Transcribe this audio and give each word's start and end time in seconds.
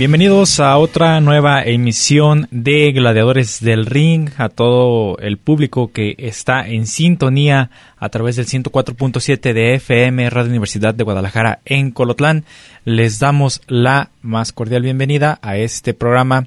Bienvenidos 0.00 0.60
a 0.60 0.78
otra 0.78 1.20
nueva 1.20 1.62
emisión 1.62 2.48
de 2.50 2.90
Gladiadores 2.90 3.60
del 3.60 3.84
Ring, 3.84 4.30
a 4.38 4.48
todo 4.48 5.18
el 5.18 5.36
público 5.36 5.92
que 5.92 6.14
está 6.16 6.66
en 6.66 6.86
sintonía 6.86 7.70
a 7.98 8.08
través 8.08 8.36
del 8.36 8.46
104.7 8.46 9.52
de 9.52 9.74
FM 9.74 10.30
Radio 10.30 10.48
Universidad 10.48 10.94
de 10.94 11.04
Guadalajara 11.04 11.60
en 11.66 11.90
Colotlán. 11.90 12.46
Les 12.86 13.18
damos 13.18 13.60
la 13.66 14.08
más 14.22 14.54
cordial 14.54 14.84
bienvenida 14.84 15.38
a 15.42 15.58
este 15.58 15.92
programa 15.92 16.46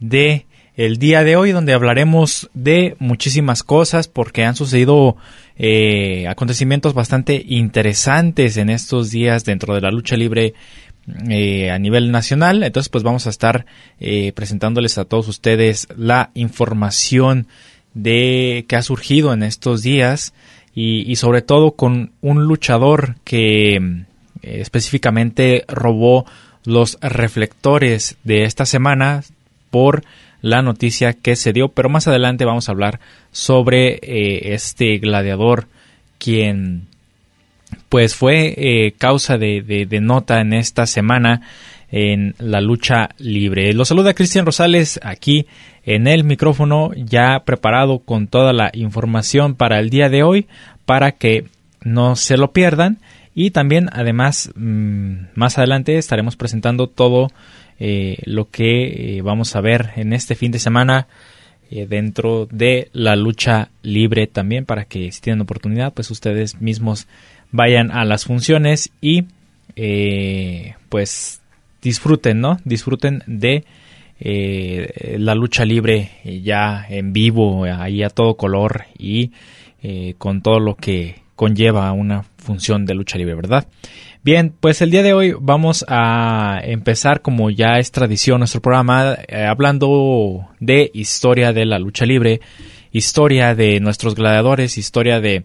de 0.00 0.46
el 0.74 0.96
día 0.96 1.22
de 1.22 1.36
hoy 1.36 1.52
donde 1.52 1.74
hablaremos 1.74 2.50
de 2.54 2.96
muchísimas 2.98 3.62
cosas 3.62 4.08
porque 4.08 4.44
han 4.44 4.56
sucedido 4.56 5.16
eh, 5.56 6.26
acontecimientos 6.26 6.94
bastante 6.94 7.40
interesantes 7.46 8.56
en 8.56 8.68
estos 8.68 9.12
días 9.12 9.44
dentro 9.44 9.74
de 9.76 9.80
la 9.80 9.92
lucha 9.92 10.16
libre 10.16 10.54
eh, 11.28 11.70
a 11.70 11.78
nivel 11.78 12.10
nacional. 12.10 12.62
Entonces, 12.62 12.88
pues 12.88 13.04
vamos 13.04 13.26
a 13.26 13.30
estar 13.30 13.66
eh, 13.98 14.32
presentándoles 14.32 14.98
a 14.98 15.04
todos 15.04 15.28
ustedes 15.28 15.88
la 15.96 16.30
información 16.34 17.46
de 17.94 18.64
que 18.68 18.76
ha 18.76 18.82
surgido 18.82 19.32
en 19.32 19.42
estos 19.42 19.82
días 19.82 20.32
y, 20.74 21.16
sobre 21.16 21.42
todo 21.42 21.72
con 21.72 22.12
un 22.22 22.44
luchador 22.44 23.16
que 23.24 23.74
eh, 23.76 24.00
específicamente 24.42 25.64
robó 25.68 26.24
los 26.64 26.96
reflectores 27.00 28.16
de 28.22 28.44
esta 28.44 28.64
semana 28.64 29.24
por 29.70 30.04
la 30.40 30.62
noticia 30.62 31.12
que 31.12 31.36
se 31.36 31.52
dio, 31.52 31.68
pero 31.68 31.88
más 31.88 32.08
adelante 32.08 32.44
vamos 32.44 32.68
a 32.68 32.72
hablar 32.72 33.00
sobre 33.32 33.98
este 34.54 34.98
gladiador 34.98 35.66
quien 36.18 36.86
pues 37.90 38.14
fue 38.14 38.54
eh, 38.56 38.92
causa 38.96 39.36
de, 39.36 39.88
nota 40.00 40.40
en 40.40 40.54
esta 40.54 40.86
semana 40.86 41.42
en 41.90 42.36
la 42.38 42.60
lucha 42.60 43.10
libre. 43.18 43.74
Lo 43.74 43.84
saluda 43.84 44.14
Cristian 44.14 44.46
Rosales 44.46 45.00
aquí 45.02 45.48
en 45.84 46.06
el 46.06 46.22
micrófono 46.22 46.92
ya 46.94 47.42
preparado 47.44 47.98
con 47.98 48.28
toda 48.28 48.52
la 48.52 48.70
información 48.74 49.56
para 49.56 49.80
el 49.80 49.90
día 49.90 50.08
de 50.08 50.22
hoy 50.22 50.46
para 50.86 51.12
que 51.12 51.46
no 51.82 52.14
se 52.14 52.36
lo 52.36 52.52
pierdan 52.52 52.98
y 53.34 53.50
también 53.50 53.88
además 53.92 54.52
mm, 54.54 55.14
más 55.34 55.58
adelante 55.58 55.98
estaremos 55.98 56.36
presentando 56.36 56.86
todo 56.86 57.32
eh, 57.80 58.18
lo 58.24 58.50
que 58.50 59.16
eh, 59.16 59.22
vamos 59.22 59.56
a 59.56 59.60
ver 59.60 59.90
en 59.96 60.12
este 60.12 60.36
fin 60.36 60.52
de 60.52 60.60
semana 60.60 61.08
dentro 61.70 62.48
de 62.50 62.88
la 62.92 63.14
lucha 63.14 63.68
libre 63.82 64.26
también 64.26 64.66
para 64.66 64.86
que 64.86 65.12
si 65.12 65.20
tienen 65.20 65.42
oportunidad 65.42 65.92
pues 65.92 66.10
ustedes 66.10 66.60
mismos 66.60 67.06
vayan 67.52 67.90
a 67.90 68.04
las 68.04 68.24
funciones 68.24 68.90
y 69.00 69.24
eh, 69.76 70.74
pues 70.88 71.40
disfruten, 71.82 72.40
¿no? 72.40 72.58
Disfruten 72.64 73.22
de 73.26 73.64
eh, 74.20 75.16
la 75.18 75.34
lucha 75.34 75.64
libre 75.64 76.10
ya 76.42 76.84
en 76.88 77.12
vivo, 77.12 77.64
ahí 77.64 78.02
a 78.02 78.10
todo 78.10 78.36
color 78.36 78.84
y 78.98 79.32
eh, 79.82 80.14
con 80.18 80.42
todo 80.42 80.60
lo 80.60 80.76
que 80.76 81.22
conlleva 81.36 81.90
una 81.92 82.24
función 82.36 82.84
de 82.84 82.94
lucha 82.94 83.16
libre, 83.16 83.34
¿verdad? 83.34 83.66
Bien, 84.22 84.52
pues 84.60 84.82
el 84.82 84.90
día 84.90 85.02
de 85.02 85.14
hoy 85.14 85.34
vamos 85.40 85.86
a 85.88 86.60
empezar 86.62 87.22
como 87.22 87.48
ya 87.48 87.78
es 87.78 87.90
tradición 87.90 88.40
nuestro 88.40 88.60
programa 88.60 89.16
hablando 89.48 90.46
de 90.58 90.90
historia 90.92 91.54
de 91.54 91.64
la 91.64 91.78
lucha 91.78 92.04
libre, 92.04 92.42
historia 92.92 93.54
de 93.54 93.80
nuestros 93.80 94.14
gladiadores, 94.14 94.76
historia 94.76 95.22
de 95.22 95.44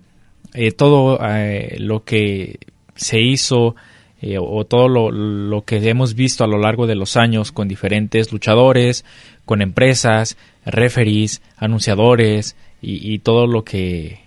eh, 0.56 0.72
todo 0.72 1.20
eh, 1.22 1.76
lo 1.80 2.04
que 2.04 2.60
se 2.96 3.20
hizo 3.20 3.76
eh, 4.22 4.38
o 4.40 4.66
todo 4.66 4.88
lo, 4.88 5.62
que 5.66 5.78
hemos 5.90 6.16
visto 6.16 6.44
a 6.44 6.48
lo 6.48 6.58
largo 6.58 6.88
de 6.88 6.96
los 6.96 7.18
años 7.18 7.52
con 7.52 7.68
diferentes 7.68 8.32
luchadores, 8.32 9.04
con 9.44 9.62
empresas, 9.62 10.38
referees, 10.66 11.42
anunciadores 11.58 12.56
y, 12.82 13.20
todo 13.20 13.48
lo 13.48 13.64
que 13.64 14.20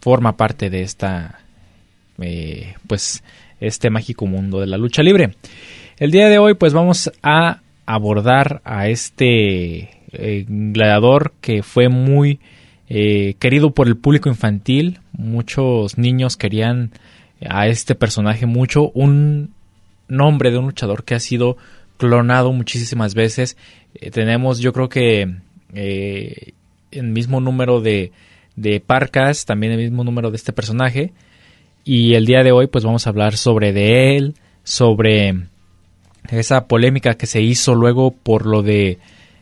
forma 0.00 0.36
parte 0.36 0.70
de 0.70 0.82
esta, 0.82 1.40
pues, 2.86 3.24
este 3.58 3.90
mágico 3.90 4.26
mundo 4.26 4.60
de 4.60 4.66
la 4.66 4.76
lucha 4.76 5.02
libre. 5.02 5.34
El 5.98 6.10
día 6.10 6.28
de 6.28 6.38
hoy, 6.38 6.54
pues, 6.54 6.72
vamos 6.72 7.10
a 7.22 7.60
abordar 7.86 8.60
a 8.64 8.88
este 8.88 9.90
gladiador 10.46 11.32
que 11.40 11.62
fue 11.62 11.88
muy 11.88 12.38
eh, 12.88 13.34
querido 13.38 13.70
por 13.70 13.88
el 13.88 13.96
público 13.96 14.28
infantil. 14.28 15.00
Muchos 15.12 15.98
niños 15.98 16.36
querían 16.36 16.92
a 17.46 17.66
este 17.66 17.94
personaje 17.94 18.46
mucho. 18.46 18.90
Un 18.90 19.50
nombre 20.08 20.50
de 20.50 20.58
un 20.58 20.66
luchador 20.66 21.04
que 21.04 21.14
ha 21.14 21.20
sido 21.20 21.56
clonado 21.96 22.52
muchísimas 22.52 23.14
veces. 23.14 23.56
Eh, 23.94 24.10
tenemos, 24.10 24.60
yo 24.60 24.72
creo 24.72 24.88
que 24.88 25.34
eh, 25.74 26.52
el 26.92 27.08
mismo 27.08 27.40
número 27.40 27.80
de, 27.80 28.12
de 28.54 28.80
parcas, 28.80 29.44
también 29.44 29.72
el 29.72 29.78
mismo 29.78 30.04
número 30.04 30.30
de 30.30 30.36
este 30.36 30.52
personaje. 30.52 31.12
Y 31.84 32.14
el 32.14 32.26
día 32.26 32.42
de 32.42 32.52
hoy, 32.52 32.66
pues 32.66 32.84
vamos 32.84 33.06
a 33.06 33.10
hablar 33.10 33.36
sobre 33.36 33.72
de 33.72 34.16
él, 34.16 34.34
sobre 34.64 35.34
esa 36.30 36.66
polémica 36.66 37.14
que 37.14 37.26
se 37.26 37.40
hizo 37.40 37.74
luego 37.74 38.10
por 38.10 38.46
lo 38.46 38.62
de 38.62 38.98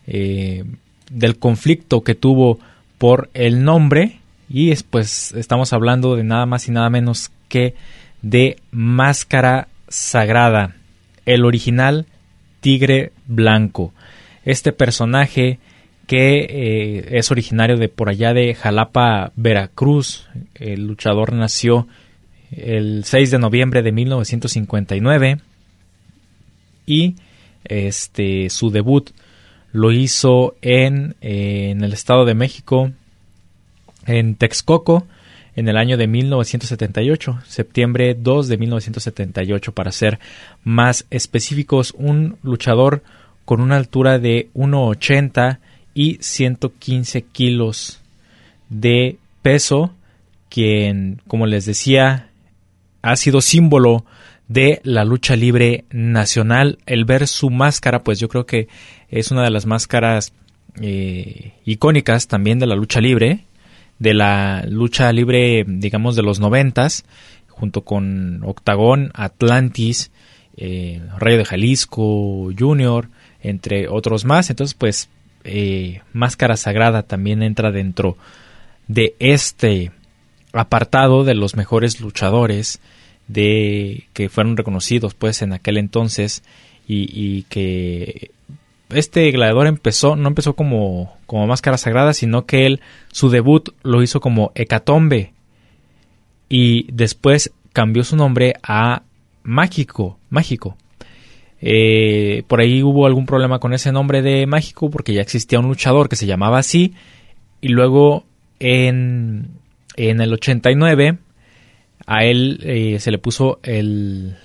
del 0.07 1.39
conflicto 1.39 2.03
que 2.03 2.15
tuvo 2.15 2.59
por 3.05 3.29
el 3.35 3.65
nombre 3.65 4.21
y 4.49 4.75
pues 4.85 5.33
estamos 5.33 5.75
hablando 5.75 6.17
de 6.17 6.25
nada 6.25 6.47
más 6.47 6.69
y 6.69 6.71
nada 6.71 6.89
menos 6.89 7.31
que 7.51 7.75
de 8.23 8.57
Máscara 8.71 9.69
Sagrada, 9.89 10.75
el 11.27 11.45
original 11.45 12.07
Tigre 12.61 13.13
Blanco. 13.27 13.93
Este 14.47 14.73
personaje 14.73 15.59
que 16.07 16.47
eh, 16.49 17.19
es 17.19 17.31
originario 17.31 17.77
de 17.77 17.91
por 17.91 18.09
allá 18.09 18.33
de 18.33 18.55
Jalapa, 18.55 19.33
Veracruz. 19.37 20.27
El 20.55 20.87
luchador 20.87 21.35
nació 21.35 21.87
el 22.53 23.05
6 23.05 23.33
de 23.33 23.39
noviembre 23.39 23.83
de 23.83 23.93
1959 23.93 25.41
y 26.87 27.17
este 27.65 28.49
su 28.49 28.71
debut 28.71 29.11
lo 29.75 29.91
hizo 29.91 30.55
en, 30.63 31.17
en 31.21 31.83
el 31.83 31.93
Estado 31.93 32.25
de 32.25 32.35
México, 32.35 32.93
en 34.07 34.37
Texcoco, 34.37 35.05
en 35.57 35.69
el 35.69 35.77
año 35.77 35.97
de 35.97 36.07
1978, 36.07 37.41
septiembre 37.45 38.15
2 38.15 38.47
de 38.47 38.57
1978 38.57 39.73
para 39.73 39.91
ser 39.91 40.21
más 40.63 41.07
específicos, 41.11 41.93
un 41.99 42.37
luchador 42.45 43.03
con 43.45 43.61
una 43.61 43.75
altura 43.75 44.21
de 44.21 44.49
1,80 44.55 45.59
y 45.93 46.19
115 46.21 47.23
kilos 47.23 48.01
de 48.69 49.17
peso, 49.43 49.93
quien, 50.51 51.21
como 51.27 51.47
les 51.47 51.67
decía, 51.67 52.29
ha 53.03 53.17
sido 53.17 53.41
símbolo 53.41 54.05
de 54.49 54.81
la 54.85 55.05
lucha 55.05 55.37
libre 55.37 55.85
nacional. 55.91 56.79
El 56.87 57.05
ver 57.05 57.27
su 57.27 57.51
máscara, 57.51 58.03
pues 58.03 58.21
yo 58.21 58.29
creo 58.29 58.47
que 58.47 58.69
es 59.09 59.31
una 59.31 59.43
de 59.43 59.51
las 59.51 59.67
máscaras 59.67 60.33
eh, 60.81 61.53
icónicas 61.65 62.29
también 62.29 62.59
de 62.59 62.67
la 62.67 62.75
lucha 62.75 63.01
libre, 63.01 63.45
de 63.99 64.15
la 64.15 64.65
lucha 64.69 65.13
libre, 65.13 65.65
digamos, 65.67 66.17
de 66.17 66.23
los 66.23 66.41
noventas, 66.41 67.05
junto 67.49 67.83
con 67.83 68.43
Octagón, 68.45 69.11
Atlantis, 69.15 70.11
eh, 70.57 71.01
Rayo 71.19 71.39
de 71.39 71.45
Jalisco, 71.45 72.51
Junior, 72.59 73.09
entre 73.41 73.89
otros 73.89 74.25
más. 74.25 74.51
Entonces, 74.51 74.75
pues, 74.75 75.09
eh, 75.45 76.01
Máscara 76.13 76.57
Sagrada 76.57 77.03
también 77.03 77.43
entra 77.43 77.71
dentro 77.71 78.17
de 78.89 79.15
este 79.19 79.93
apartado 80.53 81.25
de 81.25 81.35
los 81.35 81.57
mejores 81.57 82.01
luchadores 82.01 82.81
de 83.29 84.07
que 84.13 84.29
fueron 84.29 84.57
reconocidos 84.57 85.15
pues 85.15 85.43
en 85.43 85.53
aquel 85.53 85.77
entonces 85.77 86.43
y, 86.87 87.43
que 87.45 88.31
este 88.91 89.31
gladiador 89.31 89.67
empezó, 89.67 90.17
no 90.17 90.29
empezó 90.29 90.55
como, 90.55 91.17
como 91.27 91.47
máscara 91.47 91.79
sagrada, 91.79 92.13
sino 92.13 92.45
que 92.45 92.67
él, 92.67 92.81
su 93.11 93.31
debut 93.31 93.71
lo 93.83 94.03
hizo 94.03 94.21
como 94.21 94.53
Hecatombe 94.55 95.33
y 96.49 96.87
después 96.93 97.53
cambió 97.73 98.05
su 98.05 98.17
nombre 98.17 98.55
a 98.63 99.03
Mágico, 99.43 100.19
Mágico. 100.31 100.77
Eh, 101.61 102.43
por 102.47 102.61
ahí 102.61 102.83
hubo 102.83 103.07
algún 103.07 103.25
problema 103.25 103.59
con 103.59 103.73
ese 103.73 103.91
nombre 103.91 104.21
de 104.21 104.47
Mágico 104.47 104.91
porque 104.91 105.15
ya 105.15 105.23
existía 105.23 105.61
un 105.61 105.69
luchador 105.69 106.11
que 106.11 106.17
se 106.17 106.27
llamaba 106.27 106.59
así 106.59 106.93
y 107.63 107.69
luego 107.69 108.27
en, 108.61 109.49
en 109.97 110.21
el 110.21 110.33
89 110.35 111.17
a 112.07 112.25
él 112.25 112.61
eh, 112.63 112.99
se 113.01 113.11
le 113.11 113.19
puso 113.19 113.61
el 113.63 114.37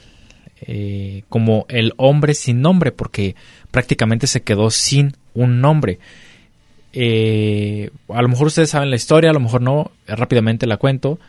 eh, 0.61 1.23
como 1.29 1.65
el 1.69 1.94
hombre 1.97 2.33
sin 2.33 2.61
nombre 2.61 2.91
porque 2.91 3.35
prácticamente 3.71 4.27
se 4.27 4.41
quedó 4.41 4.69
sin 4.69 5.15
un 5.33 5.61
nombre. 5.61 6.00
a 6.94 8.21
lo 8.21 8.27
mejor 8.27 8.47
ustedes 8.47 8.69
saben 8.69 8.89
la 8.89 8.95
historia, 8.95 9.29
a 9.29 9.33
lo 9.33 9.39
mejor 9.39 9.61
no, 9.61 9.91
rápidamente 10.07 10.67
la 10.67 10.77
cuento. 10.77 11.19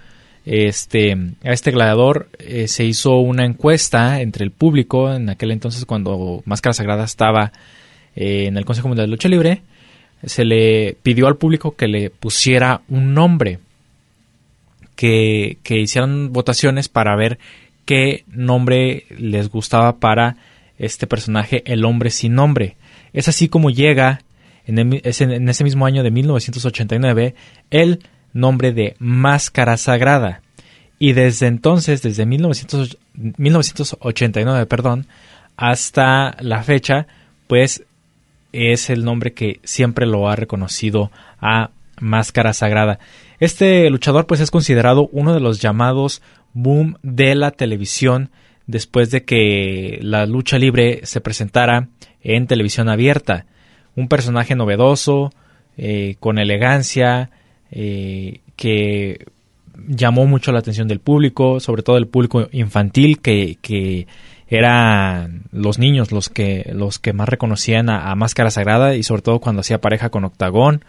Este, 0.47 1.13
a 1.45 1.53
este 1.53 1.71
gladiador 1.71 2.29
eh, 2.39 2.67
se 2.67 2.85
hizo 2.85 3.19
una 3.19 3.45
encuesta 3.45 4.23
entre 4.23 4.45
el 4.45 4.51
público 4.51 5.13
en 5.13 5.29
aquel 5.29 5.51
entonces 5.51 5.85
cuando 5.85 6.43
Máscara 6.47 6.73
Sagrada 6.73 7.05
estaba 7.05 7.53
eh, 8.17 8.47
en 8.47 8.57
el 8.57 8.65
Consejo 8.65 8.89
Mundial 8.89 9.07
de 9.07 9.11
Lucha 9.11 9.29
Libre. 9.29 9.63
Se 10.25 10.45
le 10.45 10.97
pidió 11.03 11.27
al 11.27 11.37
público 11.37 11.77
que 11.77 11.89
le 11.89 12.11
pusiera 12.11 12.83
un 12.89 13.15
nombre, 13.15 13.59
que, 15.01 15.57
hicieran 15.71 16.31
votaciones 16.31 16.91
para 16.91 17.17
ver 17.17 17.39
qué 17.87 18.25
nombre 18.29 19.07
les 19.17 19.49
gustaba 19.49 19.97
para 19.97 20.37
este 20.79 21.07
personaje, 21.07 21.63
el 21.65 21.87
hombre 21.87 22.11
sin 22.11 22.35
nombre. 22.35 22.77
Es 23.15 23.27
así 23.27 23.49
como 23.49 23.71
llega 23.71 24.21
en, 24.67 24.79
en 24.79 25.49
ese 25.49 25.65
mismo 25.65 25.87
año 25.87 26.03
de 26.03 26.11
1989 26.11 27.35
el 27.71 28.01
nombre 28.35 28.73
de 28.73 28.95
Máscara 28.99 29.79
Sagrada. 29.79 30.43
Y 30.99 31.15
desde 31.15 31.47
entonces, 31.47 32.03
desde 32.03 32.27
1989, 32.27 34.67
perdón, 34.67 35.07
hasta 35.57 36.37
la 36.41 36.63
fecha, 36.63 37.07
pues 37.47 37.85
es 38.53 38.91
el 38.91 39.07
nombre 39.07 39.33
que 39.33 39.61
siempre 39.65 40.05
lo 40.05 40.29
ha 40.29 40.37
reconocido 40.37 41.11
a 41.41 41.71
Máscara 42.01 42.53
Sagrada. 42.53 42.99
Este 43.41 43.89
luchador 43.91 44.27
pues 44.27 44.41
es 44.41 44.51
considerado 44.51 45.09
uno 45.13 45.35
de 45.35 45.41
los 45.41 45.61
llamados 45.61 46.23
boom 46.53 46.97
de 47.03 47.35
la 47.35 47.51
televisión 47.51 48.31
después 48.67 49.11
de 49.11 49.25
que 49.25 49.99
la 50.03 50.27
lucha 50.27 50.59
libre 50.59 51.01
se 51.05 51.21
presentara 51.21 51.89
en 52.23 52.47
televisión 52.47 52.89
abierta. 52.89 53.47
Un 53.97 54.09
personaje 54.09 54.55
novedoso, 54.55 55.33
eh, 55.77 56.17
con 56.21 56.39
elegancia, 56.39 57.31
eh, 57.71 58.41
que 58.57 59.27
llamó 59.89 60.27
mucho 60.27 60.53
la 60.53 60.59
atención 60.59 60.87
del 60.87 61.01
público, 61.01 61.61
sobre 61.61 61.83
todo 61.83 61.97
el 61.97 62.07
público 62.07 62.49
infantil, 62.53 63.21
que, 63.21 63.57
que 63.61 64.07
eran 64.49 65.45
los 65.53 65.79
niños 65.79 66.13
los 66.13 66.29
que, 66.29 66.71
los 66.75 66.99
que 66.99 67.13
más 67.13 67.29
reconocían 67.29 67.89
a, 67.89 68.15
Máscara 68.15 68.51
Sagrada 68.51 68.97
y 68.97 69.03
sobre 69.03 69.23
todo 69.23 69.41
cuando 69.41 69.61
hacía 69.61 69.81
pareja 69.81 70.11
con 70.11 70.25
Octagón, 70.25 70.85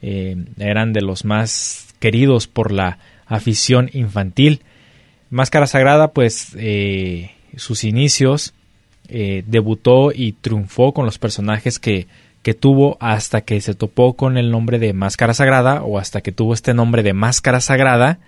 eh, 0.00 0.36
eran 0.58 0.92
de 0.92 1.02
los 1.02 1.24
más 1.24 1.89
queridos 2.00 2.48
por 2.48 2.72
la 2.72 2.98
afición 3.26 3.88
infantil. 3.92 4.62
Máscara 5.30 5.68
Sagrada, 5.68 6.12
pues 6.12 6.56
eh, 6.58 7.30
sus 7.56 7.84
inicios 7.84 8.54
debutó 9.08 10.12
y 10.14 10.34
triunfó 10.34 10.94
con 10.94 11.04
los 11.04 11.18
personajes 11.18 11.80
que, 11.80 12.06
que 12.42 12.54
tuvo 12.54 12.96
hasta 13.00 13.42
que 13.42 13.60
se 13.60 13.74
topó 13.74 14.14
con 14.14 14.38
el 14.38 14.50
nombre 14.50 14.78
de 14.78 14.92
Máscara 14.92 15.34
Sagrada 15.34 15.82
o 15.82 15.98
hasta 15.98 16.20
que 16.20 16.32
tuvo 16.32 16.54
este 16.54 16.74
nombre 16.74 17.02
de 17.02 17.12
Máscara 17.12 17.60
Sagrada, 17.60 18.18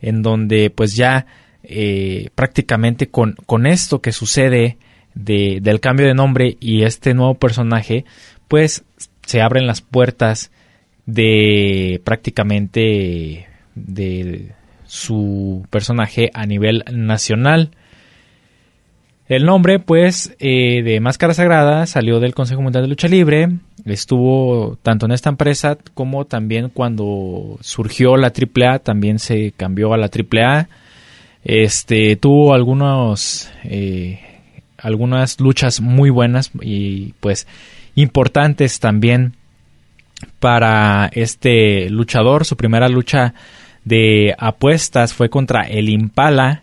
en 0.00 0.22
donde 0.22 0.70
pues 0.70 0.96
ya 0.96 1.26
eh, 1.62 2.30
prácticamente 2.34 3.08
con, 3.08 3.36
con, 3.46 3.66
esto 3.66 4.00
que 4.00 4.12
sucede 4.12 4.78
de, 5.14 5.58
del 5.62 5.80
cambio 5.80 6.06
de 6.06 6.14
nombre 6.14 6.56
y 6.60 6.82
este 6.82 7.14
nuevo 7.14 7.34
personaje, 7.34 8.04
pues 8.48 8.84
se 9.26 9.42
abren 9.42 9.66
las 9.66 9.80
puertas 9.80 10.50
de 11.06 12.00
prácticamente 12.04 13.46
de 13.74 14.52
su 14.86 15.66
personaje 15.70 16.30
a 16.34 16.46
nivel 16.46 16.84
nacional. 16.92 17.70
El 19.26 19.46
nombre, 19.46 19.78
pues, 19.78 20.36
eh, 20.38 20.82
de 20.82 21.00
Máscara 21.00 21.32
Sagrada 21.32 21.86
salió 21.86 22.20
del 22.20 22.34
Consejo 22.34 22.60
Mundial 22.60 22.84
de 22.84 22.88
Lucha 22.88 23.08
Libre. 23.08 23.48
Estuvo 23.86 24.78
tanto 24.82 25.06
en 25.06 25.12
esta 25.12 25.30
empresa 25.30 25.78
como 25.94 26.26
también 26.26 26.68
cuando 26.68 27.56
surgió 27.60 28.16
la 28.18 28.30
AAA, 28.30 28.80
también 28.80 29.18
se 29.18 29.52
cambió 29.52 29.94
a 29.94 29.96
la 29.96 30.10
AAA. 30.10 30.68
Este, 31.42 32.16
tuvo 32.16 32.52
algunos, 32.54 33.50
eh, 33.64 34.20
algunas 34.76 35.40
luchas 35.40 35.80
muy 35.80 36.10
buenas 36.10 36.50
y 36.60 37.14
pues 37.20 37.46
importantes 37.94 38.78
también 38.78 39.36
para 40.40 41.10
este 41.12 41.88
luchador. 41.90 42.44
Su 42.44 42.56
primera 42.56 42.88
lucha 42.88 43.34
de 43.84 44.34
apuestas 44.38 45.12
fue 45.12 45.28
contra 45.28 45.62
el 45.62 45.88
Impala 45.88 46.62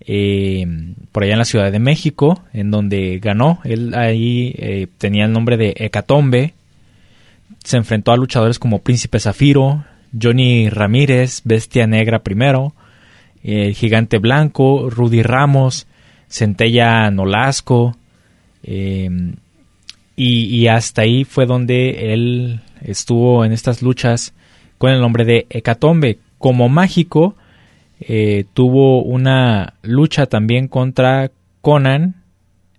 eh, 0.00 0.66
por 1.12 1.22
allá 1.22 1.32
en 1.32 1.38
la 1.38 1.44
Ciudad 1.44 1.70
de 1.70 1.78
México, 1.78 2.42
en 2.52 2.70
donde 2.70 3.18
ganó. 3.18 3.60
Él 3.64 3.94
ahí 3.94 4.54
eh, 4.58 4.86
tenía 4.98 5.26
el 5.26 5.32
nombre 5.32 5.56
de 5.56 5.74
Hecatombe. 5.76 6.54
Se 7.62 7.76
enfrentó 7.76 8.12
a 8.12 8.16
luchadores 8.16 8.58
como 8.58 8.80
Príncipe 8.80 9.20
Zafiro, 9.20 9.84
Johnny 10.20 10.68
Ramírez, 10.70 11.42
Bestia 11.44 11.86
Negra 11.86 12.20
primero, 12.20 12.72
el 13.42 13.74
Gigante 13.74 14.18
Blanco, 14.18 14.88
Rudy 14.88 15.22
Ramos, 15.22 15.86
Centella 16.28 17.10
Nolasco. 17.10 17.96
Em, 18.62 19.34
y, 20.16 20.66
hasta 20.66 21.02
ahí 21.02 21.24
fue 21.24 21.46
donde 21.46 22.12
él 22.12 22.60
estuvo 22.82 23.44
en 23.44 23.52
estas 23.52 23.82
luchas 23.82 24.34
con 24.78 24.90
el 24.90 25.00
nombre 25.00 25.24
de 25.24 25.46
Hecatombe. 25.50 26.18
Como 26.38 26.68
mágico, 26.68 27.36
eh, 28.00 28.44
tuvo 28.54 29.02
una 29.02 29.74
lucha 29.82 30.26
también 30.26 30.68
contra 30.68 31.30
Conan 31.60 32.22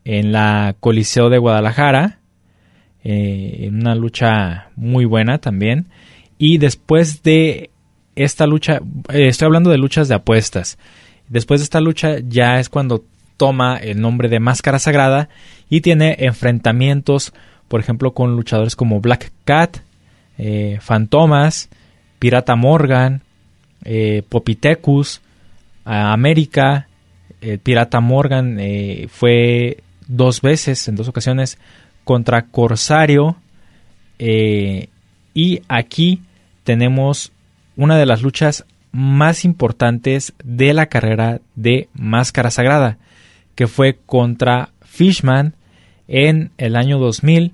en 0.03 0.31
la 0.31 0.75
Coliseo 0.79 1.29
de 1.29 1.37
Guadalajara, 1.37 2.19
eh, 3.03 3.69
una 3.71 3.95
lucha 3.95 4.69
muy 4.75 5.05
buena 5.05 5.37
también. 5.37 5.87
Y 6.37 6.57
después 6.57 7.21
de 7.21 7.69
esta 8.15 8.47
lucha, 8.47 8.81
eh, 9.09 9.27
estoy 9.27 9.45
hablando 9.45 9.69
de 9.69 9.77
luchas 9.77 10.07
de 10.07 10.15
apuestas. 10.15 10.79
Después 11.29 11.61
de 11.61 11.65
esta 11.65 11.81
lucha 11.81 12.17
ya 12.27 12.59
es 12.59 12.69
cuando 12.69 13.05
toma 13.37 13.77
el 13.77 14.01
nombre 14.01 14.27
de 14.27 14.39
Máscara 14.39 14.79
Sagrada 14.79 15.29
y 15.69 15.81
tiene 15.81 16.15
enfrentamientos, 16.19 17.33
por 17.67 17.79
ejemplo, 17.79 18.13
con 18.13 18.35
luchadores 18.35 18.75
como 18.75 19.01
Black 19.01 19.31
Cat, 19.45 19.77
Fantomas, 20.79 21.69
Pirata 22.19 22.55
Morgan, 22.55 23.21
eh, 23.83 24.23
Popitecus, 24.29 25.21
América, 25.85 26.87
el 27.41 27.57
Pirata 27.57 27.99
Morgan 27.99 28.57
eh, 28.59 29.07
fue 29.09 29.83
dos 30.07 30.41
veces, 30.41 30.87
en 30.87 30.95
dos 30.95 31.07
ocasiones, 31.07 31.57
contra 32.03 32.43
Corsario. 32.43 33.37
Eh, 34.19 34.89
y 35.33 35.61
aquí 35.67 36.21
tenemos 36.63 37.31
una 37.75 37.97
de 37.97 38.05
las 38.05 38.21
luchas 38.21 38.65
más 38.91 39.45
importantes 39.45 40.33
de 40.43 40.73
la 40.73 40.85
carrera 40.85 41.41
de 41.55 41.89
Máscara 41.93 42.51
Sagrada, 42.51 42.97
que 43.55 43.65
fue 43.65 43.97
contra 44.05 44.69
Fishman 44.83 45.55
en 46.07 46.51
el 46.57 46.75
año 46.75 46.99
2000. 46.99 47.53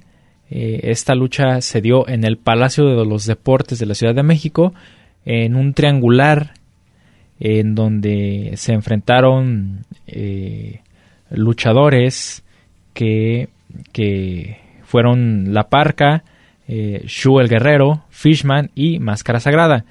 Esta 0.50 1.14
lucha 1.16 1.62
se 1.62 1.82
dio 1.82 2.08
en 2.08 2.24
el 2.24 2.38
Palacio 2.38 2.86
de 2.86 3.06
los 3.06 3.26
Deportes 3.26 3.80
de 3.80 3.86
la 3.86 3.96
Ciudad 3.96 4.16
de 4.16 4.24
México 4.24 4.74
en 5.26 5.56
un 5.56 5.74
triangular 5.74 6.54
en 7.40 7.76
donde 7.76 8.54
se 8.56 8.74
enfrentaron 8.74 9.86
eh, 10.08 10.82
luchadores 11.30 12.44
que, 12.94 13.50
que, 13.92 14.66
fueron 14.84 15.54
La 15.54 15.68
Parca, 15.68 16.24
eh, 16.70 17.04
Shu 17.06 17.42
el 17.42 17.50
Guerrero, 17.50 18.06
Fishman 18.10 18.72
y 18.74 19.00
Máscara 19.00 19.42
Sagrada. 19.42 19.84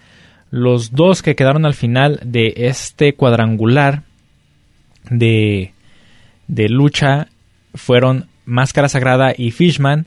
Los 0.50 0.92
dos 0.92 1.22
que 1.22 1.36
quedaron 1.36 1.66
al 1.66 1.74
final 1.74 2.18
de 2.24 2.54
este 2.56 3.14
cuadrangular 3.14 4.04
de, 5.10 5.74
de 6.48 6.68
lucha 6.70 7.28
fueron 7.74 8.28
Máscara 8.46 8.88
Sagrada 8.88 9.34
y 9.36 9.50
Fishman, 9.50 10.06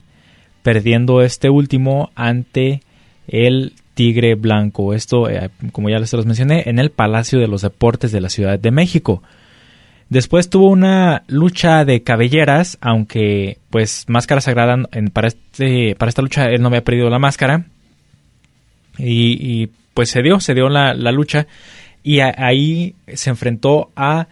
perdiendo 0.62 1.22
este 1.22 1.50
último 1.50 2.10
ante 2.14 2.82
el 3.28 3.72
Tigre 3.94 4.34
Blanco. 4.34 4.94
Esto, 4.94 5.28
eh, 5.28 5.50
como 5.72 5.90
ya 5.90 5.98
les 5.98 6.12
los 6.12 6.26
mencioné, 6.26 6.64
en 6.66 6.78
el 6.78 6.90
Palacio 6.90 7.38
de 7.38 7.48
los 7.48 7.62
Deportes 7.62 8.12
de 8.12 8.20
la 8.20 8.28
Ciudad 8.28 8.58
de 8.58 8.70
México. 8.70 9.22
Después 10.08 10.50
tuvo 10.50 10.68
una 10.68 11.22
lucha 11.28 11.84
de 11.84 12.02
cabelleras, 12.02 12.78
aunque 12.80 13.58
pues 13.70 14.06
Máscara 14.08 14.40
Sagrada 14.40 14.76
para, 15.12 15.28
este, 15.28 15.94
para 15.94 16.08
esta 16.08 16.22
lucha 16.22 16.46
él 16.46 16.62
no 16.62 16.68
había 16.68 16.82
perdido 16.82 17.08
la 17.10 17.20
máscara. 17.20 17.66
Y, 18.98 19.68
pues 19.94 20.10
se 20.10 20.22
dio, 20.22 20.40
se 20.40 20.54
dio 20.54 20.68
la, 20.68 20.94
lucha 21.12 21.46
y 22.02 22.20
ahí 22.20 22.94
se 23.06 23.30
enfrentó 23.30 23.90
a 23.96 24.26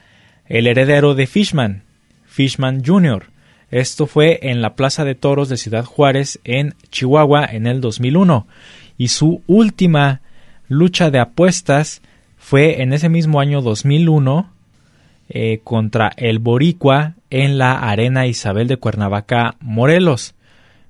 el 0.47 0.67
heredero 0.67 1.15
de 1.15 1.27
Fishman, 1.27 1.83
Fishman 2.27 2.83
Jr. 2.85 3.27
Esto 3.71 4.07
fue 4.07 4.41
en 4.43 4.63
la 4.63 4.75
Plaza 4.75 5.05
de 5.05 5.15
Toros 5.15 5.49
de 5.49 5.57
Ciudad 5.57 5.85
Juárez 5.85 6.41
en 6.45 6.75
Chihuahua 6.91 7.45
en 7.45 7.67
el 7.67 7.81
2001 7.81 8.47
y 8.97 9.09
su 9.09 9.43
última 9.47 10.21
lucha 10.69 11.11
de 11.11 11.19
apuestas 11.19 12.03
fue 12.37 12.83
en 12.83 12.93
ese 12.93 13.09
mismo 13.09 13.41
año 13.41 13.61
2001 13.61 14.51
eh, 15.31 15.61
contra 15.63 16.13
el 16.17 16.39
Boricua 16.39 17.15
en 17.29 17.59
la 17.59 17.79
Arena 17.79 18.27
Isabel 18.27 18.69
de 18.69 18.79
Cuernavaca, 18.79 19.57
Morelos. 19.61 20.35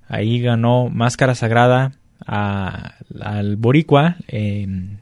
Ahí 0.09 0.41
ganó 0.41 0.89
Máscara 0.89 1.35
Sagrada 1.35 1.93
al 2.25 3.57
Boricua 3.57 4.17
en, 4.29 5.01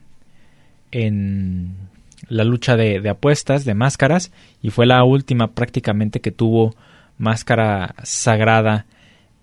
la 2.29 2.43
lucha 2.43 2.75
de, 2.75 3.07
apuestas, 3.07 3.63
de 3.63 3.73
máscaras, 3.73 4.31
y 4.61 4.71
fue 4.71 4.85
la 4.85 5.03
última 5.03 5.51
prácticamente 5.51 6.19
que 6.19 6.31
tuvo 6.31 6.75
Máscara 7.17 7.95
Sagrada 8.03 8.85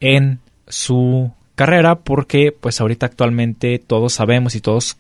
en 0.01 0.41
su 0.69 1.33
carrera, 1.55 1.97
porque 1.97 2.53
pues 2.53 2.81
ahorita 2.81 3.07
actualmente 3.07 3.79
todos 3.79 4.15
sabemos 4.15 4.55
y 4.55 4.61
todos 4.61 4.97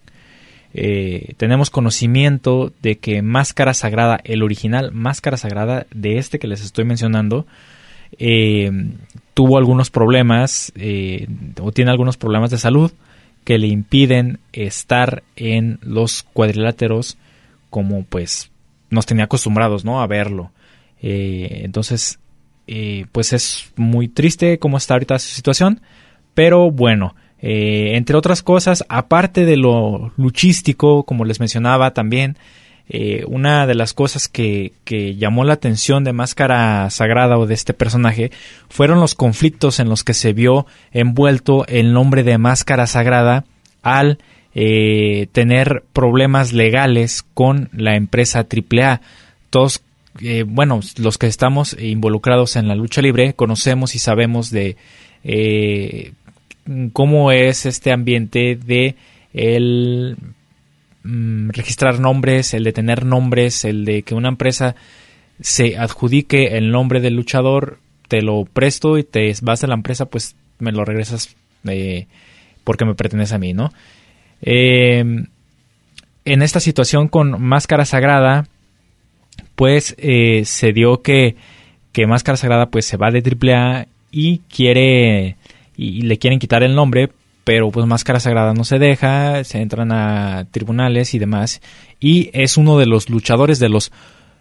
eh, 0.72 1.34
tenemos 1.36 1.70
conocimiento 1.70 2.72
de 2.82 2.98
que 2.98 3.22
Máscara 3.22 3.74
Sagrada, 3.74 4.20
el 4.24 4.42
original 4.42 4.90
Máscara 4.92 5.36
Sagrada 5.36 5.86
de 5.94 6.18
este 6.18 6.38
que 6.38 6.48
les 6.48 6.64
estoy 6.64 6.84
mencionando, 6.84 7.46
eh, 8.18 8.70
tuvo 9.34 9.58
algunos 9.58 9.90
problemas 9.90 10.72
eh, 10.76 11.28
o 11.60 11.72
tiene 11.72 11.90
algunos 11.90 12.16
problemas 12.16 12.50
de 12.50 12.58
salud 12.58 12.92
que 13.44 13.58
le 13.58 13.66
impiden 13.66 14.38
estar 14.52 15.22
en 15.36 15.78
los 15.82 16.22
cuadriláteros 16.22 17.18
como 17.70 18.04
pues 18.04 18.50
nos 18.90 19.06
tenía 19.06 19.24
acostumbrados 19.24 19.84
no 19.84 20.00
a 20.00 20.06
verlo 20.06 20.52
eh, 22.66 23.06
pues 23.12 23.32
es 23.32 23.72
muy 23.76 24.08
triste 24.08 24.58
cómo 24.58 24.76
está 24.76 24.94
ahorita 24.94 25.18
su 25.18 25.34
situación 25.34 25.80
pero 26.34 26.70
bueno 26.70 27.14
entre 27.46 28.16
otras 28.16 28.42
cosas 28.42 28.86
aparte 28.88 29.44
de 29.44 29.58
lo 29.58 30.12
luchístico 30.16 31.02
como 31.02 31.26
les 31.26 31.40
mencionaba 31.40 31.92
también 31.92 32.38
eh, 32.86 33.24
una 33.26 33.66
de 33.66 33.74
las 33.74 33.94
cosas 33.94 34.28
que, 34.28 34.72
llamó 35.16 35.44
la 35.44 35.54
atención 35.54 36.04
de 36.04 36.12
Máscara 36.12 36.88
Sagrada 36.90 37.38
o 37.38 37.46
de 37.46 37.54
este 37.54 37.72
personaje 37.72 38.30
fueron 38.68 39.00
los 39.00 39.14
conflictos 39.14 39.80
en 39.80 39.88
los 39.88 40.04
que 40.04 40.12
se 40.12 40.34
vio 40.34 40.66
envuelto 40.92 41.66
el 41.66 41.92
nombre 41.94 42.22
de 42.24 42.36
Máscara 42.36 42.86
Sagrada 42.86 43.44
al 43.82 44.18
eh, 44.54 45.28
tener 45.32 45.82
problemas 45.92 46.52
legales 46.52 47.24
con 47.34 47.70
la 47.72 47.96
empresa 47.96 48.46
AAA. 48.46 49.00
Todos, 49.48 49.82
eh, 50.20 50.44
bueno, 50.46 50.80
los 50.98 51.18
que 51.18 51.26
estamos 51.26 51.76
involucrados 51.78 52.56
en 52.56 52.68
la 52.68 52.74
lucha 52.74 53.02
libre 53.02 53.34
conocemos 53.34 53.94
y 53.94 53.98
sabemos 53.98 54.50
de 54.50 54.76
cómo 56.92 57.32
es 57.32 57.66
este 57.66 57.92
ambiente 57.92 58.56
de 58.56 58.96
el 59.32 60.16
Mm, 61.04 61.50
registrar 61.50 62.00
nombres, 62.00 62.54
el 62.54 62.64
de 62.64 62.72
tener 62.72 63.04
nombres, 63.04 63.66
el 63.66 63.84
de 63.84 64.02
que 64.02 64.14
una 64.14 64.28
empresa 64.30 64.74
se 65.38 65.76
adjudique 65.76 66.56
el 66.56 66.70
nombre 66.70 67.00
del 67.00 67.14
luchador, 67.14 67.78
te 68.08 68.22
lo 68.22 68.46
presto 68.46 68.96
y 68.96 69.04
te 69.04 69.30
vas 69.42 69.62
a 69.62 69.66
la 69.66 69.74
empresa, 69.74 70.06
pues 70.06 70.34
me 70.58 70.72
lo 70.72 70.82
regresas 70.86 71.36
eh, 71.68 72.06
porque 72.64 72.86
me 72.86 72.94
pertenece 72.94 73.34
a 73.34 73.38
mí, 73.38 73.52
¿no? 73.52 73.70
En 74.40 75.28
esta 76.24 76.60
situación 76.60 77.08
con 77.08 77.42
Máscara 77.42 77.84
Sagrada, 77.84 78.46
pues 79.54 79.94
eh, 79.98 80.42
se 80.44 80.72
dio 80.72 81.02
que, 81.02 81.36
que 81.92 82.06
Máscara 82.06 82.36
Sagrada 82.36 82.66
pues 82.66 82.86
se 82.86 82.96
va 82.96 83.10
de 83.10 83.22
AAA 83.22 83.86
y 84.10 84.38
quiere 84.38 85.36
y 85.76 86.02
le 86.02 86.18
quieren 86.18 86.38
quitar 86.38 86.62
el 86.62 86.74
nombre 86.74 87.10
pero 87.44 87.70
pues 87.70 87.86
Máscara 87.86 88.20
Sagrada 88.20 88.54
no 88.54 88.64
se 88.64 88.78
deja, 88.78 89.44
se 89.44 89.60
entran 89.60 89.92
a 89.92 90.46
tribunales 90.50 91.14
y 91.14 91.18
demás, 91.18 91.60
y 92.00 92.30
es 92.32 92.56
uno 92.56 92.78
de 92.78 92.86
los 92.86 93.10
luchadores 93.10 93.58
de 93.58 93.68
los 93.68 93.92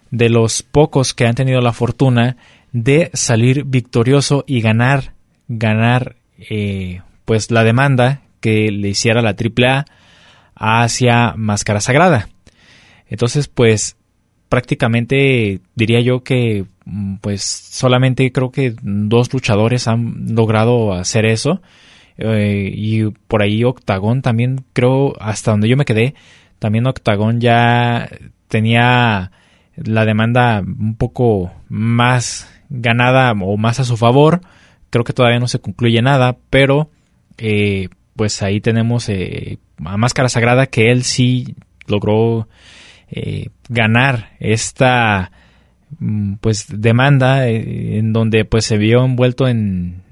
de 0.09 0.29
los 0.29 0.63
pocos 0.63 1.13
que 1.13 1.25
han 1.25 1.35
tenido 1.35 1.59
la 1.59 1.73
fortuna 1.73 2.37
de 2.71 3.09
salir 3.13 3.65
victorioso 3.65 4.43
y 4.47 4.61
ganar 4.61 5.13
ganar 5.47 6.15
eh, 6.49 7.01
pues 7.25 7.51
la 7.51 7.63
demanda 7.63 8.21
que 8.39 8.71
le 8.71 8.89
hiciera 8.89 9.21
la 9.21 9.35
AAA 9.35 9.85
hacia 10.55 11.33
Máscara 11.35 11.81
Sagrada. 11.81 12.29
Entonces 13.07 13.47
pues 13.47 13.97
prácticamente 14.53 15.61
diría 15.73 15.99
yo 16.01 16.23
que 16.23 16.65
mm, 16.85 17.15
pues 17.21 17.41
solamente 17.41 18.31
creo 18.31 18.51
que 18.51 18.75
dos 18.83 19.33
luchadores 19.33 19.87
han 19.87 20.35
logrado 20.35 20.93
hacer 20.93 21.25
eso 21.25 21.59
eh, 22.19 22.71
y 22.71 23.05
por 23.27 23.41
ahí 23.41 23.63
Octagón 23.63 24.21
también 24.21 24.63
creo, 24.73 25.15
hasta 25.19 25.49
donde 25.49 25.69
yo 25.69 25.75
me 25.75 25.85
quedé, 25.85 26.13
también 26.59 26.85
Octagón 26.85 27.41
ya 27.41 28.07
tenía 28.47 29.31
la 29.75 30.05
demanda 30.05 30.61
un 30.61 30.97
poco 30.97 31.51
más 31.67 32.47
ganada 32.69 33.31
o 33.31 33.57
más 33.57 33.79
a 33.79 33.85
su 33.85 33.97
favor. 33.97 34.41
Creo 34.91 35.03
que 35.03 35.13
todavía 35.13 35.39
no 35.39 35.47
se 35.47 35.61
concluye 35.61 36.03
nada, 36.03 36.37
pero 36.51 36.91
eh, 37.39 37.89
pues 38.15 38.43
ahí 38.43 38.61
tenemos 38.61 39.09
eh, 39.09 39.57
a 39.83 39.97
Máscara 39.97 40.29
Sagrada 40.29 40.67
que 40.67 40.91
él 40.91 41.01
sí 41.01 41.55
logró 41.87 42.47
ganar 43.69 44.31
esta 44.39 45.31
mm, 45.99 46.35
pues 46.35 46.67
demanda 46.69 47.47
en 47.47 48.13
donde 48.13 48.45
pues 48.45 48.65
se 48.65 48.77
vio 48.77 49.05
envuelto 49.05 49.47
en 49.47 50.03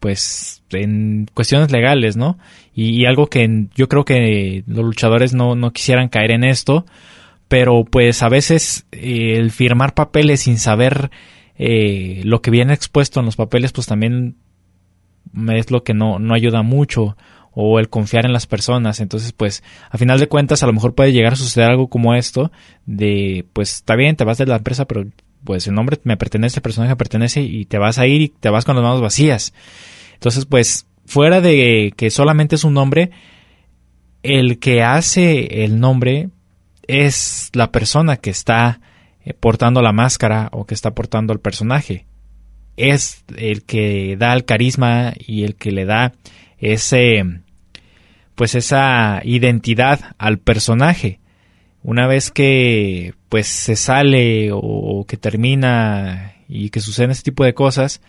pues 0.00 0.62
en 0.70 1.28
cuestiones 1.32 1.70
legales, 1.70 2.16
¿no? 2.16 2.38
Y, 2.74 3.04
algo 3.04 3.28
que 3.28 3.66
yo 3.74 3.88
creo 3.88 4.04
que 4.04 4.64
los 4.66 4.84
luchadores 4.84 5.34
no, 5.34 5.54
no 5.54 5.72
quisieran 5.72 6.08
caer 6.08 6.30
en 6.32 6.42
esto, 6.44 6.86
pero 7.48 7.84
pues 7.84 8.22
a 8.22 8.28
veces 8.28 8.86
eh, 8.90 9.36
el 9.36 9.50
firmar 9.50 9.94
papeles 9.94 10.40
sin 10.40 10.58
saber 10.58 11.10
eh, 11.58 12.22
lo 12.24 12.40
que 12.40 12.50
viene 12.50 12.72
expuesto 12.72 13.20
en 13.20 13.26
los 13.26 13.36
papeles, 13.36 13.72
pues 13.72 13.86
también 13.86 14.36
es 15.52 15.70
lo 15.70 15.84
que 15.84 15.92
no, 15.94 16.18
no 16.18 16.34
ayuda 16.34 16.62
mucho 16.62 17.16
o 17.52 17.78
el 17.78 17.88
confiar 17.88 18.26
en 18.26 18.32
las 18.32 18.46
personas. 18.46 19.00
Entonces, 19.00 19.32
pues, 19.32 19.62
a 19.90 19.98
final 19.98 20.18
de 20.18 20.28
cuentas, 20.28 20.62
a 20.62 20.66
lo 20.66 20.72
mejor 20.72 20.94
puede 20.94 21.12
llegar 21.12 21.32
a 21.32 21.36
suceder 21.36 21.70
algo 21.70 21.88
como 21.88 22.14
esto, 22.14 22.50
de, 22.86 23.44
pues, 23.52 23.76
está 23.76 23.96
bien, 23.96 24.16
te 24.16 24.24
vas 24.24 24.38
de 24.38 24.46
la 24.46 24.56
empresa, 24.56 24.86
pero 24.86 25.06
pues 25.42 25.66
el 25.66 25.74
nombre 25.74 25.98
me 26.04 26.18
pertenece, 26.18 26.58
el 26.58 26.62
personaje 26.62 26.92
me 26.92 26.96
pertenece 26.96 27.40
y 27.40 27.64
te 27.64 27.78
vas 27.78 27.98
a 27.98 28.06
ir 28.06 28.20
y 28.20 28.28
te 28.28 28.50
vas 28.50 28.64
con 28.64 28.76
las 28.76 28.82
manos 28.82 29.00
vacías. 29.00 29.54
Entonces, 30.14 30.44
pues, 30.44 30.86
fuera 31.06 31.40
de 31.40 31.92
que 31.96 32.10
solamente 32.10 32.56
es 32.56 32.64
un 32.64 32.74
nombre, 32.74 33.10
el 34.22 34.58
que 34.58 34.82
hace 34.82 35.64
el 35.64 35.80
nombre 35.80 36.28
es 36.86 37.50
la 37.54 37.72
persona 37.72 38.16
que 38.16 38.30
está 38.30 38.80
eh, 39.24 39.34
portando 39.34 39.80
la 39.82 39.92
máscara 39.92 40.48
o 40.52 40.66
que 40.66 40.74
está 40.74 40.92
portando 40.92 41.32
el 41.32 41.40
personaje. 41.40 42.06
Es 42.76 43.24
el 43.36 43.64
que 43.64 44.16
da 44.18 44.32
el 44.32 44.44
carisma 44.44 45.12
y 45.18 45.44
el 45.44 45.54
que 45.54 45.72
le 45.72 45.84
da 45.84 46.12
ese 46.60 47.24
pues 48.34 48.54
esa 48.54 49.20
identidad 49.24 50.14
al 50.16 50.38
personaje. 50.38 51.20
Una 51.82 52.06
vez 52.06 52.30
que 52.30 53.14
pues 53.28 53.46
se 53.46 53.76
sale 53.76 54.50
o 54.52 55.04
que 55.06 55.16
termina 55.16 56.34
y 56.48 56.70
que 56.70 56.80
suceden 56.80 57.10
este 57.10 57.30
tipo 57.30 57.44
de 57.44 57.54
cosas, 57.54 58.00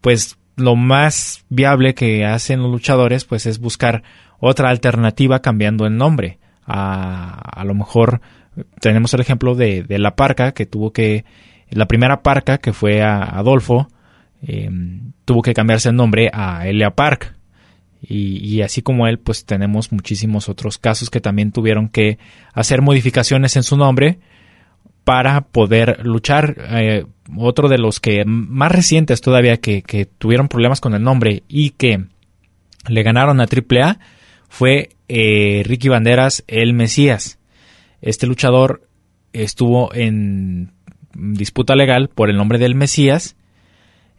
pues 0.00 0.38
lo 0.56 0.76
más 0.76 1.44
viable 1.48 1.94
que 1.94 2.24
hacen 2.24 2.62
los 2.62 2.70
luchadores 2.70 3.24
pues 3.24 3.46
es 3.46 3.58
buscar 3.58 4.02
otra 4.38 4.70
alternativa 4.70 5.40
cambiando 5.40 5.86
el 5.86 5.96
nombre. 5.96 6.38
A, 6.66 7.62
lo 7.64 7.74
mejor 7.74 8.20
tenemos 8.80 9.12
el 9.14 9.20
ejemplo 9.20 9.54
de, 9.54 9.84
la 9.88 10.14
parca 10.14 10.52
que 10.52 10.66
tuvo 10.66 10.92
que, 10.92 11.24
la 11.70 11.86
primera 11.86 12.22
parca 12.22 12.58
que 12.58 12.72
fue 12.72 13.02
a 13.02 13.22
Adolfo, 13.22 13.88
em, 14.42 15.12
tuvo 15.24 15.42
que 15.42 15.54
cambiarse 15.54 15.88
el 15.88 15.96
nombre 15.96 16.30
a 16.32 16.66
Elia 16.68 16.90
Park. 16.90 17.36
Y, 18.02 18.62
así 18.62 18.80
como 18.80 19.06
él, 19.06 19.18
pues 19.18 19.44
tenemos 19.44 19.92
muchísimos 19.92 20.48
otros 20.48 20.78
casos 20.78 21.10
que 21.10 21.20
también 21.20 21.52
tuvieron 21.52 21.88
que 21.88 22.18
hacer 22.54 22.80
modificaciones 22.80 23.56
en 23.56 23.62
su 23.62 23.76
nombre 23.76 24.20
para 25.04 25.42
poder 25.42 26.04
luchar. 26.04 26.56
Eh, 26.70 27.04
otro 27.36 27.68
de 27.68 27.78
los 27.78 28.00
que 28.00 28.24
más 28.24 28.72
recientes 28.72 29.20
todavía 29.20 29.58
que, 29.58 30.08
tuvieron 30.18 30.48
problemas 30.48 30.80
con 30.80 30.94
el 30.94 31.02
nombre 31.02 31.42
y 31.46 31.70
que 31.70 32.06
le 32.88 33.02
ganaron 33.02 33.40
a 33.40 33.44
AAA 33.44 33.98
fue 34.48 34.90
eh, 35.08 35.62
Ricky 35.66 35.88
Banderas, 35.88 36.42
el 36.48 36.72
Mesías. 36.72 37.38
Este 38.00 38.26
luchador 38.26 38.88
estuvo 39.32 39.94
en 39.94 40.72
disputa 41.14 41.76
legal 41.76 42.08
por 42.08 42.30
el 42.30 42.36
nombre 42.36 42.58
del 42.58 42.74
Mesías. 42.74 43.36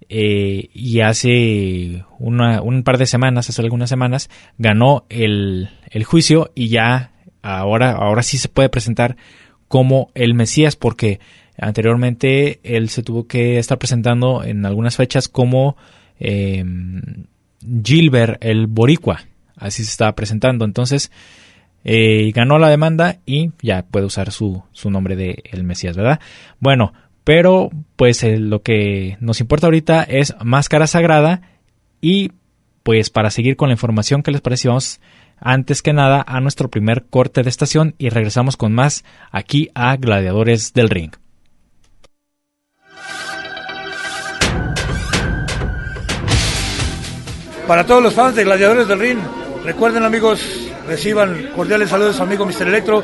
Eh, 0.10 0.70
y 0.74 1.00
hace 1.00 2.04
un 2.20 2.84
par 2.84 2.98
de 2.98 3.06
semanas, 3.06 3.50
hace 3.50 3.62
algunas 3.62 3.90
semanas, 3.90 4.30
ganó 4.58 5.06
el, 5.10 5.70
el 5.90 6.04
juicio 6.04 6.52
y 6.56 6.70
ya 6.70 7.12
ahora, 7.42 7.92
ahora 7.92 8.24
sí 8.24 8.38
se 8.38 8.50
puede 8.50 8.70
presentar 8.70 9.18
como 9.68 10.12
el 10.16 10.34
Mesías 10.34 10.76
porque 10.76 11.20
anteriormente 11.58 12.60
él 12.64 12.90
se 12.90 13.04
tuvo 13.04 13.28
que 13.28 13.58
estar 13.58 13.78
presentando 13.78 14.44
en 14.44 14.66
algunas 14.66 14.96
fechas 14.96 15.28
como 15.28 15.78
eh, 16.20 16.64
Gilbert 17.84 18.44
el 18.44 18.68
Boricua, 18.68 19.22
así 19.56 19.84
se 19.84 19.92
estaba 19.92 20.14
presentando. 20.14 20.66
Entonces 20.66 21.12
eh, 21.84 22.32
ganó 22.34 22.60
la 22.60 22.70
demanda 22.70 23.20
y 23.26 23.52
ya 23.62 23.84
puede 23.84 24.06
usar 24.06 24.32
su, 24.32 24.64
su 24.72 24.92
nombre 24.92 25.16
de 25.16 25.44
el 25.52 25.64
Mesías, 25.64 25.96
¿verdad? 25.96 26.20
Bueno, 26.60 26.94
pero 27.24 27.70
pues 27.96 28.24
eh, 28.24 28.38
lo 28.38 28.62
que 28.62 29.18
nos 29.20 29.42
importa 29.42 29.68
ahorita 29.68 30.04
es 30.04 30.34
Máscara 30.44 30.88
Sagrada 30.88 31.42
y 32.02 32.32
pues 32.84 33.10
para 33.10 33.30
seguir 33.30 33.56
con 33.56 33.70
la 33.70 33.74
información 33.74 34.24
que 34.24 34.32
les 34.32 34.42
parece 34.42 34.68
vamos 34.68 35.00
antes 35.40 35.82
que 35.82 35.94
nada 35.94 36.24
a 36.26 36.40
nuestro 36.40 36.70
primer 36.70 37.06
corte 37.10 37.44
de 37.44 37.50
estación 37.50 37.96
y 37.98 38.10
regresamos 38.10 38.58
con 38.58 38.74
más 38.74 39.04
aquí 39.32 39.70
a 39.74 39.96
Gladiadores 39.98 40.74
del 40.74 40.90
Ring. 40.90 41.12
Para 47.68 47.86
todos 47.86 48.04
los 48.04 48.14
fans 48.14 48.36
de 48.36 48.44
Gladiadores 48.44 48.88
del 48.88 49.00
Ring, 49.00 49.20
recuerden 49.64 50.04
amigos, 50.04 50.42
reciban 50.88 51.52
cordiales 51.56 51.90
saludos 51.90 52.16
a 52.16 52.18
su 52.18 52.24
amigo 52.24 52.46
Mr. 52.46 52.68
Electro. 52.68 53.04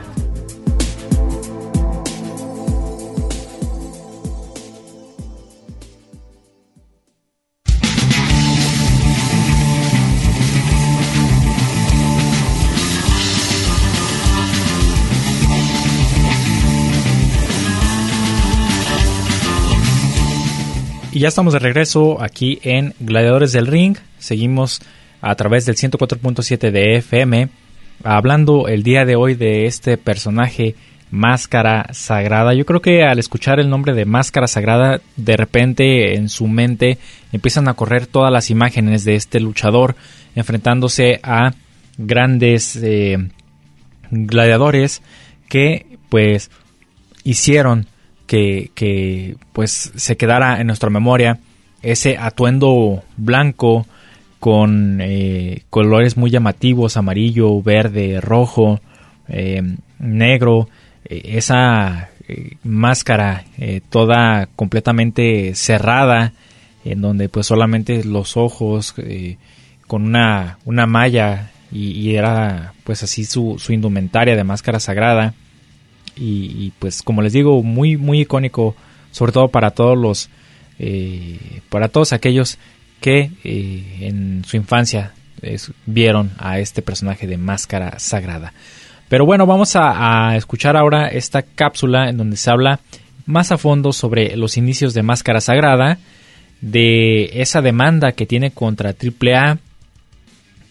Ya 21.21 21.27
estamos 21.27 21.53
de 21.53 21.59
regreso 21.59 22.19
aquí 22.19 22.57
en 22.63 22.95
Gladiadores 22.99 23.51
del 23.51 23.67
Ring. 23.67 23.95
Seguimos 24.17 24.81
a 25.21 25.35
través 25.35 25.67
del 25.67 25.75
104.7 25.75 26.71
de 26.71 26.95
FM 26.95 27.47
hablando 28.03 28.67
el 28.67 28.81
día 28.81 29.05
de 29.05 29.15
hoy 29.15 29.35
de 29.35 29.67
este 29.67 29.97
personaje 29.97 30.73
Máscara 31.11 31.89
Sagrada. 31.91 32.55
Yo 32.55 32.65
creo 32.65 32.81
que 32.81 33.03
al 33.03 33.19
escuchar 33.19 33.59
el 33.59 33.69
nombre 33.69 33.93
de 33.93 34.05
Máscara 34.05 34.47
Sagrada, 34.47 34.99
de 35.15 35.37
repente 35.37 36.15
en 36.15 36.27
su 36.27 36.47
mente 36.47 36.97
empiezan 37.31 37.67
a 37.67 37.75
correr 37.75 38.07
todas 38.07 38.33
las 38.33 38.49
imágenes 38.49 39.05
de 39.05 39.13
este 39.13 39.39
luchador 39.39 39.95
enfrentándose 40.33 41.19
a 41.21 41.53
grandes 41.99 42.77
eh, 42.77 43.29
gladiadores 44.09 45.03
que 45.47 45.85
pues 46.09 46.49
hicieron 47.23 47.85
que, 48.31 49.35
pues 49.51 49.91
se 49.95 50.15
quedara 50.15 50.61
en 50.61 50.67
nuestra 50.67 50.89
memoria 50.89 51.39
ese 51.81 52.17
atuendo 52.17 53.03
blanco 53.17 53.85
con 54.39 54.99
eh, 55.01 55.63
colores 55.69 56.15
muy 56.15 56.31
llamativos, 56.31 56.95
amarillo, 56.95 57.61
verde, 57.61 58.21
rojo, 58.21 58.79
eh, 59.27 59.61
negro, 59.99 60.69
eh, 61.05 61.21
esa 61.25 62.07
máscara 62.63 63.43
toda 63.89 64.47
completamente 64.55 65.53
cerrada, 65.53 66.31
en 66.85 67.01
donde 67.01 67.27
pues 67.27 67.47
solamente 67.47 68.05
los 68.05 68.37
ojos 68.37 68.95
con 69.85 70.05
una, 70.05 70.59
una 70.63 70.85
malla 70.85 71.51
y, 71.73 72.15
era 72.15 72.73
pues 72.85 73.03
así 73.03 73.25
su, 73.25 73.57
su 73.59 73.73
indumentaria 73.73 74.37
de 74.37 74.45
máscara 74.45 74.79
sagrada 74.79 75.33
y, 76.15 76.71
pues 76.79 77.01
como 77.01 77.21
les 77.21 77.33
digo 77.33 77.63
muy 77.63 77.97
muy 77.97 78.21
icónico 78.21 78.75
sobre 79.11 79.31
todo 79.31 79.47
para 79.47 79.71
todos 79.71 79.97
los 79.97 80.29
eh, 80.79 81.61
para 81.69 81.89
todos 81.89 82.13
aquellos 82.13 82.57
que 82.99 83.31
eh, 83.43 83.97
en 84.01 84.43
su 84.45 84.57
infancia 84.57 85.13
vieron 85.87 86.31
a 86.37 86.59
este 86.59 86.83
personaje 86.83 87.25
de 87.25 87.37
máscara 87.37 87.97
sagrada. 87.97 88.53
Pero 89.09 89.25
bueno 89.25 89.45
vamos 89.45 89.75
a, 89.75 90.35
escuchar 90.37 90.77
ahora 90.77 91.07
esta 91.07 91.41
cápsula 91.41 92.09
en 92.09 92.17
donde 92.17 92.37
se 92.37 92.49
habla 92.49 92.79
más 93.25 93.51
a 93.51 93.57
fondo 93.57 93.91
sobre 93.91 94.35
los 94.37 94.57
inicios 94.57 94.93
de 94.93 95.03
máscara 95.03 95.41
sagrada 95.41 95.97
de 96.61 97.41
esa 97.41 97.61
demanda 97.61 98.11
que 98.11 98.25
tiene 98.25 98.51
contra 98.51 98.91
AAA 98.91 99.57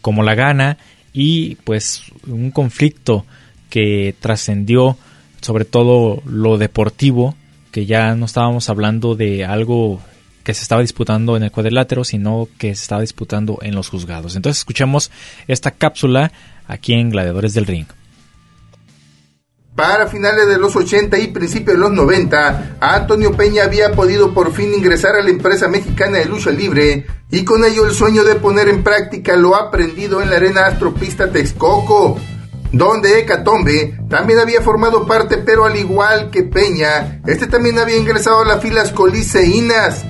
como 0.00 0.22
la 0.22 0.35
gana 0.35 0.79
y 1.12 1.57
pues 1.57 2.05
un 2.26 2.50
conflicto 2.50 3.26
que 3.68 4.14
trascendió 4.20 4.96
sobre 5.40 5.64
todo 5.64 6.22
lo 6.24 6.59
deportivo, 6.59 7.35
que 7.72 7.87
ya 7.87 8.14
no 8.14 8.26
estábamos 8.26 8.68
hablando 8.68 9.14
de 9.14 9.44
algo 9.44 10.00
que 10.42 10.55
se 10.55 10.62
estaba 10.62 10.81
disputando 10.81 11.37
en 11.37 11.42
el 11.42 11.53
cuadrilátero, 11.53 12.05
sino 12.05 12.48
que 12.59 12.74
se 12.74 12.83
estaba 12.83 13.03
disputando 13.03 13.59
en 13.62 13.74
los 13.74 13.88
juzgados. 13.88 14.37
Entonces 14.37 14.61
escuchemos 14.61 15.11
esta 15.46 15.70
cápsula 15.70 16.33
aquí 16.66 16.94
en 16.94 17.11
Gladiadores 17.11 17.55
del 17.55 17.66
Ring. 17.66 17.87
Para 19.74 20.09
finales 20.09 20.46
de 20.48 20.59
los 20.59 20.74
80 20.76 21.18
y 21.20 21.29
principios 21.29 21.76
de 21.76 21.81
los 21.81 21.92
90, 21.92 22.79
Antonio 22.81 23.33
Peña 23.37 23.64
había 23.64 23.92
podido 23.92 24.35
por 24.35 24.53
fin 24.53 24.74
ingresar 24.74 25.14
a 25.14 25.22
la 25.22 25.31
empresa 25.31 25.68
mexicana 25.68 26.18
de 26.18 26.26
lucha 26.26 26.50
libre 26.50 27.07
y 27.31 27.44
con 27.44 27.64
ello 27.64 27.87
el 27.87 27.94
sueño 27.94 28.24
de 28.24 28.35
poner 28.35 28.68
en 28.68 28.83
práctica 28.83 29.37
lo 29.37 29.55
aprendido 29.55 30.20
en 30.20 30.31
la 30.31 30.37
arena 30.37 30.66
Astropista 30.66 31.31
Texcoco 31.31 32.18
donde 32.72 33.18
Hecatombe 33.18 33.98
también 34.09 34.38
había 34.38 34.62
formado 34.62 35.06
parte, 35.06 35.38
pero 35.38 35.64
al 35.64 35.76
igual 35.76 36.30
que 36.30 36.44
Peña, 36.44 37.20
este 37.26 37.46
también 37.46 37.78
había 37.78 37.96
ingresado 37.96 38.40
a 38.40 38.44
las 38.44 38.62
filas 38.62 38.92
coliseínas. 38.92 40.04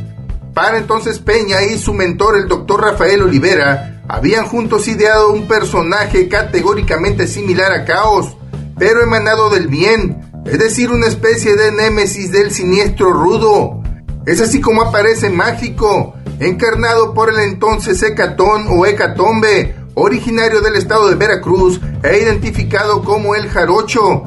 Para 0.54 0.78
entonces 0.78 1.18
Peña 1.18 1.62
y 1.62 1.78
su 1.78 1.94
mentor, 1.94 2.36
el 2.36 2.48
doctor 2.48 2.82
Rafael 2.82 3.22
Olivera, 3.22 4.02
habían 4.08 4.46
juntos 4.46 4.88
ideado 4.88 5.32
un 5.32 5.46
personaje 5.46 6.28
categóricamente 6.28 7.26
similar 7.28 7.72
a 7.72 7.84
Caos, 7.84 8.36
pero 8.76 9.02
emanado 9.02 9.50
del 9.50 9.68
bien, 9.68 10.20
es 10.44 10.58
decir, 10.58 10.90
una 10.90 11.06
especie 11.06 11.54
de 11.54 11.70
némesis 11.70 12.32
del 12.32 12.50
siniestro 12.50 13.12
rudo. 13.12 13.82
Es 14.26 14.40
así 14.40 14.60
como 14.60 14.82
aparece 14.82 15.30
Mágico, 15.30 16.14
encarnado 16.40 17.14
por 17.14 17.30
el 17.30 17.38
entonces 17.40 18.02
Hecatón 18.02 18.66
o 18.68 18.84
Hecatombe, 18.84 19.76
originario 19.94 20.60
del 20.60 20.76
estado 20.76 21.08
de 21.08 21.16
Veracruz 21.16 21.80
e 22.02 22.18
identificado 22.18 23.02
como 23.02 23.34
el 23.34 23.48
jarocho. 23.48 24.24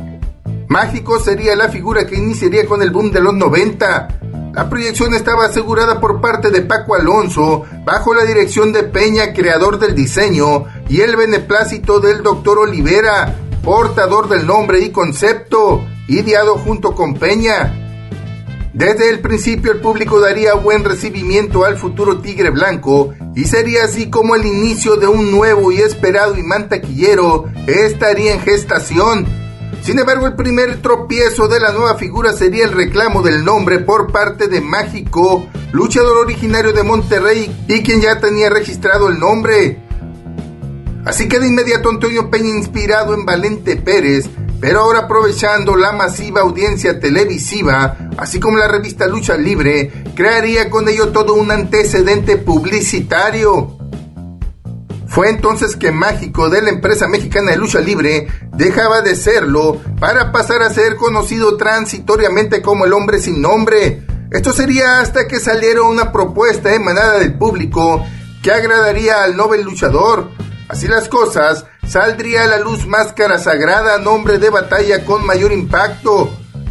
Mágico 0.67 1.19
sería 1.19 1.55
la 1.55 1.69
figura 1.69 2.05
que 2.05 2.15
iniciaría 2.15 2.65
con 2.65 2.81
el 2.81 2.91
boom 2.91 3.11
de 3.11 3.21
los 3.21 3.33
90. 3.33 4.07
La 4.53 4.69
proyección 4.69 5.13
estaba 5.13 5.45
asegurada 5.45 5.99
por 5.99 6.21
parte 6.21 6.51
de 6.51 6.61
Paco 6.61 6.95
Alonso, 6.95 7.63
bajo 7.83 8.13
la 8.13 8.23
dirección 8.23 8.71
de 8.71 8.83
Peña, 8.83 9.33
creador 9.33 9.79
del 9.79 9.95
diseño, 9.95 10.65
y 10.89 11.01
el 11.01 11.15
beneplácito 11.15 11.99
del 11.99 12.21
doctor 12.21 12.59
Olivera, 12.59 13.35
portador 13.63 14.29
del 14.29 14.45
nombre 14.45 14.79
y 14.81 14.91
concepto, 14.91 15.83
ideado 16.07 16.57
junto 16.57 16.93
con 16.93 17.15
Peña. 17.15 17.82
Desde 18.73 19.09
el 19.09 19.19
principio 19.19 19.71
el 19.71 19.81
público 19.81 20.19
daría 20.19 20.55
buen 20.55 20.83
recibimiento 20.83 21.63
al 21.63 21.77
futuro 21.77 22.21
Tigre 22.21 22.49
Blanco 22.49 23.13
y 23.35 23.45
sería 23.45 23.83
así 23.83 24.09
como 24.09 24.35
el 24.35 24.47
inicio 24.47 24.95
de 24.95 25.05
un 25.05 25.29
nuevo 25.29 25.71
y 25.71 25.77
esperado 25.77 26.35
imán 26.35 26.69
taquillero 26.69 27.45
estaría 27.67 28.33
en 28.33 28.39
gestación. 28.39 29.27
Sin 29.83 29.99
embargo, 29.99 30.25
el 30.25 30.35
primer 30.35 30.81
tropiezo 30.81 31.47
de 31.47 31.59
la 31.59 31.71
nueva 31.71 31.95
figura 31.95 32.33
sería 32.33 32.65
el 32.65 32.71
reclamo 32.71 33.21
del 33.21 33.45
nombre 33.45 33.77
por 33.77 34.11
parte 34.11 34.47
de 34.47 34.59
Mágico, 34.59 35.45
luchador 35.71 36.17
originario 36.17 36.73
de 36.73 36.81
Monterrey 36.81 37.65
y 37.67 37.83
quien 37.83 38.01
ya 38.01 38.19
tenía 38.19 38.49
registrado 38.49 39.07
el 39.07 39.19
nombre. 39.19 39.83
Así 41.05 41.27
que 41.27 41.39
de 41.39 41.47
inmediato 41.47 41.89
Antonio 41.89 42.31
Peña, 42.31 42.49
inspirado 42.55 43.13
en 43.13 43.25
Valente 43.25 43.75
Pérez, 43.75 44.29
pero 44.63 44.79
ahora 44.79 44.99
aprovechando 44.99 45.75
la 45.75 45.91
masiva 45.91 46.39
audiencia 46.39 46.97
televisiva, 46.97 47.97
así 48.17 48.39
como 48.39 48.57
la 48.57 48.69
revista 48.69 49.07
Lucha 49.07 49.35
Libre, 49.35 49.91
crearía 50.15 50.69
con 50.69 50.87
ello 50.87 51.09
todo 51.09 51.33
un 51.33 51.51
antecedente 51.51 52.37
publicitario. 52.37 53.77
Fue 55.05 55.29
entonces 55.29 55.75
que 55.75 55.91
Mágico 55.91 56.49
de 56.49 56.61
la 56.61 56.69
empresa 56.69 57.09
mexicana 57.09 57.51
de 57.51 57.57
lucha 57.57 57.81
libre 57.81 58.27
dejaba 58.53 59.01
de 59.01 59.17
serlo 59.17 59.81
para 59.99 60.31
pasar 60.31 60.63
a 60.63 60.69
ser 60.69 60.95
conocido 60.95 61.57
transitoriamente 61.57 62.61
como 62.61 62.85
el 62.85 62.93
hombre 62.93 63.19
sin 63.19 63.41
nombre. 63.41 64.07
Esto 64.31 64.53
sería 64.53 65.01
hasta 65.01 65.27
que 65.27 65.41
saliera 65.41 65.81
una 65.81 66.13
propuesta 66.13 66.73
emanada 66.73 67.19
del 67.19 67.37
público 67.37 68.01
que 68.41 68.53
agradaría 68.53 69.25
al 69.25 69.35
Nobel 69.35 69.63
luchador. 69.63 70.29
Así 70.69 70.87
las 70.87 71.09
cosas, 71.09 71.65
saldría 71.87 72.43
a 72.43 72.47
la 72.47 72.59
luz 72.59 72.87
Máscara 72.87 73.37
Sagrada, 73.37 73.97
nombre 73.99 74.37
de 74.37 74.49
batalla 74.49 75.05
con 75.05 75.25
mayor 75.25 75.51
impacto. 75.51 76.29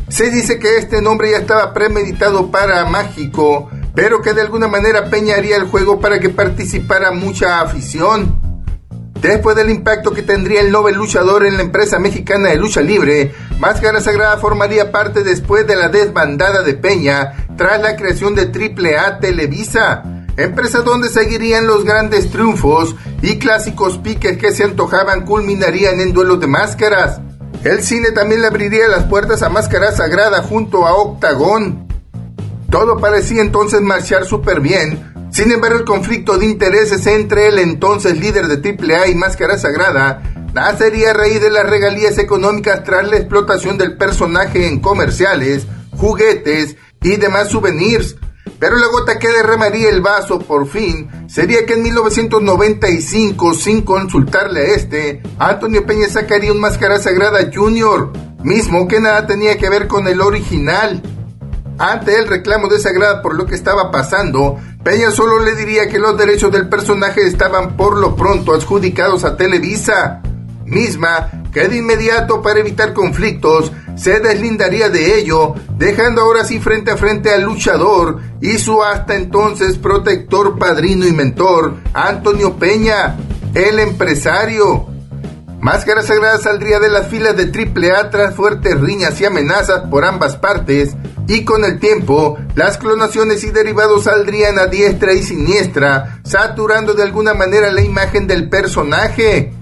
Se 0.08 0.30
dice 0.30 0.58
que 0.58 0.76
este 0.76 1.00
nombre 1.00 1.30
ya 1.30 1.38
estaba 1.38 1.72
premeditado 1.72 2.50
para 2.50 2.84
Mágico, 2.84 3.70
pero 3.94 4.20
que 4.20 4.34
de 4.34 4.42
alguna 4.42 4.68
manera 4.68 5.10
peñaría 5.10 5.56
el 5.56 5.64
juego 5.64 6.00
para 6.00 6.18
que 6.18 6.28
participara 6.28 7.12
mucha 7.12 7.60
afición. 7.60 8.40
Después 9.22 9.54
del 9.54 9.70
impacto 9.70 10.12
que 10.12 10.22
tendría 10.22 10.60
el 10.60 10.72
Nobel 10.72 10.96
luchador 10.96 11.46
en 11.46 11.56
la 11.56 11.62
empresa 11.62 12.00
mexicana 12.00 12.48
de 12.48 12.56
lucha 12.56 12.80
libre, 12.80 13.32
Máscara 13.58 14.00
Sagrada 14.00 14.36
formaría 14.38 14.90
parte 14.90 15.22
después 15.22 15.64
de 15.64 15.76
la 15.76 15.88
desbandada 15.88 16.62
de 16.62 16.74
Peña 16.74 17.46
tras 17.56 17.80
la 17.80 17.94
creación 17.94 18.34
de 18.34 18.50
AAA 18.50 19.20
Televisa, 19.20 20.21
empresa 20.36 20.80
donde 20.80 21.08
seguirían 21.08 21.66
los 21.66 21.84
grandes 21.84 22.30
triunfos 22.30 22.94
y 23.20 23.38
clásicos 23.38 23.98
piques 23.98 24.38
que 24.38 24.52
se 24.52 24.64
antojaban 24.64 25.24
culminarían 25.24 26.00
en 26.00 26.12
duelos 26.12 26.40
de 26.40 26.46
máscaras. 26.46 27.20
El 27.64 27.82
cine 27.82 28.10
también 28.10 28.40
le 28.40 28.48
abriría 28.48 28.88
las 28.88 29.04
puertas 29.04 29.42
a 29.42 29.48
Máscara 29.48 29.92
Sagrada 29.92 30.42
junto 30.42 30.86
a 30.86 30.94
Octagón. 30.96 31.86
Todo 32.70 32.98
parecía 32.98 33.42
entonces 33.42 33.80
marchar 33.80 34.24
súper 34.24 34.60
bien. 34.60 35.12
Sin 35.30 35.52
embargo, 35.52 35.78
el 35.78 35.84
conflicto 35.84 36.36
de 36.38 36.46
intereses 36.46 37.06
entre 37.06 37.48
el 37.48 37.58
entonces 37.58 38.18
líder 38.18 38.48
de 38.48 38.76
AAA 38.76 39.08
y 39.08 39.14
Máscara 39.14 39.56
Sagrada 39.58 40.22
nacería 40.52 41.10
a 41.10 41.14
raíz 41.14 41.40
de 41.40 41.50
las 41.50 41.68
regalías 41.68 42.18
económicas 42.18 42.82
tras 42.84 43.08
la 43.08 43.16
explotación 43.16 43.78
del 43.78 43.96
personaje 43.96 44.66
en 44.66 44.80
comerciales, 44.80 45.66
juguetes 45.96 46.76
y 47.02 47.16
demás 47.16 47.48
souvenirs. 47.48 48.16
Pero 48.62 48.76
la 48.76 48.86
gota 48.86 49.18
que 49.18 49.26
derramaría 49.26 49.88
el 49.88 50.02
vaso 50.02 50.38
por 50.38 50.68
fin 50.68 51.10
sería 51.26 51.66
que 51.66 51.72
en 51.72 51.82
1995, 51.82 53.54
sin 53.54 53.82
consultarle 53.82 54.60
a 54.60 54.74
este, 54.76 55.20
Antonio 55.40 55.84
Peña 55.84 56.08
sacaría 56.08 56.52
un 56.52 56.60
Máscara 56.60 57.00
Sagrada 57.00 57.50
Junior, 57.52 58.12
mismo 58.44 58.86
que 58.86 59.00
nada 59.00 59.26
tenía 59.26 59.58
que 59.58 59.68
ver 59.68 59.88
con 59.88 60.06
el 60.06 60.20
original. 60.20 61.02
Ante 61.76 62.16
el 62.16 62.28
reclamo 62.28 62.68
de 62.68 62.78
Sagrada 62.78 63.20
por 63.20 63.34
lo 63.34 63.46
que 63.46 63.56
estaba 63.56 63.90
pasando, 63.90 64.60
Peña 64.84 65.10
solo 65.10 65.40
le 65.40 65.56
diría 65.56 65.88
que 65.88 65.98
los 65.98 66.16
derechos 66.16 66.52
del 66.52 66.68
personaje 66.68 67.26
estaban 67.26 67.76
por 67.76 67.98
lo 67.98 68.14
pronto 68.14 68.54
adjudicados 68.54 69.24
a 69.24 69.36
Televisa, 69.36 70.22
misma 70.72 71.30
que 71.52 71.68
de 71.68 71.76
inmediato 71.76 72.42
para 72.42 72.60
evitar 72.60 72.92
conflictos 72.92 73.70
se 73.94 74.20
deslindaría 74.20 74.88
de 74.88 75.18
ello, 75.18 75.54
dejando 75.76 76.22
ahora 76.22 76.44
sí 76.44 76.58
frente 76.58 76.90
a 76.90 76.96
frente 76.96 77.30
al 77.30 77.42
luchador 77.42 78.20
y 78.40 78.58
su 78.58 78.82
hasta 78.82 79.14
entonces 79.14 79.78
protector, 79.78 80.58
padrino 80.58 81.06
y 81.06 81.12
mentor, 81.12 81.76
Antonio 81.92 82.56
Peña, 82.56 83.16
el 83.54 83.78
empresario. 83.78 84.86
Máscara 85.60 86.02
Sagrada 86.02 86.38
saldría 86.38 86.80
de 86.80 86.88
las 86.88 87.06
filas 87.06 87.36
de 87.36 87.44
AAA 87.44 88.10
tras 88.10 88.34
fuertes 88.34 88.80
riñas 88.80 89.20
y 89.20 89.26
amenazas 89.26 89.82
por 89.90 90.04
ambas 90.04 90.36
partes, 90.36 90.96
y 91.28 91.44
con 91.44 91.64
el 91.64 91.78
tiempo, 91.78 92.36
las 92.56 92.78
clonaciones 92.78 93.44
y 93.44 93.50
derivados 93.50 94.04
saldrían 94.04 94.58
a 94.58 94.66
diestra 94.66 95.12
y 95.12 95.22
siniestra, 95.22 96.20
saturando 96.24 96.94
de 96.94 97.04
alguna 97.04 97.34
manera 97.34 97.70
la 97.70 97.82
imagen 97.82 98.26
del 98.26 98.48
personaje. 98.48 99.52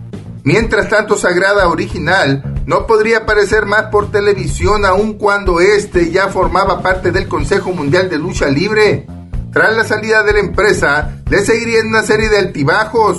Mientras 0.45 0.89
tanto, 0.89 1.17
Sagrada 1.17 1.69
original 1.69 2.63
no 2.67 2.87
podría 2.87 3.19
aparecer 3.19 3.67
más 3.67 3.85
por 3.87 4.11
televisión 4.11 4.85
aun 4.85 5.15
cuando 5.15 5.61
este 5.61 6.11
ya 6.11 6.29
formaba 6.29 6.83
parte 6.83 7.13
del 7.13 7.29
Consejo 7.29 7.73
Mundial 7.73 8.09
de 8.09 8.19
Lucha 8.19 8.47
Libre. 8.49 9.07
Tras 9.53 9.77
la 9.77 9.85
salida 9.85 10.23
de 10.23 10.33
la 10.33 10.41
empresa, 10.41 11.17
le 11.29 11.45
seguirían 11.45 11.89
una 11.89 12.03
serie 12.03 12.29
de 12.29 12.39
altibajos. 12.39 13.19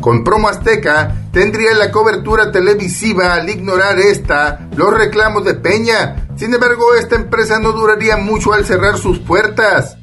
Con 0.00 0.24
Promo 0.24 0.48
Azteca 0.48 1.14
tendría 1.32 1.74
la 1.74 1.92
cobertura 1.92 2.50
televisiva 2.50 3.34
al 3.34 3.48
ignorar 3.48 3.98
esta 3.98 4.68
los 4.76 4.92
reclamos 4.92 5.44
de 5.44 5.54
Peña. 5.54 6.26
Sin 6.36 6.52
embargo, 6.52 6.94
esta 6.94 7.16
empresa 7.16 7.58
no 7.58 7.72
duraría 7.72 8.16
mucho 8.16 8.52
al 8.52 8.64
cerrar 8.64 8.96
sus 8.98 9.18
puertas. 9.18 9.98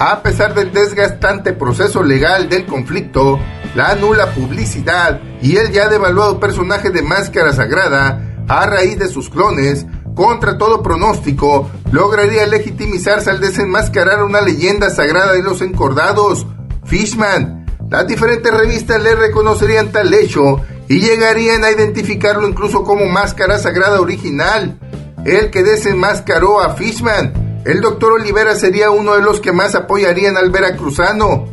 A 0.00 0.22
pesar 0.22 0.54
del 0.54 0.72
desgastante 0.72 1.52
proceso 1.52 2.04
legal 2.04 2.48
del 2.48 2.66
conflicto, 2.66 3.40
la 3.74 3.96
nula 3.96 4.32
publicidad 4.32 5.20
y 5.42 5.56
el 5.56 5.72
ya 5.72 5.88
devaluado 5.88 6.38
personaje 6.38 6.90
de 6.90 7.02
Máscara 7.02 7.52
Sagrada, 7.52 8.44
a 8.46 8.66
raíz 8.66 8.96
de 8.96 9.08
sus 9.08 9.28
clones, 9.28 9.86
contra 10.14 10.56
todo 10.56 10.84
pronóstico, 10.84 11.68
lograría 11.90 12.46
legitimizarse 12.46 13.28
al 13.28 13.40
desenmascarar 13.40 14.22
una 14.22 14.40
leyenda 14.40 14.88
sagrada 14.88 15.32
de 15.32 15.42
los 15.42 15.62
encordados, 15.62 16.46
Fishman, 16.84 17.66
las 17.90 18.06
diferentes 18.06 18.54
revistas 18.54 19.02
le 19.02 19.16
reconocerían 19.16 19.90
tal 19.90 20.14
hecho 20.14 20.60
y 20.86 21.00
llegarían 21.00 21.64
a 21.64 21.72
identificarlo 21.72 22.46
incluso 22.46 22.84
como 22.84 23.06
máscara 23.06 23.58
sagrada 23.58 24.00
original, 24.00 24.78
el 25.24 25.50
que 25.50 25.64
desenmascaró 25.64 26.60
a 26.60 26.74
Fishman. 26.74 27.47
El 27.64 27.80
doctor 27.80 28.12
Olivera 28.12 28.54
sería 28.54 28.90
uno 28.90 29.14
de 29.14 29.22
los 29.22 29.40
que 29.40 29.52
más 29.52 29.74
apoyarían 29.74 30.36
al 30.36 30.50
veracruzano. 30.50 31.46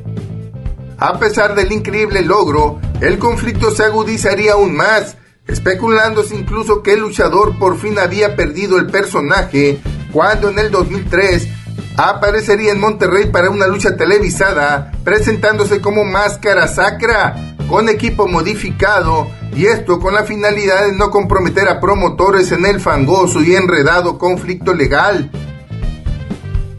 A 0.97 1.19
pesar 1.19 1.55
del 1.55 1.71
increíble 1.71 2.21
logro, 2.21 2.79
el 3.01 3.19
conflicto 3.19 3.71
se 3.71 3.83
agudizaría 3.83 4.53
aún 4.53 4.75
más, 4.75 5.17
especulándose 5.47 6.35
incluso 6.35 6.81
que 6.83 6.93
el 6.93 7.01
luchador 7.01 7.57
por 7.59 7.77
fin 7.77 7.99
había 7.99 8.35
perdido 8.35 8.77
el 8.77 8.87
personaje 8.87 9.79
cuando 10.11 10.49
en 10.49 10.59
el 10.59 10.71
2003 10.71 11.49
aparecería 11.97 12.71
en 12.71 12.79
Monterrey 12.79 13.29
para 13.29 13.49
una 13.49 13.67
lucha 13.67 13.97
televisada, 13.97 14.91
presentándose 15.03 15.81
como 15.81 16.03
Máscara 16.03 16.67
Sacra, 16.67 17.55
con 17.69 17.89
equipo 17.89 18.27
modificado, 18.27 19.27
y 19.53 19.65
esto 19.67 19.99
con 19.99 20.13
la 20.13 20.23
finalidad 20.23 20.85
de 20.85 20.93
no 20.93 21.09
comprometer 21.09 21.67
a 21.67 21.79
promotores 21.79 22.51
en 22.51 22.65
el 22.65 22.79
fangoso 22.79 23.41
y 23.41 23.55
enredado 23.55 24.17
conflicto 24.17 24.73
legal. 24.73 25.31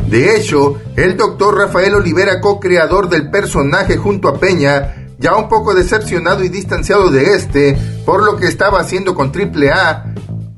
De 0.09 0.37
hecho, 0.37 0.81
el 0.97 1.17
doctor 1.17 1.59
Rafael 1.59 1.95
Olivera, 1.95 2.41
co-creador 2.41 3.09
del 3.09 3.31
personaje 3.31 3.97
junto 3.97 4.29
a 4.29 4.39
Peña, 4.39 5.09
ya 5.19 5.35
un 5.35 5.49
poco 5.49 5.75
decepcionado 5.75 6.45
y 6.45 6.49
distanciado 6.49 7.11
de 7.11 7.35
este 7.35 7.77
por 8.05 8.23
lo 8.23 8.37
que 8.37 8.47
estaba 8.47 8.81
haciendo 8.81 9.15
con 9.15 9.33
AAA, 9.35 10.15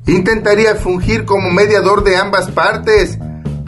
intentaría 0.07 0.75
fungir 0.75 1.25
como 1.25 1.51
mediador 1.51 2.05
de 2.05 2.17
ambas 2.17 2.51
partes, 2.51 3.19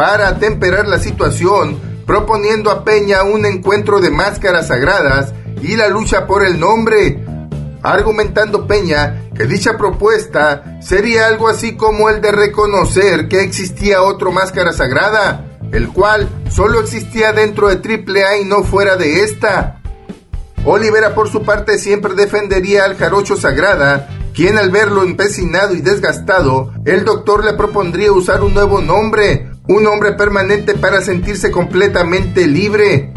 para 0.01 0.29
atemperar 0.29 0.89
la 0.89 0.99
situación, 0.99 1.79
proponiendo 2.07 2.71
a 2.71 2.85
Peña 2.85 3.23
un 3.23 3.45
encuentro 3.45 4.01
de 4.01 4.09
máscaras 4.09 4.69
sagradas 4.69 5.35
y 5.61 5.77
la 5.77 5.89
lucha 5.89 6.27
por 6.27 6.43
el 6.43 6.59
nombre, 6.59 7.23
argumentando 7.83 8.67
Peña 8.67 9.25
que 9.37 9.45
dicha 9.45 9.77
propuesta 9.77 10.79
sería 10.81 11.27
algo 11.27 11.49
así 11.49 11.77
como 11.77 12.09
el 12.09 12.23
de 12.23 12.33
reconocer 12.33 13.29
que 13.29 13.43
existía 13.43 14.01
otro 14.01 14.33
máscara 14.33 14.73
sagrada, 14.73 15.50
el 15.73 15.89
cual 15.89 16.29
solo 16.51 16.81
existía 16.81 17.33
dentro 17.33 17.69
de 17.69 17.77
AAA 17.77 18.39
y 18.39 18.45
no 18.45 18.63
fuera 18.63 18.97
de 18.97 19.23
esta. 19.23 19.81
Olivera 20.65 21.15
por 21.15 21.29
su 21.31 21.43
parte 21.43 21.79
siempre 21.79 22.15
defendería 22.15 22.85
al 22.85 22.97
jarocho 22.97 23.37
sagrada, 23.37 24.09
quien 24.35 24.59
al 24.59 24.71
verlo 24.71 25.03
empecinado 25.03 25.75
y 25.75 25.81
desgastado, 25.81 26.73
el 26.85 27.05
doctor 27.05 27.45
le 27.45 27.55
propondría 27.55 28.13
usar 28.13 28.43
un 28.43 28.55
nuevo 28.55 28.81
nombre, 28.81 29.51
un 29.69 29.87
hombre 29.87 30.13
permanente 30.13 30.75
para 30.75 31.01
sentirse 31.01 31.51
completamente 31.51 32.47
libre. 32.47 33.13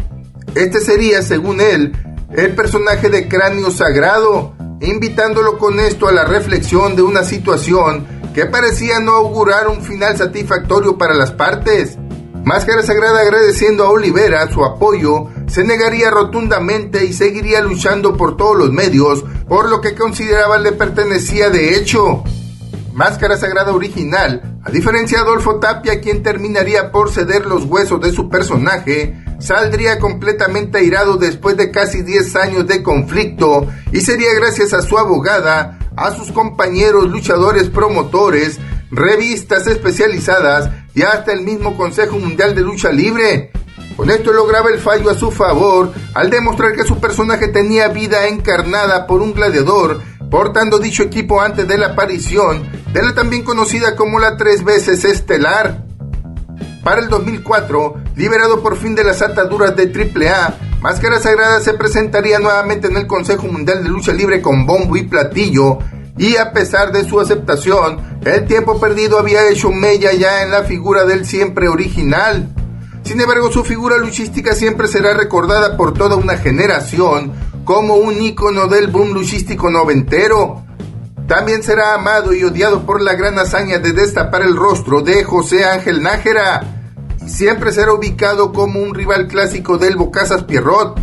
Este 0.54 0.80
sería, 0.80 1.22
según 1.22 1.60
él, 1.60 1.92
el 2.36 2.54
personaje 2.54 3.10
de 3.10 3.28
cráneo 3.28 3.70
sagrado, 3.70 4.54
invitándolo 4.80 5.58
con 5.58 5.80
esto 5.80 6.08
a 6.08 6.12
la 6.12 6.24
reflexión 6.24 6.96
de 6.96 7.02
una 7.02 7.24
situación 7.24 8.06
que 8.34 8.46
parecía 8.46 8.98
no 8.98 9.12
augurar 9.12 9.68
un 9.68 9.82
final 9.82 10.16
satisfactorio 10.16 10.98
para 10.98 11.14
las 11.14 11.30
partes. 11.30 11.96
Máscara 12.44 12.82
Sagrada 12.82 13.20
agradeciendo 13.20 13.84
a 13.84 13.90
Olivera 13.90 14.46
su 14.52 14.64
apoyo, 14.64 15.28
se 15.46 15.64
negaría 15.64 16.10
rotundamente 16.10 17.04
y 17.06 17.14
seguiría 17.14 17.62
luchando 17.62 18.18
por 18.18 18.36
todos 18.36 18.56
los 18.58 18.70
medios 18.70 19.24
por 19.48 19.70
lo 19.70 19.80
que 19.80 19.94
consideraba 19.94 20.58
le 20.58 20.72
pertenecía 20.72 21.48
de 21.48 21.76
hecho. 21.76 22.22
Máscara 22.92 23.38
Sagrada 23.38 23.72
original, 23.72 24.58
a 24.62 24.70
diferencia 24.70 25.18
de 25.18 25.24
Adolfo 25.24 25.56
Tapia, 25.56 26.00
quien 26.00 26.22
terminaría 26.22 26.92
por 26.92 27.10
ceder 27.10 27.46
los 27.46 27.64
huesos 27.64 28.00
de 28.00 28.12
su 28.12 28.28
personaje, 28.28 29.18
saldría 29.40 29.98
completamente 29.98 30.78
airado 30.78 31.16
después 31.16 31.56
de 31.56 31.70
casi 31.70 32.02
10 32.02 32.36
años 32.36 32.66
de 32.66 32.82
conflicto 32.82 33.66
y 33.90 34.00
sería 34.00 34.32
gracias 34.34 34.72
a 34.74 34.82
su 34.82 34.98
abogada, 34.98 35.78
a 35.96 36.10
sus 36.12 36.30
compañeros 36.30 37.08
luchadores 37.08 37.68
promotores, 37.68 38.58
revistas 38.94 39.66
especializadas 39.66 40.70
y 40.94 41.02
hasta 41.02 41.32
el 41.32 41.42
mismo 41.42 41.76
Consejo 41.76 42.18
Mundial 42.18 42.54
de 42.54 42.62
Lucha 42.62 42.90
Libre. 42.90 43.50
Con 43.96 44.10
esto 44.10 44.32
lograba 44.32 44.70
el 44.70 44.78
fallo 44.78 45.10
a 45.10 45.14
su 45.14 45.30
favor 45.30 45.92
al 46.14 46.30
demostrar 46.30 46.72
que 46.72 46.84
su 46.84 46.98
personaje 46.98 47.48
tenía 47.48 47.88
vida 47.88 48.26
encarnada 48.26 49.06
por 49.06 49.22
un 49.22 49.34
gladiador, 49.34 50.00
portando 50.30 50.78
dicho 50.78 51.04
equipo 51.04 51.40
antes 51.40 51.68
de 51.68 51.78
la 51.78 51.88
aparición 51.88 52.84
de 52.94 53.02
la 53.02 53.12
también 53.12 53.42
conocida 53.42 53.96
como 53.96 54.20
la 54.20 54.36
tres 54.36 54.62
veces 54.62 55.04
estelar. 55.04 55.84
Para 56.84 57.00
el 57.00 57.08
2004, 57.08 57.94
liberado 58.14 58.62
por 58.62 58.76
fin 58.76 58.94
de 58.94 59.02
las 59.02 59.20
ataduras 59.20 59.74
de 59.74 59.90
AAA, 59.90 60.58
Máscara 60.80 61.18
Sagrada 61.18 61.60
se 61.60 61.74
presentaría 61.74 62.38
nuevamente 62.38 62.86
en 62.86 62.96
el 62.96 63.08
Consejo 63.08 63.48
Mundial 63.48 63.82
de 63.82 63.88
Lucha 63.88 64.12
Libre 64.12 64.40
con 64.40 64.64
bombo 64.64 64.96
y 64.96 65.02
platillo, 65.02 65.78
y 66.16 66.36
a 66.36 66.52
pesar 66.52 66.92
de 66.92 67.08
su 67.08 67.20
aceptación, 67.20 68.20
el 68.24 68.46
tiempo 68.46 68.78
perdido 68.78 69.18
había 69.18 69.48
hecho 69.48 69.70
mella 69.70 70.12
ya 70.12 70.42
en 70.42 70.50
la 70.50 70.64
figura 70.64 71.04
del 71.04 71.26
siempre 71.26 71.68
original. 71.68 72.48
Sin 73.02 73.20
embargo, 73.20 73.52
su 73.52 73.64
figura 73.64 73.98
luchística 73.98 74.54
siempre 74.54 74.88
será 74.88 75.14
recordada 75.14 75.76
por 75.76 75.92
toda 75.92 76.16
una 76.16 76.36
generación 76.36 77.32
como 77.64 77.96
un 77.96 78.20
ícono 78.20 78.66
del 78.66 78.88
boom 78.88 79.12
luchístico 79.12 79.70
noventero. 79.70 80.64
También 81.26 81.62
será 81.62 81.94
amado 81.94 82.32
y 82.32 82.44
odiado 82.44 82.84
por 82.86 83.00
la 83.00 83.14
gran 83.14 83.38
hazaña 83.38 83.78
de 83.78 83.92
destapar 83.92 84.42
el 84.42 84.56
rostro 84.56 85.00
de 85.00 85.24
José 85.24 85.64
Ángel 85.64 86.02
Nájera 86.02 86.74
siempre 87.26 87.72
será 87.72 87.92
ubicado 87.92 88.52
como 88.52 88.80
un 88.80 88.94
rival 88.94 89.26
clásico 89.26 89.78
del 89.78 89.96
Bocazas 89.96 90.44
Pierrot. 90.44 90.98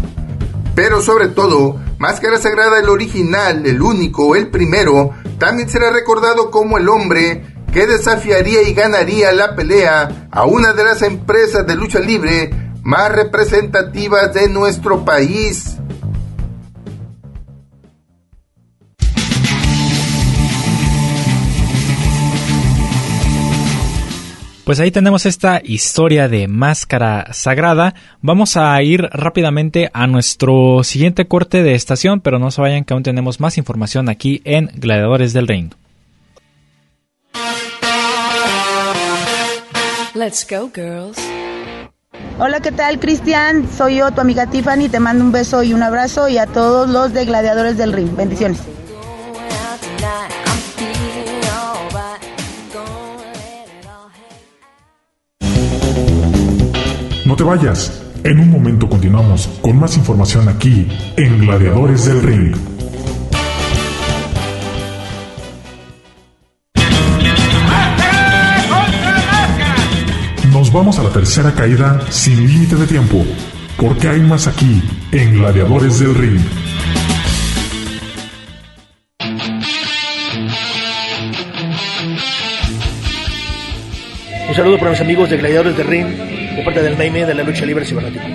Pero 0.76 1.02
sobre 1.02 1.28
todo, 1.28 1.80
Máscara 1.98 2.38
Sagrada, 2.38 2.80
el 2.80 2.90
original, 2.90 3.66
el 3.66 3.82
único, 3.82 4.36
el 4.36 4.50
primero, 4.50 5.12
también 5.38 5.70
será 5.70 5.92
recordado 5.92 6.50
como 6.50 6.78
el 6.78 6.88
hombre 6.90 7.44
que 7.74 7.88
desafiaría 7.88 8.64
y 8.64 8.74
ganaría 8.74 9.32
la 9.32 9.56
pelea 9.56 10.28
a 10.32 10.46
una 10.46 10.74
de 10.74 10.84
las 10.84 11.02
empresas 11.02 11.66
de 11.66 11.76
lucha 11.76 12.00
libre 12.00 12.50
más 12.84 13.12
representativas 13.12 14.34
de 14.34 14.50
nuestro 14.50 15.06
país. 15.06 15.78
Pues 24.72 24.80
ahí 24.80 24.90
tenemos 24.90 25.26
esta 25.26 25.60
historia 25.62 26.30
de 26.30 26.48
máscara 26.48 27.34
sagrada. 27.34 27.94
Vamos 28.22 28.56
a 28.56 28.82
ir 28.82 29.02
rápidamente 29.12 29.90
a 29.92 30.08
nuestro 30.08 30.86
siguiente 30.86 31.28
corte 31.28 31.62
de 31.62 31.76
estación, 31.76 32.22
pero 32.22 32.40
no 32.40 32.52
se 32.52 32.62
vayan 32.62 32.86
que 32.86 32.94
aún 32.94 33.04
tenemos 33.04 33.42
más 33.42 33.58
información 33.58 34.08
aquí 34.08 34.42
en 34.46 34.72
Gladiadores 34.74 35.34
del 35.34 35.50
Ring. 35.50 35.74
Let's 40.14 40.48
go, 40.50 40.72
girls. 40.74 41.18
Hola, 42.40 42.62
¿qué 42.62 42.72
tal, 42.72 42.98
Cristian? 42.98 43.68
Soy 43.78 43.98
yo, 43.98 44.12
tu 44.12 44.22
amiga 44.22 44.48
Tiffany. 44.48 44.88
Te 44.88 45.02
mando 45.02 45.26
un 45.26 45.34
beso 45.34 45.64
y 45.64 45.74
un 45.74 45.84
abrazo 45.84 46.30
y 46.30 46.38
a 46.38 46.46
todos 46.46 46.90
los 46.90 47.12
de 47.12 47.26
Gladiadores 47.26 47.76
del 47.76 47.92
Ring. 47.92 48.16
Bendiciones. 48.16 48.62
No 57.32 57.38
te 57.38 57.44
vayas. 57.44 58.04
En 58.26 58.42
un 58.42 58.52
momento 58.52 58.90
continuamos 58.90 59.48
con 59.62 59.80
más 59.80 59.96
información 59.96 60.50
aquí 60.50 60.86
en 61.16 61.40
Gladiadores 61.40 62.04
del 62.04 62.22
Ring. 62.22 62.54
Nos 70.52 70.74
vamos 70.74 71.00
a 71.00 71.04
la 71.04 71.10
tercera 71.12 71.54
caída 71.54 72.02
sin 72.10 72.46
límite 72.46 72.76
de 72.76 72.86
tiempo, 72.86 73.24
porque 73.78 74.10
hay 74.10 74.20
más 74.20 74.48
aquí 74.48 74.84
en 75.14 75.36
Gladiadores 75.36 76.00
del 76.00 76.14
Ring. 76.14 76.42
Un 84.50 84.54
saludo 84.54 84.78
para 84.78 84.92
mis 84.92 85.00
amigos 85.00 85.30
de 85.30 85.38
Gladiadores 85.38 85.78
del 85.78 85.88
Ring 85.88 86.41
parte 86.64 86.82
del 86.82 86.98
Maime 86.98 87.26
de 87.26 87.34
la 87.34 87.44
lucha 87.44 87.66
libre 87.66 87.86
cibernética. 87.86 88.28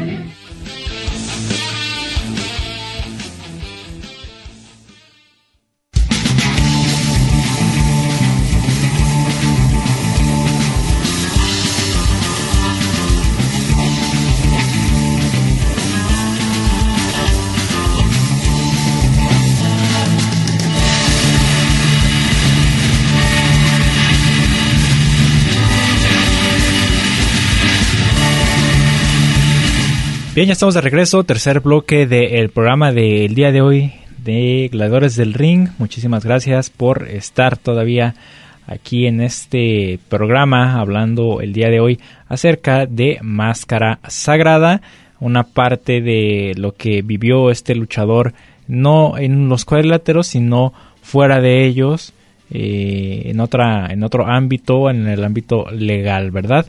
Bien, 30.37 30.49
ya 30.49 30.53
estamos 30.53 30.75
de 30.75 30.83
regreso, 30.83 31.25
tercer 31.25 31.61
bloque 31.61 32.07
del 32.07 32.51
programa 32.51 32.93
del 32.93 33.35
día 33.35 33.53
de 33.53 33.63
hoy 33.63 33.95
de 34.19 34.69
Gladiadores 34.71 35.17
del 35.17 35.33
Ring. 35.33 35.71
Muchísimas 35.79 36.27
gracias 36.27 36.69
por 36.69 37.09
estar 37.09 37.57
todavía 37.57 38.15
aquí 38.67 39.07
en 39.07 39.23
este 39.23 39.99
programa 40.11 40.79
hablando 40.79 41.41
el 41.41 41.55
día 41.55 41.71
de 41.71 41.81
hoy 41.81 42.01
acerca 42.29 42.85
de 42.85 43.19
Máscara 43.23 43.99
Sagrada, 44.09 44.83
una 45.21 45.45
parte 45.45 46.03
de 46.03 46.53
lo 46.59 46.73
que 46.73 47.01
vivió 47.01 47.51
este 47.51 47.75
luchador 47.75 48.35
no 48.69 49.17
en 49.17 49.49
los 49.49 49.65
cuadriláteros, 49.65 50.27
sino 50.27 50.75
fuera 51.01 51.41
de 51.41 51.65
ellos, 51.65 52.13
eh, 52.51 53.23
en 53.25 53.41
otra 53.41 53.87
en 53.87 54.03
otro 54.05 54.27
ámbito, 54.27 54.91
en 54.91 55.07
el 55.07 55.25
ámbito 55.25 55.71
legal, 55.71 56.31
¿verdad? 56.31 56.67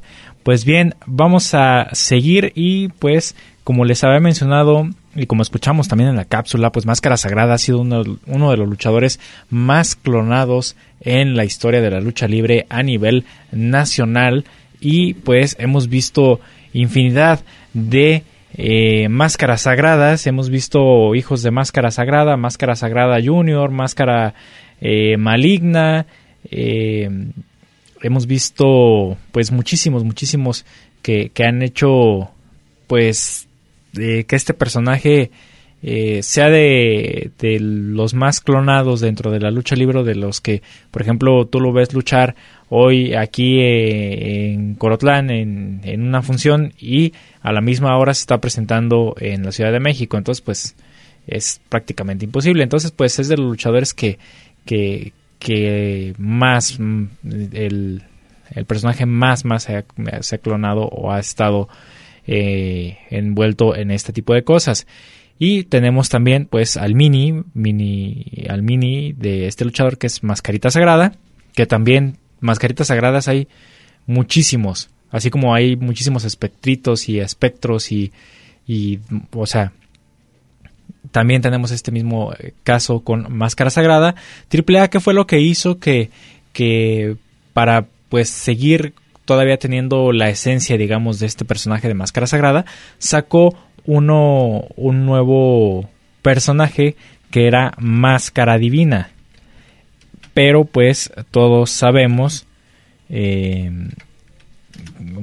Pues 0.47 0.63
bien, 0.63 0.95
vamos 1.05 1.53
a 1.53 1.89
seguir 1.91 2.53
y 2.55 2.87
pues 2.87 3.35
como 3.65 3.83
les 3.83 4.05
había 4.05 4.21
mencionado 4.21 4.87
y 5.13 5.25
como 5.25 5.41
escuchamos 5.41 5.89
también 5.89 6.09
en 6.09 6.15
la 6.15 6.23
cápsula, 6.23 6.71
pues 6.71 6.85
Máscara 6.85 7.17
Sagrada 7.17 7.55
ha 7.55 7.57
sido 7.57 7.81
uno, 7.81 8.51
de 8.51 8.55
los 8.55 8.69
luchadores 8.69 9.19
más 9.49 9.97
clonados 9.97 10.77
en 11.01 11.35
la 11.35 11.43
historia 11.43 11.81
de 11.81 11.91
la 11.91 11.99
lucha 11.99 12.29
libre 12.29 12.65
a 12.69 12.81
nivel 12.81 13.25
nacional. 13.51 14.45
Y 14.79 15.15
pues 15.15 15.57
hemos 15.59 15.89
visto 15.89 16.39
infinidad 16.71 17.41
de 17.73 18.23
eh, 18.53 19.09
máscaras 19.09 19.63
sagradas, 19.63 20.27
hemos 20.27 20.49
visto 20.49 21.13
hijos 21.13 21.43
de 21.43 21.51
Máscara 21.51 21.91
Sagrada, 21.91 22.37
Máscara 22.37 22.77
Sagrada 22.77 23.17
Junior, 23.21 23.69
Máscara 23.69 24.33
eh, 24.79 25.17
Maligna, 25.17 26.05
eh, 26.49 27.09
hemos 28.01 28.27
visto 28.27 29.17
pues 29.31 29.51
muchísimos, 29.51 30.03
muchísimos 30.03 30.65
que, 31.01 31.29
que 31.29 31.43
han 31.43 31.61
hecho 31.61 32.29
pues 32.87 33.47
que 33.93 34.25
este 34.29 34.53
personaje 34.53 35.31
eh, 35.83 36.21
sea 36.23 36.49
de, 36.49 37.31
los 37.59 38.13
más 38.13 38.41
clonados 38.41 38.99
dentro 38.99 39.31
de 39.31 39.39
la 39.39 39.51
lucha 39.51 39.75
libre, 39.75 40.03
de 40.03 40.15
los 40.15 40.41
que, 40.41 40.61
por 40.91 41.01
ejemplo, 41.01 41.45
tú 41.45 41.59
lo 41.59 41.71
ves 41.71 41.93
luchar 41.93 42.35
hoy 42.69 43.13
aquí 43.13 43.59
eh, 43.59 44.51
en 44.51 44.75
Corotlán 44.75 45.29
en, 45.29 45.81
en, 45.83 46.01
una 46.01 46.21
función 46.21 46.73
y 46.79 47.13
a 47.41 47.51
la 47.51 47.61
misma 47.61 47.97
hora 47.97 48.13
se 48.13 48.21
está 48.21 48.39
presentando 48.41 49.15
en 49.19 49.43
la 49.43 49.51
Ciudad 49.51 49.71
de 49.71 49.79
México. 49.79 50.17
Entonces, 50.17 50.41
pues 50.41 50.75
es 51.27 51.61
prácticamente 51.69 52.25
imposible. 52.25 52.63
Entonces, 52.63 52.91
pues 52.91 53.19
es 53.19 53.27
de 53.27 53.37
los 53.37 53.47
luchadores 53.47 53.93
que, 53.93 54.17
que, 54.65 55.13
que 55.39 56.13
más 56.17 56.79
mm, 56.79 57.05
el, 57.53 58.03
el 58.51 58.65
personaje 58.65 59.05
más, 59.05 59.45
más 59.45 59.63
se 59.63 59.77
ha, 59.77 59.85
se 60.21 60.35
ha 60.35 60.39
clonado 60.39 60.87
o 60.87 61.11
ha 61.11 61.19
estado 61.19 61.69
eh, 62.25 62.97
envuelto 63.09 63.75
en 63.75 63.91
este 63.91 64.13
tipo 64.13 64.33
de 64.33 64.43
cosas. 64.43 64.87
Y 65.39 65.63
tenemos 65.63 66.09
también 66.09 66.45
pues 66.45 66.77
al 66.77 66.95
mini, 66.95 67.43
mini, 67.53 68.45
al 68.49 68.63
mini 68.63 69.13
de 69.13 69.47
este 69.47 69.65
luchador 69.65 69.97
que 69.97 70.07
es 70.07 70.23
Mascarita 70.23 70.71
Sagrada, 70.71 71.13
que 71.53 71.65
también 71.65 72.17
Mascaritas 72.39 72.87
Sagradas 72.87 73.27
hay 73.27 73.47
muchísimos, 74.07 74.89
así 75.11 75.29
como 75.29 75.53
hay 75.53 75.75
muchísimos 75.75 76.25
espectritos 76.25 77.07
y 77.07 77.19
espectros 77.19 77.91
y, 77.91 78.11
y 78.65 78.99
o 79.31 79.45
sea, 79.45 79.73
también 81.11 81.41
tenemos 81.41 81.71
este 81.71 81.91
mismo 81.91 82.33
eh, 82.33 82.53
caso 82.63 83.01
con 83.01 83.31
Máscara 83.35 83.69
Sagrada. 83.69 84.15
Triple 84.47 84.79
A, 84.79 84.89
¿qué 84.89 84.99
fue 84.99 85.13
lo 85.13 85.27
que 85.27 85.39
hizo 85.39 85.79
que, 85.79 86.09
que 86.53 87.17
para 87.53 87.85
pues 88.09 88.29
seguir 88.29 88.93
todavía 89.25 89.57
teniendo 89.57 90.13
la 90.13 90.29
esencia, 90.29 90.77
digamos, 90.77 91.19
de 91.19 91.25
este 91.25 91.43
personaje 91.43 91.87
de 91.87 91.93
Máscara 91.93 92.27
Sagrada, 92.27 92.65
sacó 92.97 93.55
uno, 93.85 94.65
un 94.75 95.05
nuevo 95.05 95.89
personaje 96.21 96.95
que 97.29 97.47
era 97.47 97.73
Máscara 97.77 98.57
Divina. 98.57 99.09
Pero 100.33 100.65
pues 100.65 101.11
todos 101.31 101.71
sabemos, 101.71 102.45
eh, 103.09 103.71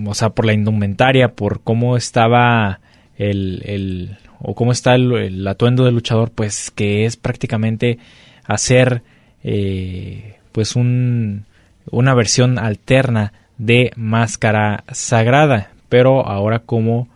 o 0.05 0.15
sea, 0.15 0.31
por 0.31 0.45
la 0.45 0.53
indumentaria, 0.53 1.33
por 1.33 1.63
cómo 1.63 1.97
estaba 1.97 2.81
el, 3.17 3.63
el 3.65 4.19
o 4.45 4.55
cómo 4.55 4.73
está 4.73 4.95
el, 4.95 5.47
atuendo 5.47 5.85
del 5.85 5.95
luchador, 5.95 6.31
pues 6.31 6.71
que 6.71 7.07
es 7.07 7.17
prácticamente 7.17 7.99
hacer 8.45 9.03
eh, 9.43 10.37
pues 10.53 10.77
un, 10.77 11.47
una 11.91 12.15
versión 12.15 12.59
alterna 12.59 13.33
de 13.59 13.91
máscara 13.97 14.85
sagrada, 14.93 15.71
pero 15.89 16.27
ahora 16.27 16.59
como 16.59 17.09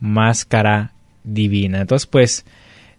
máscara 0.00 0.92
divina. 1.22 1.80
Entonces, 1.80 2.06
pues, 2.06 2.44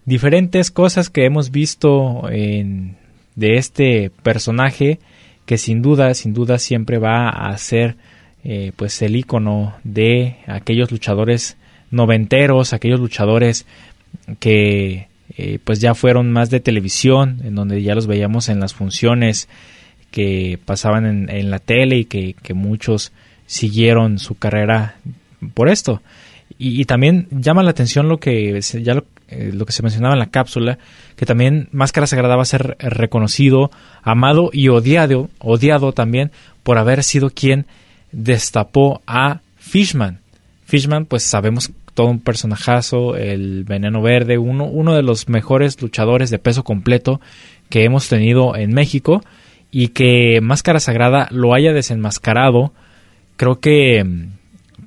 diferentes 0.05 0.71
cosas 0.71 1.09
que 1.09 1.25
hemos 1.25 1.51
visto 1.51 2.29
en, 2.29 2.95
de 3.35 3.57
este 3.57 4.11
personaje 4.23 4.99
que 5.45 5.57
sin 5.57 5.81
duda, 5.81 6.13
sin 6.13 6.33
duda 6.33 6.57
siempre 6.57 6.97
va 6.97 7.29
a 7.29 7.57
ser 7.57 7.97
eh, 8.45 8.71
pues 8.75 9.01
el 9.01 9.15
icono 9.15 9.75
de 9.83 10.37
aquellos 10.47 10.91
luchadores 10.91 11.57
noventeros, 11.93 12.73
aquellos 12.73 12.99
luchadores 12.99 13.65
que 14.39 15.07
eh, 15.37 15.59
pues 15.63 15.79
ya 15.79 15.95
fueron 15.95 16.31
más 16.31 16.49
de 16.49 16.59
televisión, 16.59 17.39
en 17.43 17.55
donde 17.55 17.81
ya 17.81 17.95
los 17.95 18.07
veíamos 18.07 18.49
en 18.49 18.59
las 18.59 18.73
funciones 18.73 19.47
que 20.11 20.59
pasaban 20.63 21.29
en, 21.29 21.49
la 21.49 21.59
tele 21.59 21.97
y 21.97 22.05
que, 22.05 22.53
muchos 22.53 23.11
siguieron 23.47 24.19
su 24.19 24.35
carrera 24.35 24.95
por 25.53 25.69
esto. 25.69 26.01
Y, 26.59 26.85
también 26.85 27.27
llama 27.31 27.63
la 27.63 27.71
atención 27.71 28.09
lo 28.09 28.19
que 28.19 28.59
ya 28.61 29.03
eh, 29.29 29.51
lo, 29.53 29.65
que 29.65 29.71
se 29.71 29.81
mencionaba 29.81 30.13
en 30.13 30.19
la 30.19 30.29
cápsula, 30.29 30.77
que 31.15 31.25
también 31.25 31.67
Máscara 31.71 32.05
Sagrada 32.05 32.35
va 32.35 32.43
a 32.43 32.45
ser 32.45 32.77
reconocido, 32.79 33.71
amado 34.03 34.51
y 34.53 34.67
odiado, 34.67 35.29
odiado 35.39 35.93
también 35.93 36.31
por 36.61 36.77
haber 36.77 37.03
sido 37.03 37.31
quien 37.31 37.65
destapó 38.11 39.01
a 39.07 39.41
Fishman. 39.57 40.19
Fishman, 40.65 41.05
pues 41.05 41.23
sabemos 41.23 41.71
todo 41.93 42.07
un 42.07 42.19
personajazo, 42.19 43.15
el 43.15 43.63
Veneno 43.63 44.01
Verde, 44.01 44.37
uno, 44.37 44.65
uno 44.65 44.95
de 44.95 45.03
los 45.03 45.29
mejores 45.29 45.81
luchadores 45.81 46.29
de 46.29 46.39
peso 46.39 46.63
completo 46.63 47.21
que 47.69 47.83
hemos 47.83 48.09
tenido 48.09 48.55
en 48.55 48.73
México 48.73 49.23
y 49.71 49.89
que 49.89 50.39
Máscara 50.41 50.79
Sagrada 50.79 51.27
lo 51.31 51.53
haya 51.53 51.73
desenmascarado, 51.73 52.73
creo 53.37 53.59
que 53.59 54.27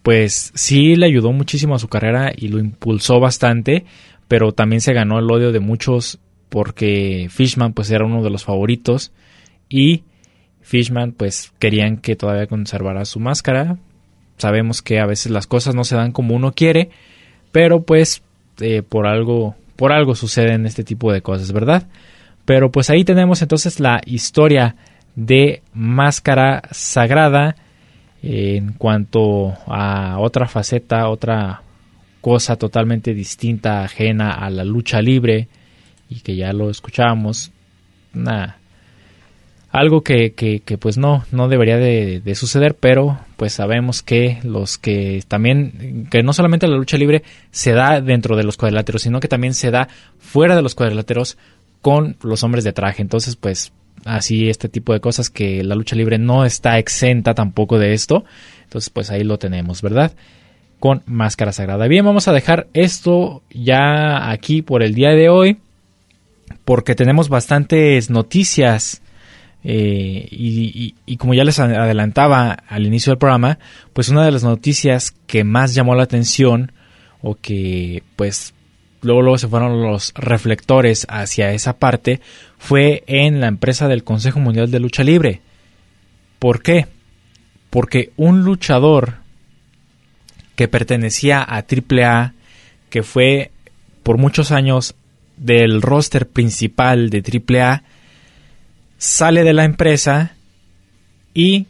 pues 0.02 0.52
sí 0.54 0.94
le 0.94 1.06
ayudó 1.06 1.32
muchísimo 1.32 1.74
a 1.74 1.80
su 1.80 1.88
carrera 1.88 2.32
y 2.36 2.48
lo 2.48 2.60
impulsó 2.60 3.18
bastante, 3.18 3.84
pero 4.28 4.52
también 4.52 4.80
se 4.80 4.92
ganó 4.92 5.18
el 5.18 5.30
odio 5.30 5.50
de 5.50 5.60
muchos 5.60 6.20
porque 6.48 7.26
Fishman 7.30 7.72
pues 7.72 7.90
era 7.90 8.04
uno 8.04 8.22
de 8.22 8.30
los 8.30 8.44
favoritos 8.44 9.12
y 9.68 10.04
Fishman 10.60 11.12
pues 11.12 11.52
querían 11.58 11.96
que 11.96 12.14
todavía 12.14 12.46
conservara 12.46 13.04
su 13.04 13.18
máscara, 13.18 13.78
sabemos 14.38 14.82
que 14.82 14.98
a 15.00 15.06
veces 15.06 15.32
las 15.32 15.46
cosas 15.46 15.74
no 15.74 15.84
se 15.84 15.96
dan 15.96 16.12
como 16.12 16.34
uno 16.34 16.52
quiere, 16.52 16.90
pero 17.52 17.82
pues 17.82 18.22
eh, 18.60 18.82
por 18.82 19.06
algo 19.06 19.54
por 19.76 19.92
algo 19.92 20.14
suceden 20.14 20.66
este 20.66 20.84
tipo 20.84 21.12
de 21.12 21.20
cosas, 21.20 21.52
¿verdad? 21.52 21.86
Pero 22.44 22.70
pues 22.70 22.90
ahí 22.90 23.04
tenemos 23.04 23.42
entonces 23.42 23.78
la 23.80 24.00
historia 24.06 24.76
de 25.14 25.62
Máscara 25.74 26.62
Sagrada 26.70 27.56
en 28.22 28.72
cuanto 28.72 29.54
a 29.66 30.18
otra 30.18 30.48
faceta, 30.48 31.08
otra 31.08 31.62
cosa 32.20 32.56
totalmente 32.56 33.14
distinta, 33.14 33.84
ajena 33.84 34.32
a 34.32 34.50
la 34.50 34.64
lucha 34.64 35.00
libre 35.00 35.48
y 36.08 36.20
que 36.20 36.34
ya 36.34 36.52
lo 36.52 36.70
escuchábamos. 36.70 37.52
Nada, 38.12 38.58
algo 39.76 40.02
que, 40.02 40.32
que, 40.32 40.78
pues 40.78 40.96
no, 40.96 41.24
no 41.32 41.48
debería 41.48 41.76
de, 41.76 42.34
suceder, 42.34 42.74
pero 42.74 43.18
pues 43.36 43.52
sabemos 43.52 44.02
que 44.02 44.38
los 44.42 44.78
que 44.78 45.22
también, 45.28 46.08
que 46.10 46.22
no 46.22 46.32
solamente 46.32 46.66
la 46.66 46.76
lucha 46.76 46.96
libre 46.96 47.22
se 47.50 47.72
da 47.72 48.00
dentro 48.00 48.36
de 48.36 48.44
los 48.44 48.56
cuadriláteros, 48.56 49.02
sino 49.02 49.20
que 49.20 49.28
también 49.28 49.52
se 49.52 49.70
da 49.70 49.88
fuera 50.18 50.56
de 50.56 50.62
los 50.62 50.74
cuadriláteros 50.74 51.36
con 51.82 52.16
los 52.22 52.42
hombres 52.42 52.64
de 52.64 52.72
traje. 52.72 53.02
Entonces, 53.02 53.36
pues 53.36 53.72
así 54.06 54.48
este 54.48 54.70
tipo 54.70 54.94
de 54.94 55.00
cosas 55.00 55.28
que 55.28 55.62
la 55.62 55.74
lucha 55.74 55.94
libre 55.94 56.16
no 56.16 56.46
está 56.46 56.78
exenta 56.78 57.34
tampoco 57.34 57.78
de 57.78 57.92
esto. 57.92 58.24
Entonces, 58.64 58.88
pues 58.88 59.10
ahí 59.10 59.24
lo 59.24 59.38
tenemos, 59.38 59.82
¿verdad? 59.82 60.12
Con 60.80 61.02
máscara 61.04 61.52
sagrada. 61.52 61.86
Bien, 61.86 62.04
vamos 62.04 62.28
a 62.28 62.32
dejar 62.32 62.66
esto 62.72 63.42
ya 63.50 64.30
aquí 64.30 64.62
por 64.62 64.82
el 64.82 64.94
día 64.94 65.10
de 65.10 65.28
hoy, 65.28 65.58
porque 66.64 66.94
tenemos 66.94 67.28
bastantes 67.28 68.08
noticias 68.08 69.02
eh, 69.68 70.28
y, 70.30 71.16
como 71.16 71.34
ya 71.34 71.42
les 71.42 71.58
adelantaba 71.58 72.52
al 72.68 72.86
inicio 72.86 73.10
del 73.10 73.18
programa, 73.18 73.58
pues 73.92 74.08
una 74.10 74.24
de 74.24 74.30
las 74.30 74.44
noticias 74.44 75.12
que 75.26 75.42
más 75.42 75.74
llamó 75.74 75.96
la 75.96 76.04
atención 76.04 76.70
o 77.20 77.34
que 77.34 78.04
pues 78.14 78.54
luego, 79.02 79.22
luego 79.22 79.38
se 79.38 79.48
fueron 79.48 79.82
los 79.82 80.14
reflectores 80.14 81.04
hacia 81.10 81.50
esa 81.52 81.80
parte 81.80 82.20
fue 82.58 83.02
en 83.08 83.40
la 83.40 83.48
empresa 83.48 83.88
del 83.88 84.04
Consejo 84.04 84.38
Mundial 84.38 84.70
de 84.70 84.78
Lucha 84.78 85.02
Libre. 85.02 85.40
¿Por 86.38 86.62
qué? 86.62 86.86
Porque 87.68 88.12
un 88.16 88.44
luchador 88.44 89.14
que 90.54 90.68
pertenecía 90.68 91.42
a 91.42 91.64
AAA, 91.64 92.34
que 92.88 93.02
fue 93.02 93.50
por 94.04 94.16
muchos 94.16 94.52
años 94.52 94.94
del 95.36 95.82
roster 95.82 96.28
principal 96.28 97.10
de 97.10 97.18
AAA, 97.58 97.82
sale 98.98 99.44
de 99.44 99.52
la 99.52 99.64
empresa 99.64 100.32
y 101.34 101.66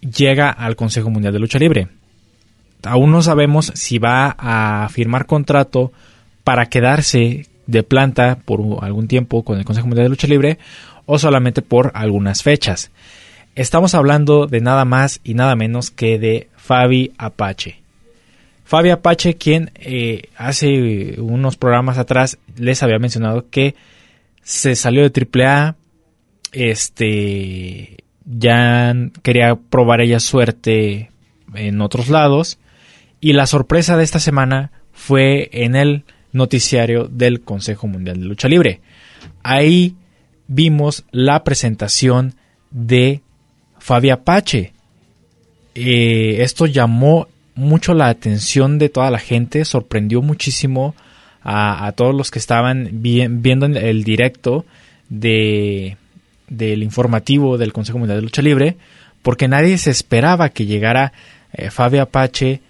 llega 0.00 0.50
al 0.50 0.76
Consejo 0.76 1.10
Mundial 1.10 1.32
de 1.32 1.38
Lucha 1.38 1.58
Libre. 1.58 1.88
Aún 2.84 3.12
no 3.12 3.22
sabemos 3.22 3.72
si 3.74 3.98
va 3.98 4.34
a 4.38 4.88
firmar 4.90 5.26
contrato 5.26 5.92
para 6.44 6.66
quedarse 6.66 7.46
de 7.66 7.82
planta 7.82 8.38
por 8.44 8.60
algún 8.82 9.08
tiempo 9.08 9.44
con 9.44 9.58
el 9.58 9.64
Consejo 9.64 9.86
Mundial 9.86 10.06
de 10.06 10.10
Lucha 10.10 10.26
Libre 10.26 10.58
o 11.06 11.18
solamente 11.18 11.62
por 11.62 11.92
algunas 11.94 12.42
fechas. 12.42 12.90
Estamos 13.54 13.94
hablando 13.94 14.46
de 14.46 14.60
nada 14.60 14.84
más 14.84 15.20
y 15.24 15.34
nada 15.34 15.54
menos 15.56 15.90
que 15.90 16.18
de 16.18 16.48
Fabi 16.56 17.12
Apache. 17.18 17.82
Fabi 18.64 18.90
Apache, 18.90 19.34
quien 19.34 19.70
eh, 19.74 20.30
hace 20.36 21.20
unos 21.20 21.56
programas 21.56 21.98
atrás 21.98 22.38
les 22.56 22.82
había 22.82 22.98
mencionado 22.98 23.46
que 23.50 23.74
se 24.42 24.74
salió 24.74 25.08
de 25.08 25.28
AAA, 25.44 25.76
este 26.52 28.04
ya 28.24 28.94
quería 29.22 29.56
probar 29.56 30.00
ella 30.00 30.20
suerte 30.20 31.10
en 31.54 31.80
otros 31.80 32.08
lados 32.08 32.58
y 33.20 33.32
la 33.32 33.46
sorpresa 33.46 33.96
de 33.96 34.04
esta 34.04 34.20
semana 34.20 34.70
fue 34.92 35.48
en 35.52 35.74
el 35.74 36.04
noticiario 36.32 37.08
del 37.08 37.42
Consejo 37.42 37.86
Mundial 37.86 38.20
de 38.20 38.26
Lucha 38.26 38.48
Libre. 38.48 38.80
Ahí 39.42 39.96
vimos 40.46 41.04
la 41.10 41.44
presentación 41.44 42.34
de 42.70 43.20
Fabi 43.78 44.10
Apache. 44.10 44.72
Eh, 45.74 46.38
esto 46.40 46.66
llamó 46.66 47.28
mucho 47.54 47.94
la 47.94 48.08
atención 48.08 48.78
de 48.78 48.88
toda 48.88 49.10
la 49.10 49.18
gente, 49.18 49.64
sorprendió 49.64 50.22
muchísimo 50.22 50.94
a, 51.42 51.92
todos 51.96 52.14
los 52.14 52.30
que 52.30 52.38
estaban 52.38 52.88
viendo 52.92 53.66
el 53.66 54.04
directo 54.04 54.64
de, 55.08 55.96
del 56.48 56.82
informativo 56.82 57.58
del 57.58 57.72
Consejo 57.72 57.98
Mundial 57.98 58.18
de 58.18 58.22
Lucha 58.22 58.42
Libre, 58.42 58.76
porque 59.22 59.48
nadie 59.48 59.78
se 59.78 59.90
esperaba 59.90 60.50
que 60.50 60.66
llegara 60.66 61.12
eh, 61.52 61.70
Fabio 61.70 62.02
Apache 62.02 62.60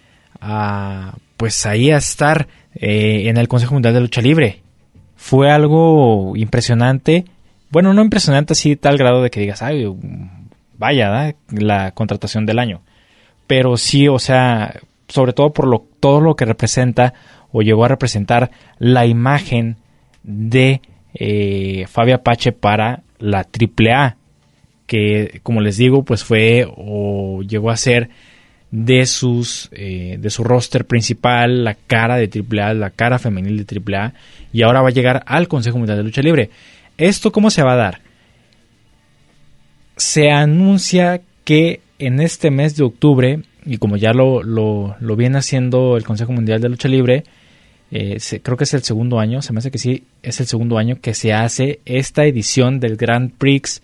a, 0.41 1.15
pues 1.37 1.67
ahí 1.67 1.91
a 1.91 1.97
estar 1.97 2.49
eh, 2.75 3.29
en 3.29 3.37
el 3.37 3.49
Consejo 3.49 3.75
Mundial 3.75 3.95
de 3.95 4.01
Lucha 4.01 4.21
Libre. 4.21 4.61
Fue 5.17 5.51
algo 5.51 6.37
impresionante, 6.37 7.25
bueno, 7.71 7.95
no 7.95 8.03
impresionante 8.03 8.55
así 8.55 8.77
tal 8.77 8.99
grado 8.99 9.23
de 9.23 9.31
que 9.31 9.41
digas, 9.41 9.63
ay, 9.63 9.87
vaya, 10.77 11.35
la 11.51 11.93
contratación 11.93 12.45
del 12.45 12.59
año, 12.59 12.83
pero 13.47 13.77
sí, 13.77 14.09
o 14.09 14.19
sea, 14.19 14.81
sobre 15.09 15.33
todo 15.33 15.53
por 15.53 15.69
lo, 15.69 15.87
todo 16.01 16.21
lo 16.21 16.35
que 16.35 16.45
representa 16.45 17.15
o 17.53 17.63
llegó 17.63 17.85
a 17.85 17.89
representar 17.89 18.51
la 18.79 19.07
imagen 19.07 19.77
de 20.23 20.81
eh, 21.15 21.87
Fabio 21.89 22.17
Apache 22.17 22.53
para 22.53 23.03
la 23.23 23.47
AAA, 23.47 24.17
que 24.87 25.41
como 25.43 25.61
les 25.61 25.77
digo, 25.77 26.05
pues 26.05 26.25
fue 26.25 26.67
o 26.69 27.43
llegó 27.43 27.71
a 27.71 27.77
ser 27.77 28.11
de 28.71 29.07
sus 29.07 29.69
eh, 29.73 30.17
de 30.19 30.31
su 30.31 30.45
roster 30.45 30.87
principal, 30.87 31.65
la 31.65 31.75
cara 31.75 32.17
de 32.17 32.29
AAA, 32.29 32.75
la 32.75 32.91
cara 32.91 33.19
femenil 33.19 33.65
de 33.65 33.81
AAA, 33.81 34.15
y 34.53 34.63
ahora 34.63 34.83
va 34.83 34.89
a 34.89 34.93
llegar 34.93 35.23
al 35.27 35.49
Consejo 35.49 35.79
Mundial 35.79 35.99
de 35.99 36.05
Lucha 36.05 36.23
Libre. 36.23 36.51
¿Esto 36.99 37.33
cómo 37.33 37.51
se 37.51 37.63
va 37.63 37.73
a 37.73 37.77
dar? 37.77 38.01
se 39.97 40.31
anuncia 40.31 41.21
que 41.45 41.81
en 41.99 42.21
este 42.21 42.51
mes 42.51 42.77
de 42.77 42.85
octubre, 42.85 43.43
y 43.65 43.79
como 43.79 43.97
ya 43.97 44.13
lo, 44.13 44.43
lo, 44.43 45.17
viene 45.17 45.39
haciendo 45.39 45.97
el 45.97 46.05
Consejo 46.05 46.33
Mundial 46.33 46.61
de 46.61 46.69
Lucha 46.69 46.89
Libre, 46.89 47.25
eh, 47.95 48.41
creo 48.43 48.57
que 48.57 48.65
es 48.65 48.73
el 48.73 48.83
segundo 48.83 49.21
año, 49.21 49.43
se 49.43 49.53
me 49.53 49.59
hace 49.59 49.71
que 49.71 49.77
sí, 49.77 50.05
es 50.23 50.41
el 50.41 50.47
segundo 50.47 50.79
año 50.79 50.99
que 51.03 51.13
se 51.13 51.35
hace 51.35 51.81
esta 51.85 52.25
edición 52.25 52.81
del 52.81 52.97
Grand 52.97 53.31
Prix, 53.37 53.83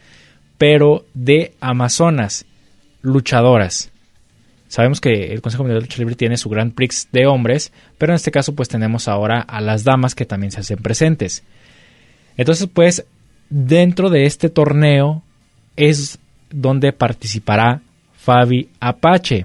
pero 0.56 1.04
de 1.12 1.52
Amazonas, 1.60 2.46
luchadoras. 3.02 3.90
Sabemos 4.66 5.02
que 5.02 5.32
el 5.34 5.42
Consejo 5.42 5.62
Mundial 5.62 5.80
de 5.80 5.86
Lucha 5.86 5.98
Libre 5.98 6.14
tiene 6.14 6.38
su 6.38 6.48
Grand 6.48 6.72
Prix 6.72 7.08
de 7.12 7.26
hombres, 7.26 7.70
pero 7.98 8.12
en 8.12 8.16
este 8.16 8.30
caso 8.30 8.54
pues 8.54 8.70
tenemos 8.70 9.08
ahora 9.08 9.42
a 9.42 9.60
las 9.60 9.84
damas 9.84 10.14
que 10.14 10.24
también 10.24 10.52
se 10.52 10.60
hacen 10.60 10.78
presentes. 10.78 11.42
Entonces 12.38 12.66
pues 12.72 13.04
dentro 13.50 14.08
de 14.08 14.24
este 14.24 14.48
torneo 14.48 15.22
es 15.76 16.18
donde 16.50 16.94
participará 16.94 17.82
Fabi 18.16 18.70
Apache. 18.80 19.44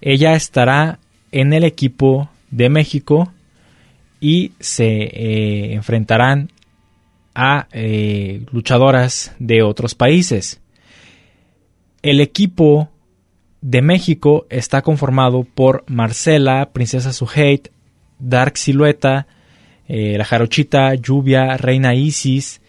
Ella 0.00 0.32
estará 0.34 0.98
en 1.30 1.52
el 1.52 1.64
equipo 1.64 2.30
de 2.52 2.68
México 2.68 3.32
y 4.20 4.52
se 4.60 4.84
eh, 4.84 5.74
enfrentarán 5.74 6.50
a 7.34 7.66
eh, 7.72 8.44
luchadoras 8.52 9.34
de 9.40 9.62
otros 9.62 9.96
países. 9.96 10.60
El 12.02 12.20
equipo 12.20 12.88
de 13.60 13.82
México 13.82 14.46
está 14.50 14.82
conformado 14.82 15.44
por 15.44 15.84
Marcela, 15.88 16.70
Princesa 16.72 17.12
Suheit, 17.12 17.68
Dark 18.18 18.56
Silueta, 18.58 19.26
eh, 19.88 20.16
la 20.18 20.24
Jarochita, 20.24 20.94
Lluvia, 20.94 21.56
Reina 21.56 21.94
Isis, 21.94 22.60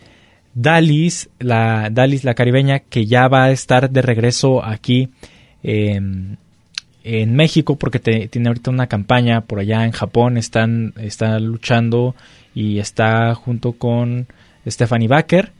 Dalis, 0.55 1.29
la 1.39 1.91
la 1.91 2.33
caribeña, 2.35 2.79
que 2.79 3.05
ya 3.05 3.27
va 3.27 3.45
a 3.45 3.51
estar 3.51 3.89
de 3.89 4.01
regreso 4.01 4.63
aquí 4.63 5.09
en 5.63 6.37
México 7.03 7.77
porque 7.77 7.99
tiene 7.99 8.47
ahorita 8.47 8.71
una 8.71 8.87
campaña 8.87 9.41
por 9.41 9.59
allá 9.59 9.85
en 9.85 9.91
Japón, 9.91 10.37
están, 10.37 10.93
está 10.97 11.39
luchando 11.39 12.15
y 12.55 12.79
está 12.79 13.35
junto 13.35 13.73
con 13.73 14.27
Stephanie 14.65 15.07
Baker, 15.07 15.51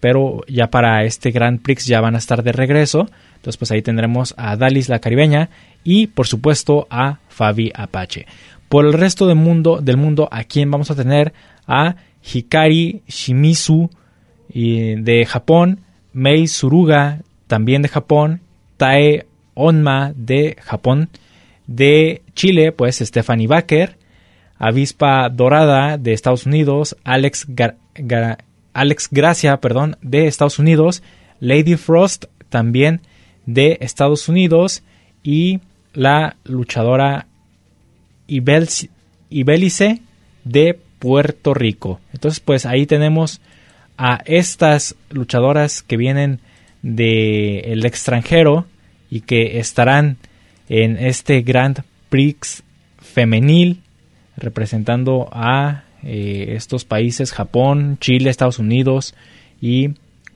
pero 0.00 0.42
ya 0.46 0.68
para 0.70 1.04
este 1.04 1.30
Grand 1.30 1.60
Prix 1.60 1.86
ya 1.86 2.00
van 2.00 2.14
a 2.14 2.18
estar 2.18 2.42
de 2.42 2.52
regreso. 2.52 3.08
Entonces, 3.36 3.56
pues 3.58 3.70
ahí 3.72 3.82
tendremos 3.82 4.34
a 4.38 4.56
Dalis 4.56 4.88
la 4.88 5.00
caribeña 5.00 5.50
y, 5.82 6.06
por 6.06 6.26
supuesto, 6.26 6.86
a 6.90 7.18
Fabi 7.28 7.72
Apache. 7.74 8.26
Por 8.68 8.86
el 8.86 8.94
resto 8.94 9.26
del 9.26 9.36
mundo, 9.36 9.80
del 9.82 9.96
mundo, 9.96 10.28
¿a 10.30 10.44
quién 10.44 10.70
vamos 10.70 10.90
a 10.90 10.94
tener? 10.94 11.34
A 11.66 11.96
Hikari 12.22 13.02
Shimizu 13.06 13.90
de 14.48 15.26
Japón, 15.28 15.80
Mei 16.12 16.46
Suruga 16.46 17.20
también 17.46 17.82
de 17.82 17.88
Japón, 17.88 18.40
Tae 18.76 19.26
Onma 19.54 20.12
de 20.16 20.56
Japón, 20.60 21.08
de 21.66 22.22
Chile, 22.34 22.72
pues 22.72 22.98
Stephanie 22.98 23.46
Baker, 23.46 23.96
Avispa 24.58 25.28
Dorada 25.28 25.98
de 25.98 26.12
Estados 26.12 26.46
Unidos, 26.46 26.96
Alex, 27.04 27.46
Alex 28.72 29.08
Gracia, 29.10 29.56
perdón, 29.58 29.96
de 30.02 30.26
Estados 30.26 30.58
Unidos, 30.58 31.02
Lady 31.40 31.76
Frost 31.76 32.26
también 32.48 33.00
de 33.46 33.78
Estados 33.80 34.28
Unidos 34.28 34.82
y 35.22 35.60
la 35.92 36.36
luchadora 36.44 37.26
Ibelice 38.26 40.00
de 40.44 40.78
Puerto 40.98 41.54
Rico. 41.54 42.00
Entonces, 42.12 42.40
pues 42.40 42.66
ahí 42.66 42.86
tenemos 42.86 43.40
a 43.96 44.22
estas 44.24 44.96
luchadoras 45.10 45.82
que 45.82 45.96
vienen 45.96 46.40
del 46.82 47.84
extranjero 47.84 48.66
y 49.10 49.20
que 49.20 49.58
estarán 49.58 50.16
en 50.68 50.96
este 50.96 51.42
Grand 51.42 51.82
Prix 52.08 52.62
femenil 52.98 53.80
representando 54.36 55.28
a 55.32 55.84
eh, 56.02 56.54
estos 56.56 56.84
países 56.84 57.32
Japón, 57.32 57.98
Chile, 58.00 58.30
Estados 58.30 58.58
Unidos 58.58 59.14
y 59.60 59.90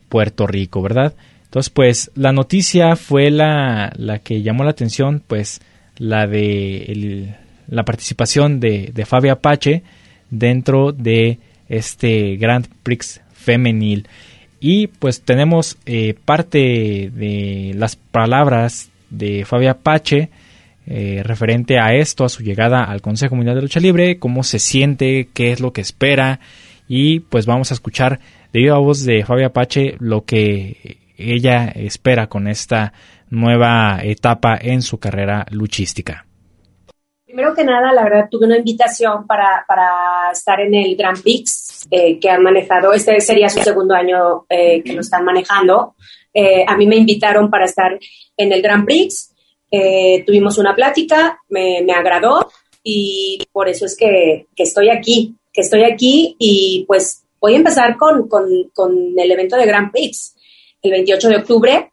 Puerto 0.09 0.47
Rico, 0.47 0.81
¿verdad? 0.81 1.15
Entonces, 1.45 1.71
pues 1.71 2.11
la 2.15 2.33
noticia 2.33 2.97
fue 2.97 3.31
la, 3.31 3.93
la 3.97 4.19
que 4.19 4.43
llamó 4.43 4.65
la 4.65 4.71
atención, 4.71 5.23
pues 5.27 5.61
la 5.97 6.27
de 6.27 7.35
la 7.69 7.85
participación 7.85 8.61
de, 8.61 8.91
de 8.95 9.07
Fabio 9.07 9.33
Apache 9.33 9.83
dentro 10.31 10.93
de 10.93 11.39
este 11.69 12.37
Grand 12.37 12.67
Prix 12.83 13.21
femenil. 13.33 14.07
Y 14.61 14.89
pues 14.89 15.23
tenemos 15.23 15.79
eh, 15.87 16.15
parte 16.25 16.59
de 16.59 17.73
las 17.77 17.97
palabras 17.97 18.91
de 19.11 19.45
Fabio 19.45 19.71
Apache 19.71 20.31
eh, 20.87 21.23
referente 21.23 21.79
a 21.79 21.95
esto, 21.95 22.25
a 22.25 22.29
su 22.29 22.43
llegada 22.43 22.85
al 22.85 23.01
Consejo 23.01 23.37
Mundial 23.37 23.57
de 23.57 23.63
Lucha 23.63 23.79
Libre, 23.79 24.19
cómo 24.19 24.43
se 24.43 24.59
siente, 24.59 25.29
qué 25.33 25.53
es 25.53 25.61
lo 25.61 25.73
que 25.73 25.81
espera. 25.81 26.41
Y 26.89 27.21
pues 27.21 27.47
vamos 27.47 27.71
a 27.71 27.75
escuchar 27.75 28.21
de 28.53 28.61
viva 28.61 28.79
voz 28.79 29.05
de 29.05 29.25
Fabio 29.25 29.49
Apache 29.49 29.97
lo 30.01 30.25
que 30.25 30.99
ella 31.19 31.69
espera 31.69 32.29
con 32.29 32.49
esta 32.49 32.93
nueva 33.29 34.01
etapa 34.03 34.57
en 34.61 34.83
su 34.83 34.99
carrera 34.99 35.47
luchística. 35.51 36.25
Primero 37.27 37.55
que 37.55 37.65
nada, 37.65 37.93
la 37.93 38.05
verdad, 38.05 38.29
tuve 38.31 38.47
una 38.47 38.57
invitación 38.57 39.27
para, 39.27 39.65
para 39.69 40.31
estar 40.33 40.59
en 40.61 40.75
el 40.75 40.97
Grand 40.97 41.21
Prix 41.23 41.68
eh, 41.91 42.19
que 42.19 42.31
han 42.31 42.43
manejado. 42.43 42.93
Este 42.93 43.21
sería 43.21 43.49
su 43.49 43.61
segundo 43.61 43.95
año 43.95 44.47
eh, 44.49 44.83
que 44.83 44.93
lo 44.93 45.01
están 45.01 45.25
manejando. 45.25 45.95
Eh, 46.33 46.65
a 46.67 46.77
mí 46.77 46.87
me 46.87 46.97
invitaron 46.97 47.51
para 47.51 47.65
estar 47.65 47.99
en 48.37 48.53
el 48.53 48.63
Grand 48.63 48.85
Prix. 48.85 49.35
tuvimos 50.27 50.59
una 50.59 50.75
plática, 50.75 51.39
me, 51.49 51.83
me, 51.83 51.93
agradó 51.93 52.51
y 52.83 53.39
por 53.53 53.69
eso 53.69 53.85
es 53.85 53.97
que, 53.97 54.47
que, 54.57 54.63
estoy 54.63 54.89
aquí, 54.89 55.35
que 55.53 55.61
estoy 55.61 55.85
aquí 55.85 56.37
y 56.39 56.85
pues 56.87 57.25
voy 57.41 57.55
a 57.55 57.57
empezar 57.57 57.97
con, 57.99 58.29
con, 58.29 58.47
con 58.73 59.15
el 59.19 59.31
evento 59.31 59.57
de 59.57 59.67
Grand 59.67 59.93
Prix 59.93 60.35
el 60.83 60.91
28 60.91 61.29
de 61.29 61.37
octubre. 61.37 61.93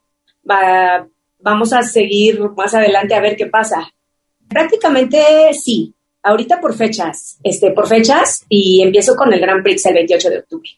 Va, 0.49 1.07
vamos 1.39 1.73
a 1.73 1.81
seguir 1.81 2.39
más 2.55 2.73
adelante 2.73 3.15
a 3.15 3.21
ver 3.21 3.35
qué 3.35 3.47
pasa. 3.47 3.91
Prácticamente 4.47 5.53
sí. 5.53 5.94
Ahorita 6.27 6.59
por 6.59 6.75
fechas, 6.75 7.37
este, 7.43 7.69
por 7.69 7.87
fechas 7.87 8.43
y 8.49 8.81
empiezo 8.81 9.15
con 9.15 9.31
el 9.31 9.39
Grand 9.39 9.61
Prix 9.61 9.85
el 9.85 9.93
28 9.93 10.29
de 10.31 10.37
octubre. 10.39 10.69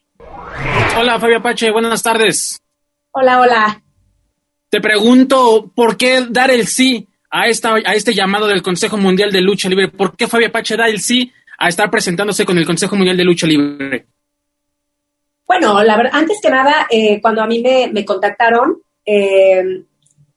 Hola, 1.00 1.18
Fabio 1.22 1.38
Apache, 1.38 1.72
buenas 1.72 2.04
tardes. 2.04 2.60
Hola, 3.12 3.40
hola. 3.40 3.82
Te 4.70 4.82
pregunto, 4.82 5.72
¿por 5.74 5.96
qué 5.96 6.26
dar 6.30 6.52
el 6.52 6.68
sí 6.68 7.08
a, 7.30 7.48
esta, 7.48 7.76
a 7.76 7.94
este 7.94 8.14
llamado 8.14 8.48
del 8.48 8.62
Consejo 8.62 8.98
Mundial 8.98 9.32
de 9.32 9.40
Lucha 9.40 9.70
Libre? 9.70 9.88
¿Por 9.88 10.18
qué 10.18 10.28
Fabio 10.28 10.50
Apache 10.50 10.76
da 10.76 10.90
el 10.90 11.00
sí 11.00 11.32
a 11.58 11.70
estar 11.70 11.90
presentándose 11.90 12.46
con 12.46 12.58
el 12.58 12.66
Consejo 12.66 12.98
Mundial 12.98 13.16
de 13.16 13.24
Lucha 13.24 13.48
Libre? 13.48 14.06
Bueno, 15.48 15.82
la 15.82 15.96
verdad, 15.96 16.12
antes 16.14 16.40
que 16.42 16.50
nada, 16.50 16.88
eh, 16.90 17.22
cuando 17.22 17.42
a 17.42 17.48
mí 17.48 17.64
me, 17.64 18.04
contactaron, 18.04 18.82
eh, 19.06 19.82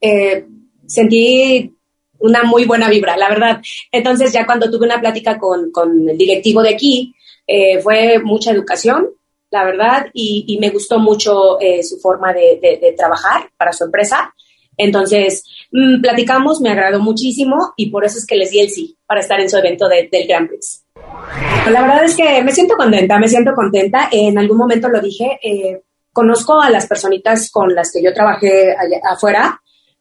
eh, 0.01 0.47
sentí 0.87 1.75
una 2.21 2.45
muy 2.45 2.65
buena 2.65 2.89
vibra, 2.89 3.17
la 3.17 3.29
verdad. 3.29 3.61
Entonces 3.91 4.33
ya 4.33 4.47
cuando 4.47 4.71
tuve 4.71 4.87
una 4.87 5.01
plática 5.01 5.39
con, 5.39 5.71
el 6.09 6.17
directivo 6.17 6.63
de 6.63 6.71
aquí, 6.71 7.15
fue 7.83 8.21
mucha 8.23 8.53
educación, 8.53 9.09
la 9.51 9.65
verdad, 9.65 10.07
y, 10.13 10.57
me 10.61 10.71
gustó 10.71 11.01
mucho 11.01 11.59
su 11.83 11.99
forma 11.99 12.33
de, 12.33 12.95
trabajar 12.97 13.51
para 13.57 13.73
su 13.73 13.85
empresa. 13.85 14.33
Entonces, 14.77 15.45
mm, 15.73 16.01
platicamos, 16.01 16.61
me 16.61 16.71
agradó 16.71 17.01
muchísimo 17.01 17.75
y 17.77 17.91
por 17.91 18.05
eso 18.05 18.19
es 18.19 18.27
que 18.27 18.37
les 18.37 18.51
di 18.51 18.61
el 18.61 18.71
sí 18.71 18.97
para 19.07 19.21
estar 19.21 19.41
en 19.41 19.51
su 19.51 19.59
evento 19.59 19.89
del 19.89 20.09
Grand 20.27 20.49
Prix. 20.49 20.85
La 21.71 21.83
verdad 21.83 22.05
es 22.05 22.17
que 22.17 22.43
me 22.43 22.53
siento 22.53 22.77
contenta, 22.77 23.19
me 23.19 23.29
siento 23.29 23.53
contenta. 23.55 24.09
En 24.11 24.39
algún 24.39 24.57
momento 24.57 24.89
lo 24.89 25.01
dije, 25.01 25.39
eh, 25.43 25.83
conozco 26.13 26.61
a 26.61 26.71
las 26.71 26.87
personitas 26.87 27.51
con 27.51 27.75
las 27.75 27.93
que 27.93 28.03
yo 28.03 28.13
trabajé 28.15 28.75
afuera, 29.05 29.61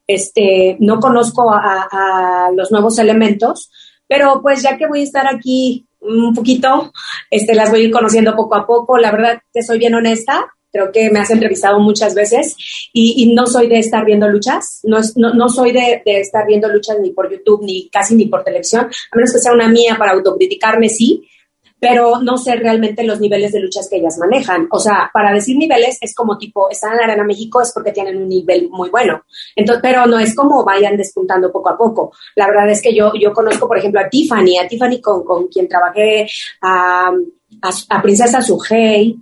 este, 0.10 0.76
no 0.80 1.00
conozco 1.00 1.52
a, 1.54 2.50
los 2.56 2.72
nuevos 2.72 2.98
elementos, 2.98 3.70
pero 4.08 4.42
pues 4.42 4.64
ya 4.64 4.76
que 4.76 4.88
voy 4.88 5.02
a 5.02 5.04
estar 5.04 5.28
aquí 5.28 5.86
un 6.02 6.34
poquito, 6.34 6.92
este, 7.30 7.54
las 7.54 7.70
voy 7.70 7.82
a 7.82 7.84
ir 7.84 7.92
conociendo 7.92 8.36
poco 8.36 8.56
a 8.56 8.66
poco. 8.66 8.98
La 8.98 9.12
verdad, 9.12 9.40
te 9.54 9.62
soy 9.62 9.78
bien 9.78 9.94
honesta, 9.94 10.48
creo 10.72 10.92
que 10.92 11.12
me 11.12 11.20
has 11.20 11.30
entrevistado 11.30 11.80
muchas 11.80 12.16
veces 12.16 12.56
y, 12.92 13.32
no 13.36 13.46
soy 13.46 13.68
de 13.68 13.78
estar 13.78 14.04
viendo 14.04 14.28
luchas, 14.28 14.80
no, 14.84 14.98
no, 15.16 15.48
soy 15.48 15.74
de, 15.74 16.02
estar 16.06 16.48
viendo 16.48 16.68
luchas 16.70 16.98
ni 17.00 17.12
por 17.12 17.32
YouTube, 17.32 17.64
ni 17.64 17.88
casi 17.90 18.16
ni 18.16 18.26
por 18.26 18.44
televisión, 18.44 18.86
a 18.86 19.16
menos 19.16 19.32
que 19.32 19.40
sea 19.40 19.54
una 19.54 19.70
mía 19.70 19.96
para 20.00 20.14
autocriticarme, 20.14 20.90
sí, 20.90 21.24
pero 21.80 22.22
no 22.22 22.38
sé 22.38 22.56
realmente 22.56 23.04
los 23.04 23.20
niveles 23.20 23.52
de 23.52 23.62
luchas 23.62 23.88
que 23.90 23.98
ellas 23.98 24.18
manejan. 24.18 24.68
O 24.72 24.80
sea, 24.80 25.10
para 25.14 25.34
decir 25.34 25.58
niveles 25.58 25.98
es 26.02 26.14
como 26.14 26.38
tipo, 26.38 26.70
están 26.70 26.92
en 26.92 26.98
la 26.98 27.04
Arena 27.06 27.24
México 27.24 27.62
es 27.62 27.72
porque 27.74 27.92
tienen 27.92 28.18
un 28.18 28.28
nivel 28.28 28.70
muy 28.70 28.90
bueno. 28.90 29.24
Entonces, 29.56 29.82
pero 29.82 30.06
no 30.06 30.20
es 30.20 30.36
como 30.36 30.64
vayan 30.64 30.98
despuntando 30.98 31.52
poco 31.52 31.70
a 31.70 31.78
poco. 31.78 32.12
La 32.36 32.48
verdad 32.48 32.70
es 32.70 32.82
que 32.82 32.94
yo, 32.94 33.12
yo 33.20 33.34
conozco, 33.34 33.68
por 33.68 33.78
ejemplo, 33.78 34.02
a 34.02 34.10
Tiffany, 34.10 34.58
a 34.58 34.68
Tiffany 34.68 35.02
con, 35.02 35.48
quien 35.48 35.68
trabajé, 35.68 36.28
a, 36.62 37.12
a, 37.62 37.70
a 37.90 38.02
Princesa 38.02 38.42
Sujei, 38.42 39.18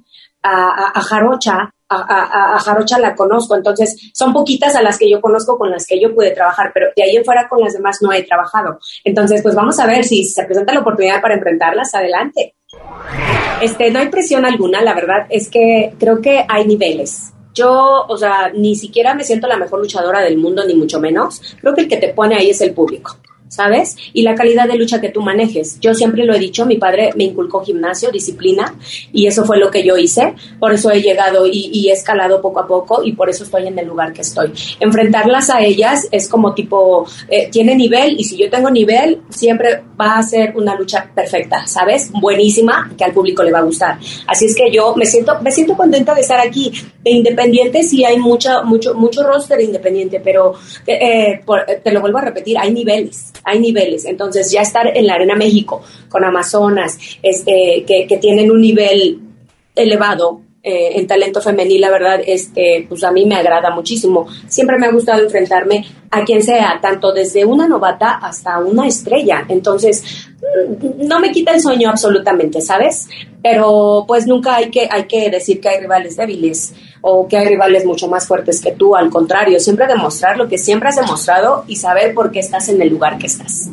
a, 0.48 1.02
Jarocha, 1.02 1.74
a, 1.90 2.60
Jarocha 2.60 3.00
la 3.00 3.16
conozco, 3.16 3.56
entonces 3.56 4.12
son 4.14 4.34
poquitas 4.34 4.76
a 4.76 4.82
las 4.82 4.98
que 4.98 5.10
yo 5.10 5.22
conozco 5.22 5.58
con 5.58 5.72
las 5.72 5.86
que 5.86 6.00
yo 6.00 6.14
pude 6.14 6.32
trabajar, 6.32 6.72
pero 6.74 6.88
de 6.96 7.04
ahí 7.04 7.16
en 7.16 7.26
fuera 7.26 7.48
con 7.48 7.62
las 7.62 7.74
demás 7.74 8.00
no 8.02 8.12
he 8.12 8.24
trabajado. 8.24 8.80
Entonces, 9.04 9.42
pues 9.42 9.56
vamos 9.56 9.80
a 9.80 9.88
ver 9.88 10.04
si 10.04 10.24
se 10.24 10.44
presenta 10.44 10.74
la 10.74 10.82
oportunidad 10.82 11.22
para 11.22 11.36
enfrentarlas, 11.36 11.94
adelante. 11.94 12.56
Este, 13.62 13.92
no 13.92 14.00
hay 14.00 14.10
presión 14.10 14.46
alguna, 14.46 14.82
la 14.82 14.94
verdad 14.94 15.26
es 15.30 15.50
que 15.50 15.94
creo 16.00 16.22
que 16.22 16.46
hay 16.48 16.66
niveles. 16.66 17.34
Yo, 17.54 18.06
o 18.08 18.18
sea, 18.18 18.52
ni 18.54 18.76
siquiera 18.76 19.16
me 19.16 19.24
siento 19.24 19.48
la 19.48 19.58
mejor 19.58 19.80
luchadora 19.80 20.22
del 20.22 20.38
mundo, 20.38 20.64
ni 20.64 20.76
mucho 20.76 21.00
menos. 21.00 21.42
Creo 21.60 21.74
que 21.74 21.82
el 21.82 21.88
que 21.88 21.98
te 21.98 22.10
pone 22.10 22.36
ahí 22.36 22.52
es 22.52 22.62
el 22.62 22.72
público. 22.72 23.18
¿Sabes? 23.48 23.96
Y 24.14 24.24
la 24.24 24.36
calidad 24.36 24.68
de 24.68 24.76
lucha 24.76 25.02
que 25.02 25.10
tú 25.10 25.22
manejes. 25.22 25.80
Yo 25.80 25.94
siempre 25.94 26.26
lo 26.26 26.34
he 26.36 26.40
dicho, 26.40 26.66
mi 26.66 26.78
padre 26.78 27.12
me 27.16 27.24
inculcó 27.24 27.64
gimnasio, 27.64 28.12
disciplina, 28.12 28.76
y 29.12 29.28
eso 29.28 29.46
fue 29.46 29.58
lo 29.58 29.72
que 29.72 29.84
yo 29.84 29.98
hice. 29.98 30.36
Por 30.60 30.74
eso 30.74 30.92
he 30.92 31.02
llegado 31.02 31.48
y, 31.48 31.88
he 31.88 31.94
escalado 31.94 32.42
poco 32.42 32.60
a 32.60 32.68
poco 32.68 33.04
y 33.04 33.14
por 33.14 33.30
eso 33.30 33.46
estoy 33.46 33.68
en 33.68 33.80
el 33.80 33.88
lugar 33.88 34.12
que 34.12 34.22
estoy. 34.22 34.52
Enfrentarlas 34.80 35.50
a 35.50 35.62
ellas 35.62 36.08
es 36.12 36.28
como 36.28 36.54
tipo, 36.54 37.06
eh, 37.30 37.50
tiene 37.50 37.76
nivel 37.76 38.20
y 38.20 38.26
si 38.26 38.38
yo 38.38 38.50
tengo 38.50 38.70
nivel, 38.70 39.22
siempre 39.30 39.84
va 40.00 40.18
a 40.18 40.24
ser 40.24 40.54
una 40.58 40.76
lucha 40.76 41.10
perfecta, 41.16 41.66
¿sabes? 41.66 42.12
Buenísima, 42.12 42.92
que 42.98 43.06
al 43.06 43.14
público 43.14 43.44
le 43.44 43.52
va 43.52 43.60
a 43.60 43.64
gustar. 43.64 43.98
Así 44.28 44.46
es 44.46 44.56
que 44.56 44.70
yo 44.72 44.96
me 44.96 45.06
siento, 45.06 45.40
me 45.42 45.52
siento 45.52 45.78
contenta 45.78 46.14
de 46.14 46.22
estar 46.22 46.40
aquí. 46.40 46.72
De 47.04 47.12
Independiente 47.12 47.84
sí 47.84 48.04
hay 48.04 48.18
mucha, 48.20 48.64
mucho, 48.64 48.94
mucho 48.94 49.24
roster 49.24 49.62
independiente, 49.62 50.20
pero 50.20 50.54
eh, 50.86 51.40
te 51.84 51.92
lo 51.92 52.02
vuelvo 52.02 52.18
a 52.18 52.22
repetir, 52.22 52.58
hay 52.58 52.72
niveles 52.72 53.32
hay 53.48 53.60
niveles. 53.60 54.06
Entonces, 54.06 54.52
ya 54.52 54.62
estar 54.62 54.96
en 54.96 55.08
la 55.08 55.14
Arena 55.14 55.36
México 55.36 55.82
con 56.10 56.24
Amazonas, 56.24 56.98
este, 57.24 57.84
que, 57.88 58.06
que 58.08 58.18
tienen 58.18 58.52
un 58.52 58.62
nivel 58.62 59.20
elevado, 59.76 60.42
eh, 60.70 61.00
en 61.00 61.08
talento 61.08 61.40
femenil, 61.40 61.80
la 61.80 61.90
verdad, 61.90 62.20
este, 62.26 62.86
pues 62.90 63.02
a 63.06 63.12
mí 63.12 63.26
me 63.26 63.36
agrada 63.36 63.74
muchísimo. 63.74 64.28
Siempre 64.50 64.78
me 64.78 64.88
ha 64.88 64.92
gustado 64.92 65.24
enfrentarme 65.24 65.86
a 66.12 66.26
quien 66.26 66.44
sea, 66.44 66.80
tanto 66.82 67.14
desde 67.14 67.46
una 67.46 67.70
novata 67.70 68.16
hasta 68.16 68.60
una 68.60 68.86
estrella. 68.86 69.46
Entonces, 69.48 70.28
no 70.98 71.20
me 71.20 71.32
quita 71.32 71.54
el 71.54 71.62
sueño 71.62 71.90
absolutamente, 71.90 72.62
¿sabes? 72.62 73.08
Pero 73.42 74.06
pues 74.08 74.28
nunca 74.28 74.56
hay 74.56 74.70
que, 74.70 74.88
hay 74.90 75.04
que 75.06 75.30
decir 75.30 75.60
que 75.60 75.70
hay 75.70 75.80
rivales 75.80 76.16
débiles 76.16 76.74
o 77.02 77.28
que 77.28 77.38
hay 77.38 77.48
rivales 77.48 77.86
mucho 77.86 78.08
más 78.08 78.28
fuertes 78.28 78.62
que 78.62 78.72
tú. 78.72 78.96
Al 78.96 79.10
contrario, 79.10 79.60
siempre 79.60 79.88
demostrar 79.88 80.38
lo 80.38 80.48
que 80.48 80.58
siempre 80.58 80.90
has 80.90 80.96
demostrado 80.96 81.64
y 81.68 81.76
saber 81.76 82.14
por 82.14 82.32
qué 82.32 82.40
estás 82.40 82.70
en 82.70 82.82
el 82.82 82.90
lugar 82.90 83.18
que 83.18 83.28
estás. 83.28 83.70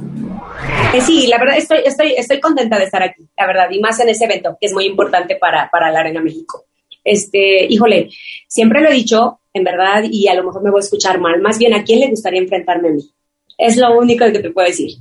Eh, 0.95 1.01
sí, 1.01 1.27
la 1.27 1.39
verdad 1.39 1.57
estoy, 1.59 1.79
estoy, 1.85 2.15
estoy 2.17 2.41
contenta 2.41 2.79
de 2.79 2.85
estar 2.85 3.03
aquí, 3.03 3.27
la 3.37 3.47
verdad, 3.47 3.71
y 3.71 3.81
más 3.81 3.99
en 4.01 4.09
ese 4.09 4.25
evento 4.25 4.57
que 4.61 4.67
es 4.67 4.73
muy 4.73 4.87
importante 4.87 5.37
para, 5.37 5.69
para 5.71 5.91
la 5.91 6.01
Arena 6.01 6.21
México 6.21 6.65
este, 7.05 7.67
híjole, 7.67 8.09
siempre 8.49 8.81
lo 8.81 8.89
he 8.89 8.95
dicho, 8.95 9.41
en 9.53 9.63
verdad, 9.63 10.05
y 10.11 10.27
a 10.29 10.35
lo 10.35 10.45
mejor 10.45 10.63
me 10.63 10.71
voy 10.71 10.81
a 10.81 10.85
escuchar 10.85 11.21
mal, 11.21 11.41
más 11.41 11.59
bien 11.59 11.75
a 11.75 11.85
quién 11.85 12.01
le 12.01 12.09
gustaría 12.09 12.41
enfrentarme 12.41 12.89
a 12.89 12.93
mí. 12.93 13.11
Es 13.59 13.77
lo 13.77 13.97
único 13.97 14.25
que 14.25 14.41
te 14.41 14.51
puedo 14.51 14.67
decir. 14.67 14.97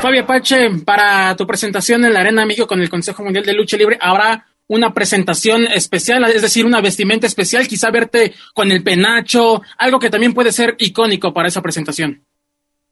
Fabio 0.00 0.24
Pache, 0.24 0.56
para 0.82 1.36
tu 1.36 1.46
presentación 1.46 2.06
en 2.06 2.14
la 2.14 2.20
Arena 2.20 2.46
México 2.46 2.66
con 2.66 2.80
el 2.80 2.88
Consejo 2.88 3.22
Mundial 3.22 3.44
de 3.44 3.52
Lucha 3.52 3.76
Libre, 3.76 3.98
habrá 4.00 4.46
una 4.66 4.94
presentación 4.94 5.66
especial, 5.66 6.24
es 6.24 6.40
decir, 6.40 6.64
una 6.64 6.80
vestimenta 6.80 7.26
especial, 7.26 7.68
quizá 7.68 7.90
verte 7.90 8.32
con 8.54 8.72
el 8.72 8.82
penacho, 8.82 9.60
algo 9.76 9.98
que 9.98 10.08
también 10.08 10.32
puede 10.32 10.52
ser 10.52 10.74
icónico 10.78 11.34
para 11.34 11.48
esa 11.48 11.60
presentación. 11.60 12.24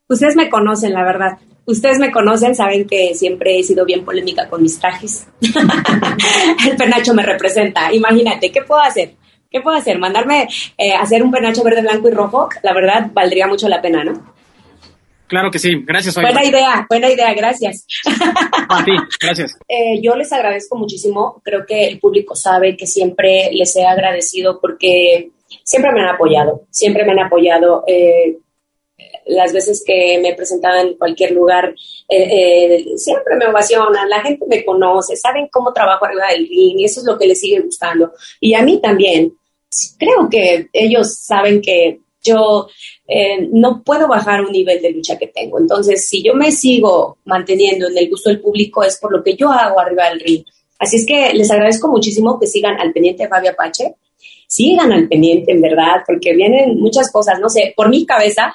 Ustedes 0.06 0.36
me 0.36 0.50
conocen, 0.50 0.92
la 0.92 1.02
verdad. 1.02 1.38
Ustedes 1.64 1.98
me 1.98 2.10
conocen, 2.10 2.54
saben 2.54 2.86
que 2.86 3.14
siempre 3.14 3.58
he 3.58 3.62
sido 3.62 3.86
bien 3.86 4.04
polémica 4.04 4.46
con 4.50 4.60
mis 4.60 4.78
trajes. 4.78 5.28
el 6.68 6.76
penacho 6.76 7.14
me 7.14 7.22
representa. 7.22 7.90
Imagínate, 7.90 8.52
¿qué 8.52 8.60
puedo 8.60 8.82
hacer? 8.82 9.14
¿Qué 9.50 9.62
puedo 9.62 9.78
hacer? 9.78 9.98
¿Mandarme 9.98 10.46
eh, 10.76 10.92
hacer 10.92 11.22
un 11.22 11.30
penacho 11.30 11.64
verde, 11.64 11.80
blanco 11.80 12.08
y 12.08 12.12
rojo? 12.12 12.50
La 12.62 12.74
verdad, 12.74 13.10
valdría 13.14 13.46
mucho 13.46 13.66
la 13.66 13.80
pena, 13.80 14.04
¿no? 14.04 14.37
Claro 15.28 15.50
que 15.50 15.58
sí, 15.58 15.84
gracias. 15.84 16.14
Buena 16.14 16.44
idea, 16.44 16.86
buena 16.88 17.10
idea, 17.10 17.34
gracias. 17.34 17.86
A 18.68 18.84
ti, 18.84 18.92
gracias. 19.20 19.56
Eh, 19.68 20.00
yo 20.02 20.16
les 20.16 20.32
agradezco 20.32 20.76
muchísimo, 20.76 21.42
creo 21.44 21.66
que 21.66 21.86
el 21.86 22.00
público 22.00 22.34
sabe 22.34 22.76
que 22.76 22.86
siempre 22.86 23.50
les 23.52 23.76
he 23.76 23.84
agradecido 23.84 24.58
porque 24.60 25.30
siempre 25.62 25.92
me 25.92 26.00
han 26.00 26.08
apoyado, 26.08 26.62
siempre 26.70 27.04
me 27.04 27.12
han 27.12 27.20
apoyado. 27.20 27.84
Eh, 27.86 28.38
las 29.26 29.52
veces 29.52 29.82
que 29.86 30.18
me 30.20 30.30
he 30.30 30.34
presentado 30.34 30.80
en 30.80 30.96
cualquier 30.96 31.32
lugar, 31.32 31.74
eh, 32.08 32.28
eh, 32.30 32.84
siempre 32.96 33.36
me 33.36 33.46
ovacionan, 33.46 34.08
la 34.08 34.22
gente 34.22 34.46
me 34.48 34.64
conoce, 34.64 35.16
saben 35.16 35.48
cómo 35.52 35.72
trabajo 35.72 36.06
arriba 36.06 36.28
del 36.30 36.48
ring 36.48 36.80
y 36.80 36.84
eso 36.84 37.00
es 37.00 37.06
lo 37.06 37.18
que 37.18 37.26
les 37.26 37.40
sigue 37.40 37.60
gustando. 37.60 38.12
Y 38.40 38.54
a 38.54 38.62
mí 38.62 38.80
también. 38.80 39.34
Creo 39.98 40.30
que 40.30 40.68
ellos 40.72 41.18
saben 41.18 41.60
que 41.60 42.00
yo 42.28 42.68
eh, 43.06 43.48
no 43.52 43.82
puedo 43.82 44.06
bajar 44.06 44.44
un 44.44 44.52
nivel 44.52 44.80
de 44.82 44.92
lucha 44.92 45.18
que 45.18 45.28
tengo. 45.28 45.58
Entonces, 45.58 46.06
si 46.08 46.22
yo 46.22 46.34
me 46.34 46.52
sigo 46.52 47.18
manteniendo 47.24 47.88
en 47.88 47.98
el 47.98 48.08
gusto 48.08 48.30
del 48.30 48.40
público 48.40 48.82
es 48.82 48.98
por 48.98 49.12
lo 49.12 49.22
que 49.22 49.34
yo 49.34 49.50
hago 49.50 49.80
arriba 49.80 50.08
del 50.10 50.20
ring. 50.20 50.44
Así 50.78 50.96
es 50.96 51.06
que 51.06 51.32
les 51.32 51.50
agradezco 51.50 51.88
muchísimo 51.88 52.38
que 52.38 52.46
sigan 52.46 52.78
al 52.80 52.92
pendiente 52.92 53.24
de 53.24 53.28
Fabio 53.28 53.50
Apache 53.50 53.94
sigan 54.48 54.92
al 54.92 55.06
pendiente, 55.08 55.52
en 55.52 55.60
verdad, 55.60 56.02
porque 56.06 56.34
vienen 56.34 56.80
muchas 56.80 57.12
cosas, 57.12 57.38
no 57.38 57.48
sé, 57.48 57.74
por 57.76 57.90
mi 57.90 58.04
cabeza. 58.06 58.54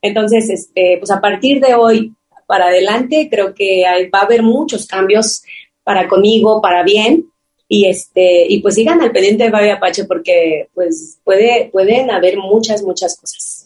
Entonces, 0.00 0.48
este, 0.48 0.96
pues 0.98 1.10
a 1.10 1.20
partir 1.20 1.60
de 1.60 1.74
hoy 1.74 2.14
para 2.46 2.66
adelante, 2.66 3.28
creo 3.30 3.54
que 3.54 3.84
va 4.12 4.20
a 4.20 4.24
haber 4.24 4.42
muchos 4.42 4.86
cambios 4.86 5.42
para 5.84 6.08
conmigo, 6.08 6.60
para 6.60 6.82
bien. 6.82 7.30
Y 7.68 7.86
este, 7.86 8.46
y 8.48 8.60
pues 8.60 8.74
sigan 8.74 9.00
al 9.00 9.12
pendiente 9.12 9.44
de 9.44 9.50
Baby 9.50 9.70
Apache 9.70 10.04
porque 10.04 10.68
pues 10.74 11.18
puede, 11.24 11.70
pueden 11.72 12.10
haber 12.10 12.36
muchas, 12.38 12.82
muchas 12.82 13.16
cosas. 13.18 13.64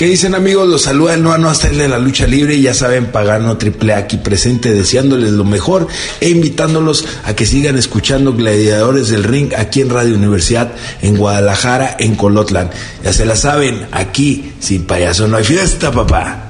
¿Qué 0.00 0.06
dicen 0.06 0.34
amigos? 0.34 0.66
Los 0.66 0.80
saluda 0.80 1.12
el 1.12 1.22
Noano 1.22 1.50
hasta 1.50 1.68
el 1.68 1.76
la 1.76 1.98
lucha 1.98 2.26
libre 2.26 2.54
y 2.54 2.62
ya 2.62 2.72
saben, 2.72 3.12
Pagano 3.12 3.58
Triple 3.58 3.92
aquí 3.92 4.16
presente 4.16 4.72
deseándoles 4.72 5.32
lo 5.32 5.44
mejor 5.44 5.88
e 6.22 6.30
invitándolos 6.30 7.04
a 7.24 7.36
que 7.36 7.44
sigan 7.44 7.76
escuchando 7.76 8.32
Gladiadores 8.32 9.10
del 9.10 9.24
Ring 9.24 9.52
aquí 9.54 9.82
en 9.82 9.90
Radio 9.90 10.14
Universidad 10.14 10.72
en 11.02 11.18
Guadalajara, 11.18 11.96
en 11.98 12.14
Colotlan. 12.14 12.70
Ya 13.04 13.12
se 13.12 13.26
la 13.26 13.36
saben, 13.36 13.88
aquí 13.92 14.54
sin 14.58 14.86
payaso 14.86 15.28
no 15.28 15.36
hay 15.36 15.44
fiesta, 15.44 15.92
papá. 15.92 16.49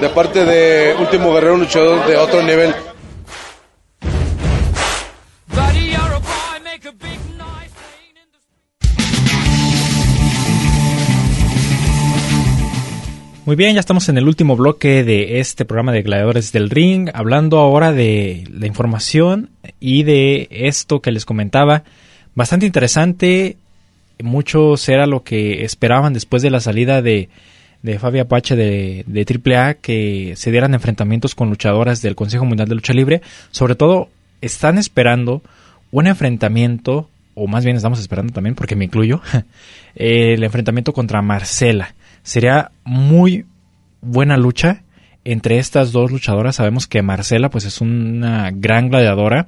de 0.00 0.08
parte 0.10 0.44
de 0.44 0.94
Último 0.98 1.32
Guerrero 1.32 1.56
Luchador 1.56 2.06
de 2.06 2.16
otro 2.16 2.42
nivel. 2.42 2.74
Muy 13.46 13.54
bien, 13.54 13.74
ya 13.74 13.80
estamos 13.80 14.08
en 14.08 14.18
el 14.18 14.26
último 14.26 14.56
bloque 14.56 15.04
de 15.04 15.38
este 15.38 15.64
programa 15.64 15.92
de 15.92 16.02
Gladiadores 16.02 16.50
del 16.50 16.68
Ring, 16.68 17.10
hablando 17.14 17.60
ahora 17.60 17.92
de 17.92 18.42
la 18.52 18.66
información 18.66 19.50
y 19.78 20.02
de 20.02 20.48
esto 20.50 21.00
que 21.00 21.12
les 21.12 21.24
comentaba. 21.24 21.84
Bastante 22.34 22.66
interesante, 22.66 23.56
muchos 24.20 24.88
era 24.88 25.06
lo 25.06 25.22
que 25.22 25.64
esperaban 25.64 26.12
después 26.12 26.42
de 26.42 26.50
la 26.50 26.58
salida 26.58 27.02
de 27.02 27.28
de 27.82 27.98
Fabi 27.98 28.18
Apache 28.18 28.56
de, 28.56 29.04
de 29.06 29.54
AAA 29.54 29.74
que 29.74 30.34
se 30.36 30.50
dieran 30.50 30.74
enfrentamientos 30.74 31.34
con 31.34 31.50
luchadoras 31.50 32.02
del 32.02 32.16
Consejo 32.16 32.44
Mundial 32.44 32.68
de 32.68 32.74
Lucha 32.74 32.92
Libre. 32.92 33.22
Sobre 33.50 33.74
todo, 33.74 34.08
están 34.40 34.78
esperando 34.78 35.42
un 35.90 36.06
enfrentamiento, 36.06 37.08
o 37.34 37.46
más 37.46 37.64
bien 37.64 37.76
estamos 37.76 38.00
esperando 38.00 38.32
también, 38.32 38.54
porque 38.54 38.76
me 38.76 38.84
incluyo, 38.84 39.20
el 39.94 40.42
enfrentamiento 40.42 40.92
contra 40.92 41.22
Marcela. 41.22 41.94
Sería 42.22 42.70
muy 42.84 43.46
buena 44.00 44.36
lucha 44.36 44.82
entre 45.24 45.58
estas 45.58 45.92
dos 45.92 46.10
luchadoras. 46.10 46.56
Sabemos 46.56 46.86
que 46.86 47.02
Marcela 47.02 47.50
pues 47.50 47.64
es 47.64 47.80
una 47.80 48.50
gran 48.52 48.88
gladiadora 48.88 49.46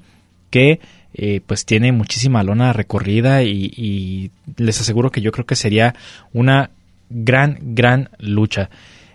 que 0.50 0.80
eh, 1.14 1.40
pues 1.46 1.64
tiene 1.64 1.92
muchísima 1.92 2.42
lona 2.42 2.72
recorrida 2.72 3.42
y, 3.42 4.30
les 4.56 4.80
aseguro 4.80 5.10
que 5.10 5.20
yo 5.20 5.32
creo 5.32 5.46
que 5.46 5.56
sería 5.56 5.94
una 6.32 6.70
gran, 7.10 7.58
gran 7.60 8.10
lucha. 8.18 8.70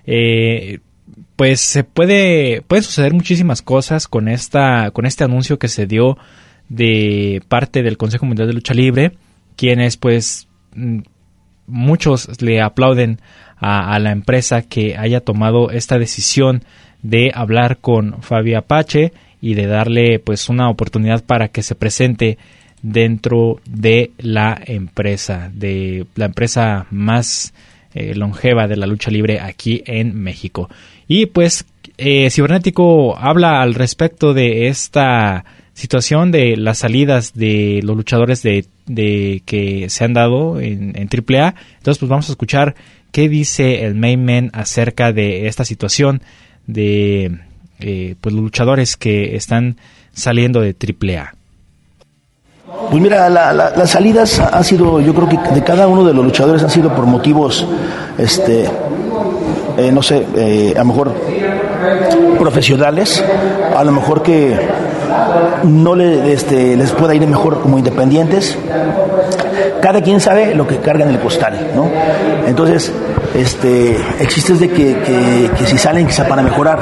Eh, 0.05 0.79
pues 1.35 1.61
se 1.61 1.83
puede, 1.83 2.61
puede 2.61 2.81
suceder 2.81 3.13
muchísimas 3.13 3.61
cosas 3.61 4.07
con 4.07 4.27
esta, 4.27 4.91
con 4.91 5.05
este 5.05 5.23
anuncio 5.23 5.59
que 5.59 5.67
se 5.67 5.87
dio 5.87 6.17
de 6.69 7.41
parte 7.47 7.83
del 7.83 7.97
Consejo 7.97 8.25
Mundial 8.25 8.47
de 8.47 8.53
Lucha 8.53 8.73
Libre, 8.73 9.13
quienes 9.55 9.97
pues 9.97 10.47
mm, 10.75 10.99
muchos 11.67 12.41
le 12.41 12.61
aplauden 12.61 13.19
a, 13.57 13.97
la 13.99 14.11
empresa 14.11 14.61
que 14.61 14.97
haya 14.97 15.21
tomado 15.21 15.71
esta 15.71 15.97
decisión 15.97 16.63
de 17.01 17.31
hablar 17.33 17.77
con 17.77 18.21
Fabi 18.21 18.55
Apache 18.55 19.13
y 19.39 19.53
de 19.53 19.67
darle 19.67 20.19
pues 20.19 20.49
una 20.49 20.69
oportunidad 20.69 21.23
para 21.23 21.47
que 21.47 21.63
se 21.63 21.75
presente 21.75 22.37
dentro 22.81 23.61
de 23.65 24.11
la 24.17 24.59
empresa, 24.65 25.49
de 25.53 26.05
la 26.15 26.25
empresa 26.25 26.87
más 26.91 27.53
eh, 27.93 28.15
longeva 28.15 28.67
de 28.67 28.77
la 28.77 28.87
lucha 28.87 29.11
libre 29.11 29.39
aquí 29.39 29.83
en 29.85 30.15
México. 30.15 30.69
Y 31.07 31.27
pues 31.27 31.65
eh, 31.97 32.29
Cibernético 32.29 33.17
habla 33.17 33.61
al 33.61 33.73
respecto 33.73 34.33
de 34.33 34.67
esta 34.67 35.45
situación 35.73 36.31
de 36.31 36.55
las 36.55 36.79
salidas 36.79 37.33
de 37.33 37.81
los 37.83 37.95
luchadores 37.95 38.43
de, 38.43 38.65
que 39.45 39.89
se 39.89 40.03
han 40.03 40.13
dado 40.13 40.59
en, 40.59 40.93
en 40.95 41.09
AAA. 41.09 41.55
Entonces, 41.77 41.99
pues 41.99 42.09
vamos 42.09 42.29
a 42.29 42.33
escuchar 42.33 42.75
qué 43.11 43.29
dice 43.29 43.85
el 43.85 43.95
main 43.95 44.49
acerca 44.53 45.13
de 45.13 45.47
esta 45.47 45.65
situación 45.65 46.21
de 46.67 47.39
eh, 47.79 48.15
pues 48.19 48.33
los 48.33 48.43
luchadores 48.43 48.97
que 48.97 49.35
están 49.35 49.77
saliendo 50.13 50.61
de 50.61 50.75
AAA. 50.75 51.35
Pues 52.73 53.01
mira, 53.01 53.29
las 53.29 53.89
salidas 53.89 54.39
ha 54.39 54.63
sido, 54.63 54.99
yo 54.99 55.13
creo 55.13 55.29
que 55.29 55.37
de 55.53 55.63
cada 55.63 55.87
uno 55.87 56.03
de 56.03 56.13
los 56.13 56.25
luchadores 56.25 56.63
han 56.63 56.69
sido 56.69 56.93
por 56.93 57.05
motivos, 57.05 57.65
este, 58.17 58.69
eh, 59.77 59.91
no 59.91 60.01
sé, 60.01 60.25
eh, 60.35 60.73
a 60.75 60.79
lo 60.79 60.85
mejor 60.85 61.13
profesionales, 62.39 63.23
a 63.75 63.83
lo 63.83 63.91
mejor 63.91 64.23
que 64.23 64.57
no 65.63 65.95
le, 65.95 66.33
este, 66.33 66.75
les 66.75 66.91
pueda 66.91 67.13
ir 67.13 67.25
mejor 67.27 67.61
como 67.61 67.77
independientes. 67.77 68.57
Cada 69.81 70.01
quien 70.01 70.19
sabe 70.19 70.55
lo 70.55 70.65
que 70.65 70.77
carga 70.77 71.03
en 71.05 71.11
el 71.11 71.19
costal, 71.19 71.71
¿no? 71.75 71.89
Entonces, 72.47 72.91
este, 73.35 73.97
existe 74.19 74.53
de 74.53 74.69
que, 74.69 75.49
que, 75.57 75.65
si 75.65 75.77
salen 75.77 76.07
quizá 76.07 76.27
para 76.27 76.41
mejorar. 76.41 76.79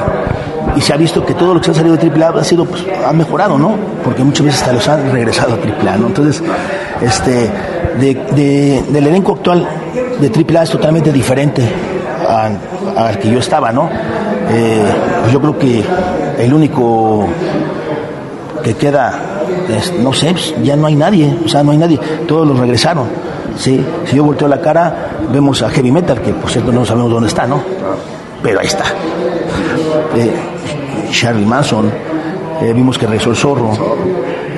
Y 0.76 0.80
se 0.80 0.92
ha 0.92 0.96
visto 0.96 1.24
que 1.24 1.34
todo 1.34 1.54
lo 1.54 1.60
que 1.60 1.70
ha 1.70 1.74
salido 1.74 1.96
de 1.96 2.10
AAA 2.10 2.40
ha 2.40 2.44
sido, 2.44 2.64
pues, 2.64 2.84
ha 3.06 3.12
mejorado, 3.12 3.58
¿no? 3.58 3.74
Porque 4.04 4.24
muchas 4.24 4.46
veces 4.46 4.60
hasta 4.62 4.72
los 4.72 4.88
han 4.88 5.12
regresado 5.12 5.54
a 5.54 5.56
AAA, 5.56 5.98
¿no? 5.98 6.06
Entonces, 6.06 6.42
este, 7.00 7.50
de, 7.98 8.82
del 8.88 9.06
elenco 9.06 9.32
actual 9.32 9.66
de 10.20 10.28
AAA 10.28 10.62
es 10.62 10.70
totalmente 10.70 11.12
diferente 11.12 11.68
al 12.96 13.18
que 13.18 13.30
yo 13.30 13.38
estaba, 13.38 13.72
¿no? 13.72 13.88
Eh, 14.50 14.84
pues 15.20 15.32
yo 15.32 15.40
creo 15.40 15.58
que 15.58 15.84
el 16.38 16.52
único 16.52 17.26
que 18.62 18.74
queda, 18.74 19.12
no 20.00 20.12
sé, 20.12 20.32
pues, 20.32 20.54
ya 20.62 20.76
no 20.76 20.86
hay 20.86 20.94
nadie, 20.94 21.36
o 21.44 21.48
sea, 21.48 21.62
no 21.62 21.72
hay 21.72 21.78
nadie, 21.78 21.98
todos 22.26 22.46
los 22.46 22.58
regresaron. 22.58 23.06
¿sí? 23.56 23.84
Si 24.06 24.16
yo 24.16 24.24
volteo 24.24 24.48
la 24.48 24.60
cara, 24.60 25.10
vemos 25.32 25.62
a 25.62 25.70
Heavy 25.70 25.90
Metal, 25.90 26.20
que 26.20 26.32
por 26.32 26.50
cierto 26.50 26.72
no 26.72 26.84
sabemos 26.84 27.10
dónde 27.10 27.28
está, 27.28 27.46
¿no? 27.46 27.62
Pero 28.42 28.60
ahí 28.60 28.66
está. 28.66 28.84
Eh, 30.16 30.32
Charlie 31.10 31.46
Manson, 31.46 31.90
eh, 32.62 32.72
vimos 32.72 32.98
que 32.98 33.06
regresó 33.06 33.30
el 33.30 33.36
zorro, 33.36 33.70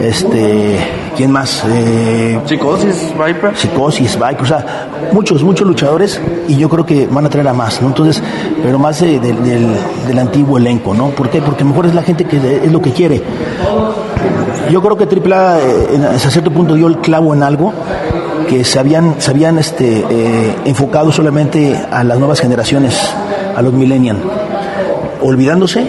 este, 0.00 0.78
¿quién 1.16 1.30
más? 1.30 1.64
Eh, 1.68 2.38
Psicosis, 2.44 3.12
Viper. 3.12 3.56
Psicosis, 3.56 4.14
Viper, 4.16 4.42
o 4.42 4.46
sea, 4.46 4.88
muchos, 5.12 5.42
muchos 5.42 5.66
luchadores 5.66 6.20
y 6.48 6.56
yo 6.56 6.68
creo 6.68 6.84
que 6.84 7.06
van 7.06 7.26
a 7.26 7.30
traer 7.30 7.48
a 7.48 7.54
más, 7.54 7.80
¿no? 7.80 7.88
Entonces, 7.88 8.22
pero 8.62 8.78
más 8.78 9.00
del, 9.00 9.20
del, 9.20 10.18
antiguo 10.18 10.58
elenco, 10.58 10.94
¿no? 10.94 11.08
¿Por 11.10 11.30
qué? 11.30 11.40
Porque 11.40 11.64
mejor 11.64 11.86
es 11.86 11.94
la 11.94 12.02
gente 12.02 12.24
que 12.24 12.36
es 12.36 12.72
lo 12.72 12.80
que 12.80 12.92
quiere. 12.92 13.22
Yo 14.70 14.82
creo 14.82 14.96
que 14.96 15.04
AAA 15.04 15.58
eh, 15.58 16.08
hasta 16.14 16.30
cierto 16.30 16.50
punto 16.50 16.74
dio 16.74 16.86
el 16.86 16.98
clavo 16.98 17.34
en 17.34 17.42
algo 17.42 17.72
que 18.48 18.64
se 18.64 18.78
habían, 18.78 19.20
se 19.20 19.30
habían 19.30 19.58
este, 19.58 20.04
eh, 20.08 20.56
enfocado 20.64 21.12
solamente 21.12 21.78
a 21.90 22.04
las 22.04 22.18
nuevas 22.18 22.40
generaciones, 22.40 22.98
a 23.56 23.62
los 23.62 23.72
millennials, 23.72 24.20
olvidándose 25.24 25.86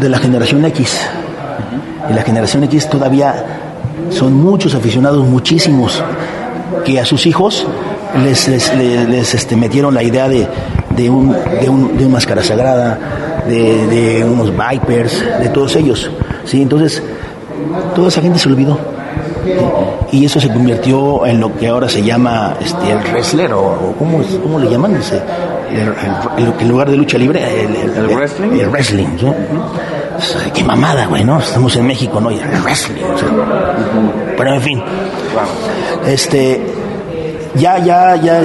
de 0.00 0.08
la 0.08 0.18
generación 0.18 0.64
X. 0.64 1.00
Y 2.08 2.14
la 2.14 2.22
generación 2.22 2.64
X 2.64 2.88
todavía 2.88 3.34
son 4.10 4.32
muchos 4.32 4.74
aficionados, 4.74 5.26
muchísimos, 5.26 6.02
que 6.84 7.00
a 7.00 7.04
sus 7.04 7.26
hijos 7.26 7.66
les, 8.24 8.48
les, 8.48 9.34
este, 9.34 9.56
metieron 9.56 9.92
la 9.92 10.02
idea 10.02 10.28
de, 10.28 10.46
de, 10.96 11.10
un, 11.10 11.32
de, 11.60 11.68
un, 11.68 11.98
de 11.98 12.06
máscara 12.06 12.42
sagrada, 12.42 13.44
de, 13.46 13.86
de, 13.86 14.24
unos 14.24 14.52
vipers, 14.52 15.24
de 15.40 15.48
todos 15.48 15.76
ellos. 15.76 16.10
¿sí? 16.44 16.62
Entonces, 16.62 17.02
toda 17.94 18.08
esa 18.08 18.22
gente 18.22 18.38
se 18.38 18.48
olvidó. 18.48 18.78
Y 20.10 20.24
eso 20.24 20.40
se 20.40 20.48
convirtió 20.48 21.26
en 21.26 21.40
lo 21.40 21.54
que 21.56 21.68
ahora 21.68 21.88
se 21.88 22.02
llama 22.02 22.56
este, 22.60 22.90
el 22.90 22.98
wrestler, 23.10 23.52
o, 23.52 23.94
¿cómo, 23.98 24.22
¿cómo, 24.42 24.58
le 24.58 24.70
llaman? 24.70 24.96
Ese, 24.96 25.20
el, 26.60 26.68
lugar 26.68 26.90
de 26.90 26.96
lucha 26.96 27.18
libre, 27.18 27.42
el, 28.38 28.68
wrestling. 28.68 29.06
El 29.06 29.26
wrestling 29.26 30.50
qué 30.52 30.64
mamada, 30.64 31.06
güey, 31.06 31.24
¿no? 31.24 31.38
Estamos 31.38 31.74
en 31.76 31.86
México, 31.86 32.20
¿no? 32.20 32.30
Y 32.30 32.38
el 32.38 32.62
wrestling. 32.62 33.02
Pero 34.36 34.54
en 34.54 34.60
fin. 34.60 34.82
Este, 36.06 36.60
ya, 37.54 37.78
ya, 37.78 38.16
ya, 38.16 38.40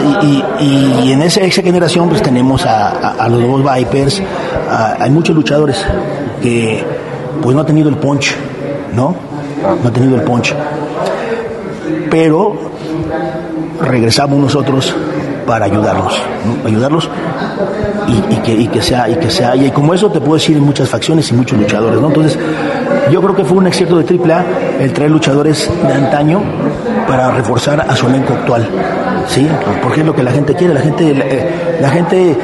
y, 0.59 1.11
en 1.11 1.21
esa, 1.21 1.41
esa, 1.41 1.61
generación 1.61 2.09
pues 2.09 2.21
tenemos 2.21 2.65
a, 2.65 3.27
los 3.29 3.39
nuevos 3.39 3.63
Vipers, 3.75 4.21
hay 4.99 5.09
muchos 5.09 5.36
luchadores 5.36 5.84
que 6.41 6.84
pues 7.41 7.53
no 7.55 7.61
han 7.61 7.67
tenido 7.67 7.89
el 7.89 7.97
punch, 7.97 8.36
¿no? 8.93 9.15
No 9.61 9.88
han 9.88 9.93
tenido 9.93 10.15
el 10.15 10.23
punch. 10.23 10.53
Pero 12.09 12.55
regresamos 13.81 14.39
nosotros 14.39 14.93
para 15.45 15.65
ayudarlos, 15.65 16.13
ayudarlos 16.65 17.09
y, 18.07 18.35
que, 18.37 18.53
y, 18.53 18.67
que, 18.67 18.81
sea 18.81 19.09
y 19.09 19.15
que 19.15 19.29
se 19.29 19.45
haya 19.45 19.67
y 19.67 19.71
como 19.71 19.93
eso 19.93 20.09
te 20.09 20.19
puedo 20.19 20.35
decir 20.35 20.57
en 20.57 20.63
muchas 20.63 20.89
facciones 20.89 21.29
y 21.31 21.33
muchos 21.33 21.57
luchadores, 21.59 21.99
¿no? 21.99 22.07
Entonces 22.07 22.37
yo 23.11 23.21
creo 23.21 23.35
que 23.35 23.43
fue 23.43 23.57
un 23.57 23.67
éxito 23.67 23.97
de 23.97 24.19
AAA 24.19 24.45
el 24.79 24.93
traer 24.93 25.11
luchadores 25.11 25.69
de 25.85 25.93
antaño 25.93 26.41
para 27.07 27.31
reforzar 27.31 27.81
a 27.81 27.95
su 27.95 28.07
elenco 28.07 28.33
actual, 28.33 28.67
sí, 29.27 29.47
porque 29.81 30.01
es 30.01 30.05
lo 30.05 30.15
que 30.15 30.23
la 30.23 30.31
gente 30.31 30.53
quiere, 30.55 30.73
la 30.73 30.81
gente 30.81 31.13
la, 31.79 31.89
gente 31.89 32.37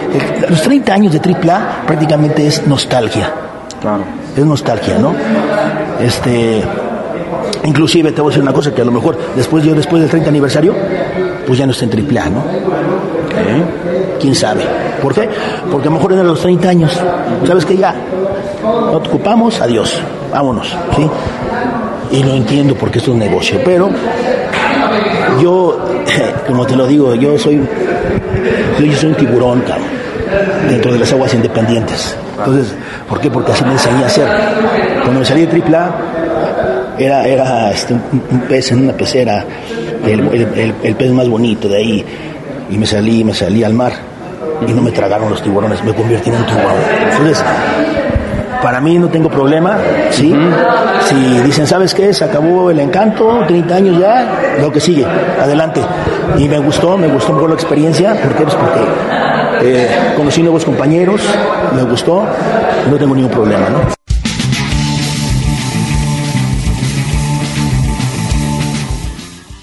los 0.50 0.62
30 0.62 0.94
años 0.94 1.14
de 1.14 1.20
AAA 1.20 1.84
prácticamente 1.86 2.46
es 2.46 2.66
nostalgia, 2.68 3.32
claro, 3.82 4.04
es 4.36 4.46
nostalgia, 4.46 4.98
¿no? 4.98 5.14
Este 6.00 6.64
Inclusive 7.64 8.12
te 8.12 8.22
voy 8.22 8.30
a 8.30 8.32
decir 8.32 8.44
una 8.44 8.54
cosa 8.54 8.74
que 8.74 8.82
a 8.82 8.86
lo 8.86 8.92
mejor 8.92 9.18
después 9.36 9.64
yo 9.64 9.76
después 9.76 10.02
del 10.02 10.10
30 10.10 10.30
aniversario, 10.30 10.74
pues 11.46 11.60
ya 11.60 11.66
no 11.66 11.72
está 11.72 11.86
en 11.86 11.92
triple 11.92 12.22
¿no? 12.30 12.44
¿Quién 14.20 14.36
sabe? 14.36 14.64
¿Por 15.02 15.14
qué? 15.14 15.30
Porque 15.72 15.88
a 15.88 15.92
lo 15.92 15.98
mejor 15.98 16.14
en 16.14 16.28
los 16.28 16.42
30 16.42 16.70
años, 16.70 17.00
¿sabes 17.46 17.66
que 17.66 17.78
Ya, 17.78 17.96
no 18.64 19.00
te 19.00 19.10
ocupamos, 19.10 19.60
adiós, 19.62 20.02
vámonos, 20.32 20.76
¿sí? 20.96 21.10
Y 22.12 22.24
lo 22.24 22.34
entiendo 22.34 22.76
porque 22.76 23.00
es 23.00 23.08
un 23.08 23.20
negocio, 23.20 23.60
pero 23.64 23.90
yo, 25.42 25.78
como 26.48 26.66
te 26.66 26.76
lo 26.76 26.88
digo, 26.88 27.16
yo 27.16 27.38
soy, 27.38 27.62
yo 28.80 28.94
soy 28.96 29.10
un 29.10 29.16
tiburón, 29.16 29.62
cabrón, 29.62 29.88
dentro 30.68 30.92
de 30.94 31.00
las 31.00 31.12
aguas 31.12 31.34
independientes. 31.34 32.16
Entonces, 32.38 32.74
¿por 33.08 33.20
qué? 33.20 33.30
Porque 33.30 33.52
así 33.52 33.64
me 33.66 33.74
enseñé 33.74 34.04
a 34.04 34.08
hacer. 34.08 34.28
Cuando 35.02 35.20
me 35.20 35.26
salí 35.26 35.46
de 35.46 35.62
AAA, 35.62 35.92
era, 37.00 37.26
era 37.26 37.72
este, 37.72 37.94
un, 37.94 38.42
pez 38.48 38.72
en 38.72 38.84
una 38.84 38.94
pecera, 38.94 39.46
el, 40.06 40.96
pez 40.96 41.12
más 41.12 41.28
bonito 41.28 41.68
de 41.68 41.78
ahí, 41.78 42.06
y 42.70 42.78
me 42.78 42.86
salí, 42.86 43.24
me 43.24 43.34
salí 43.34 43.64
al 43.64 43.74
mar 43.74 43.94
y 44.68 44.74
no 44.74 44.82
me 44.82 44.92
tragaron 44.92 45.30
los 45.30 45.42
tiburones, 45.42 45.84
me 45.84 45.94
convertí 45.94 46.30
en 46.30 46.36
un 46.36 46.46
tiburón. 46.46 46.76
Entonces, 47.12 47.44
para 48.62 48.82
mí 48.82 49.00
no 49.00 49.08
tengo 49.08 49.30
problema, 49.30 49.78
¿sí? 50.12 50.36
Si 51.08 51.40
dicen, 51.42 51.66
¿sabes 51.66 51.94
qué? 51.94 52.14
Se 52.14 52.26
acabó 52.26 52.70
el 52.70 52.80
encanto, 52.80 53.44
30 53.48 53.76
años 53.76 54.00
ya, 54.00 54.58
lo 54.60 54.72
que 54.72 54.80
sigue, 54.80 55.06
adelante. 55.42 55.82
Y 56.38 56.48
me 56.48 56.60
gustó, 56.60 56.98
me 56.98 57.08
gustó 57.08 57.32
un 57.32 57.38
poco 57.38 57.50
la 57.50 57.56
experiencia, 57.56 58.16
¿por 58.22 58.36
qué? 58.36 58.44
Pues 58.44 58.56
porque 58.56 58.80
eh, 59.62 59.88
conocí 60.16 60.42
nuevos 60.42 60.66
compañeros, 60.66 61.22
me 61.76 61.84
gustó, 61.84 62.26
no 62.90 62.98
tengo 62.98 63.16
ningún 63.16 63.32
problema, 63.32 63.70
¿no? 63.70 64.09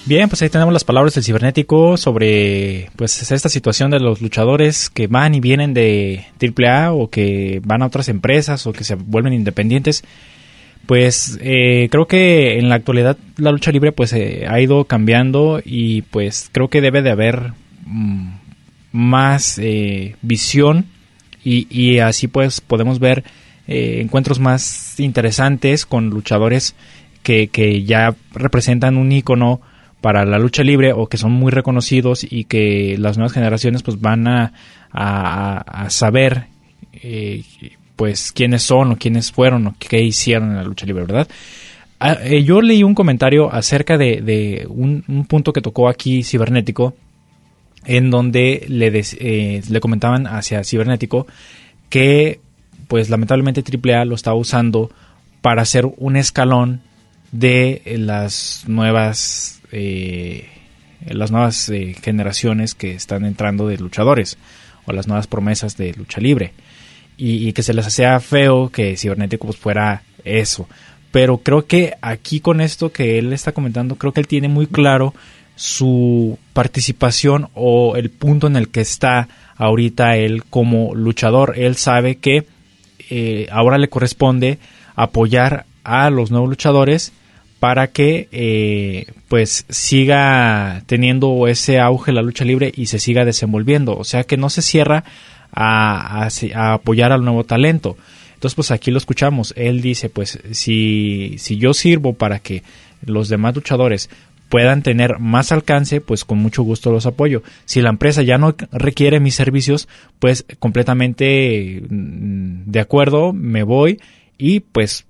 Bien, 0.07 0.29
pues 0.29 0.41
ahí 0.41 0.47
tenemos 0.47 0.71
las 0.71 0.85
palabras 0.85 1.15
del 1.15 1.25
cibernético 1.25 1.97
sobre 1.97 2.89
pues 2.95 3.29
esta 3.29 3.49
situación 3.49 3.91
de 3.91 3.99
los 3.99 4.21
luchadores 4.21 4.89
que 4.89 5.07
van 5.07 5.35
y 5.35 5.41
vienen 5.41 5.73
de 5.73 6.23
AAA 6.39 6.93
o 6.93 7.09
que 7.09 7.61
van 7.65 7.81
a 7.81 7.87
otras 7.87 8.07
empresas 8.07 8.65
o 8.67 8.71
que 8.71 8.85
se 8.85 8.95
vuelven 8.95 9.33
independientes. 9.33 10.05
pues 10.85 11.37
eh, 11.41 11.89
creo 11.91 12.07
que 12.07 12.57
en 12.57 12.69
la 12.69 12.75
actualidad 12.75 13.17
la 13.35 13.51
lucha 13.51 13.73
libre 13.73 13.91
pues 13.91 14.13
eh, 14.13 14.45
ha 14.47 14.61
ido 14.61 14.85
cambiando 14.85 15.61
y 15.65 16.03
pues 16.03 16.49
creo 16.53 16.69
que 16.69 16.79
debe 16.79 17.01
de 17.01 17.11
haber 17.11 17.51
mm, 17.85 18.29
más 18.93 19.59
eh, 19.59 20.15
visión 20.21 20.85
y, 21.43 21.67
y, 21.69 21.99
así 21.99 22.29
pues 22.29 22.61
podemos 22.61 22.99
ver 22.99 23.25
encuentros 23.67 24.39
más 24.39 24.97
interesantes 25.01 25.85
con 25.85 26.09
luchadores 26.11 26.75
que, 27.23 27.49
que 27.49 27.83
ya 27.83 28.15
representan 28.33 28.95
un 28.95 29.11
icono 29.11 29.59
para 30.01 30.25
la 30.25 30.37
lucha 30.39 30.63
libre 30.63 30.93
o 30.93 31.07
que 31.07 31.17
son 31.17 31.31
muy 31.31 31.51
reconocidos 31.51 32.25
y 32.29 32.43
que 32.45 32.95
las 32.99 33.17
nuevas 33.17 33.33
generaciones 33.33 33.83
pues 33.83 33.99
van 33.99 34.27
a, 34.27 34.53
a, 34.91 35.89
saber 35.89 36.47
eh, 36.93 37.43
pues 37.95 38.31
quiénes 38.31 38.63
son 38.63 38.91
o 38.91 38.97
quiénes 38.97 39.31
fueron 39.31 39.67
o 39.67 39.75
qué 39.77 40.01
hicieron 40.01 40.51
en 40.51 40.57
la 40.57 40.63
lucha 40.63 40.85
libre, 40.85 41.05
¿verdad? 41.05 41.27
Ah, 41.99 42.17
eh, 42.21 42.43
yo 42.43 42.61
leí 42.61 42.83
un 42.83 42.93
comentario 42.93 43.51
acerca 43.51 43.97
de, 43.97 44.67
un, 44.69 45.25
punto 45.27 45.51
que 45.51 45.61
tocó 45.61 45.89
aquí 45.89 46.23
Cibernético, 46.23 46.93
en 47.85 48.11
donde 48.11 48.65
le, 48.69 48.91
eh, 49.19 49.61
le 49.67 49.79
comentaban 49.79 50.27
hacia 50.27 50.63
Cibernético 50.63 51.25
que 51.89 52.39
pues 52.87 53.09
lamentablemente 53.09 53.63
AAA 53.63 54.05
lo 54.05 54.15
estaba 54.15 54.35
usando 54.35 54.91
para 55.41 55.61
hacer 55.61 55.85
un 55.97 56.15
escalón 56.17 56.81
de 57.31 57.81
las 57.97 58.63
nuevas 58.67 59.56
eh, 59.71 60.47
las 61.05 61.31
nuevas 61.31 61.69
eh, 61.69 61.95
generaciones 62.01 62.75
que 62.75 62.91
están 62.93 63.25
entrando 63.25 63.67
de 63.67 63.77
luchadores 63.77 64.37
o 64.85 64.93
las 64.93 65.07
nuevas 65.07 65.27
promesas 65.27 65.77
de 65.77 65.93
lucha 65.93 66.21
libre. 66.21 66.53
Y, 67.19 67.51
que 67.53 67.63
se 67.63 67.73
les 67.73 67.87
hacía 67.87 68.19
feo 68.19 68.69
que 68.69 68.95
cibernético 68.95 69.47
pues, 69.47 69.57
fuera 69.57 70.03
eso. 70.23 70.67
Pero 71.11 71.39
creo 71.39 71.65
que 71.65 71.95
aquí 72.01 72.41
con 72.41 72.61
esto 72.61 72.91
que 72.91 73.17
él 73.17 73.33
está 73.33 73.53
comentando 73.53 73.95
creo 73.95 74.13
que 74.13 74.19
él 74.19 74.27
tiene 74.27 74.49
muy 74.49 74.67
claro 74.67 75.15
su 75.55 76.37
participación 76.53 77.49
o 77.55 77.95
el 77.95 78.11
punto 78.11 78.45
en 78.45 78.55
el 78.55 78.69
que 78.69 78.81
está 78.81 79.27
ahorita 79.55 80.15
él 80.15 80.43
como 80.43 80.93
luchador. 80.93 81.55
Él 81.57 81.75
sabe 81.75 82.17
que 82.17 82.45
eh, 83.09 83.47
ahora 83.51 83.79
le 83.79 83.89
corresponde 83.89 84.59
apoyar 84.95 85.65
a 85.83 86.11
los 86.11 86.29
nuevos 86.29 86.49
luchadores 86.49 87.13
para 87.59 87.87
que 87.87 88.27
eh, 88.31 89.07
pues 89.27 89.65
siga 89.69 90.83
teniendo 90.85 91.47
ese 91.47 91.79
auge 91.79 92.11
la 92.11 92.21
lucha 92.21 92.45
libre 92.45 92.71
y 92.75 92.87
se 92.87 92.99
siga 92.99 93.25
desenvolviendo. 93.25 93.97
O 93.97 94.03
sea 94.03 94.23
que 94.23 94.37
no 94.37 94.49
se 94.49 94.61
cierra 94.61 95.03
a, 95.51 96.29
apoyar 96.55 97.11
al 97.11 97.23
nuevo 97.23 97.43
talento. 97.43 97.97
Entonces 98.35 98.55
pues 98.55 98.71
aquí 98.71 98.91
lo 98.91 98.99
escuchamos. 98.99 99.53
Él 99.57 99.81
dice 99.81 100.09
pues 100.09 100.39
si, 100.51 101.35
si 101.39 101.57
yo 101.57 101.73
sirvo 101.73 102.13
para 102.13 102.39
que 102.39 102.63
los 103.05 103.29
demás 103.29 103.55
luchadores 103.55 104.09
puedan 104.49 104.81
tener 104.81 105.19
más 105.19 105.51
alcance, 105.51 105.99
pues 105.99 106.23
con 106.23 106.37
mucho 106.37 106.63
gusto 106.63 106.91
los 106.91 107.05
apoyo. 107.05 107.43
Si 107.65 107.81
la 107.81 107.89
empresa 107.89 108.21
ya 108.21 108.37
no 108.37 108.55
requiere 108.71 109.19
mis 109.19 109.35
servicios, 109.35 109.87
pues 110.19 110.45
completamente 110.59 111.81
mm, 111.89 112.63
de 112.65 112.79
acuerdo, 112.79 113.33
me 113.33 113.63
voy 113.63 113.99
y 114.37 114.59
pues 114.59 115.05